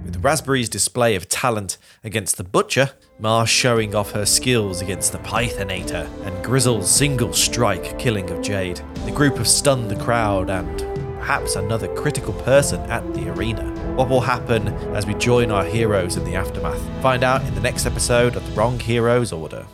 With 0.10 0.24
Raspberry's 0.24 0.70
display 0.70 1.14
of 1.14 1.30
talent 1.30 1.78
against 2.04 2.38
the 2.38 2.44
Butcher, 2.44 2.90
Marsh 3.20 3.52
showing 3.52 3.94
off 3.94 4.10
her 4.14 4.26
skills 4.26 4.82
against 4.82 5.12
the 5.12 5.20
Pythonator, 5.20 6.10
and 6.26 6.44
Grizzle's 6.44 6.90
single 6.90 7.32
strike 7.32 8.00
killing 8.00 8.28
of 8.32 8.42
Jade, 8.42 8.82
the 9.06 9.12
group 9.12 9.38
have 9.38 9.48
stunned 9.48 9.92
the 9.92 10.04
crowd 10.04 10.50
and 10.50 10.80
perhaps 11.20 11.56
another 11.56 11.88
critical 11.94 12.34
person 12.42 12.82
at 12.90 13.04
the 13.14 13.32
arena. 13.34 13.64
What 13.94 14.10
will 14.10 14.22
happen 14.22 14.70
as 14.96 15.06
we 15.06 15.14
join 15.14 15.52
our 15.52 15.64
heroes 15.64 16.18
in 16.18 16.24
the 16.24 16.34
aftermath? 16.34 16.82
Find 17.04 17.24
out 17.24 17.44
in 17.44 17.54
the 17.54 17.62
next 17.62 17.86
episode 17.86 18.36
of 18.36 18.44
the 18.48 18.54
Wrong 18.54 18.80
Heroes 18.80 19.32
Order. 19.32 19.68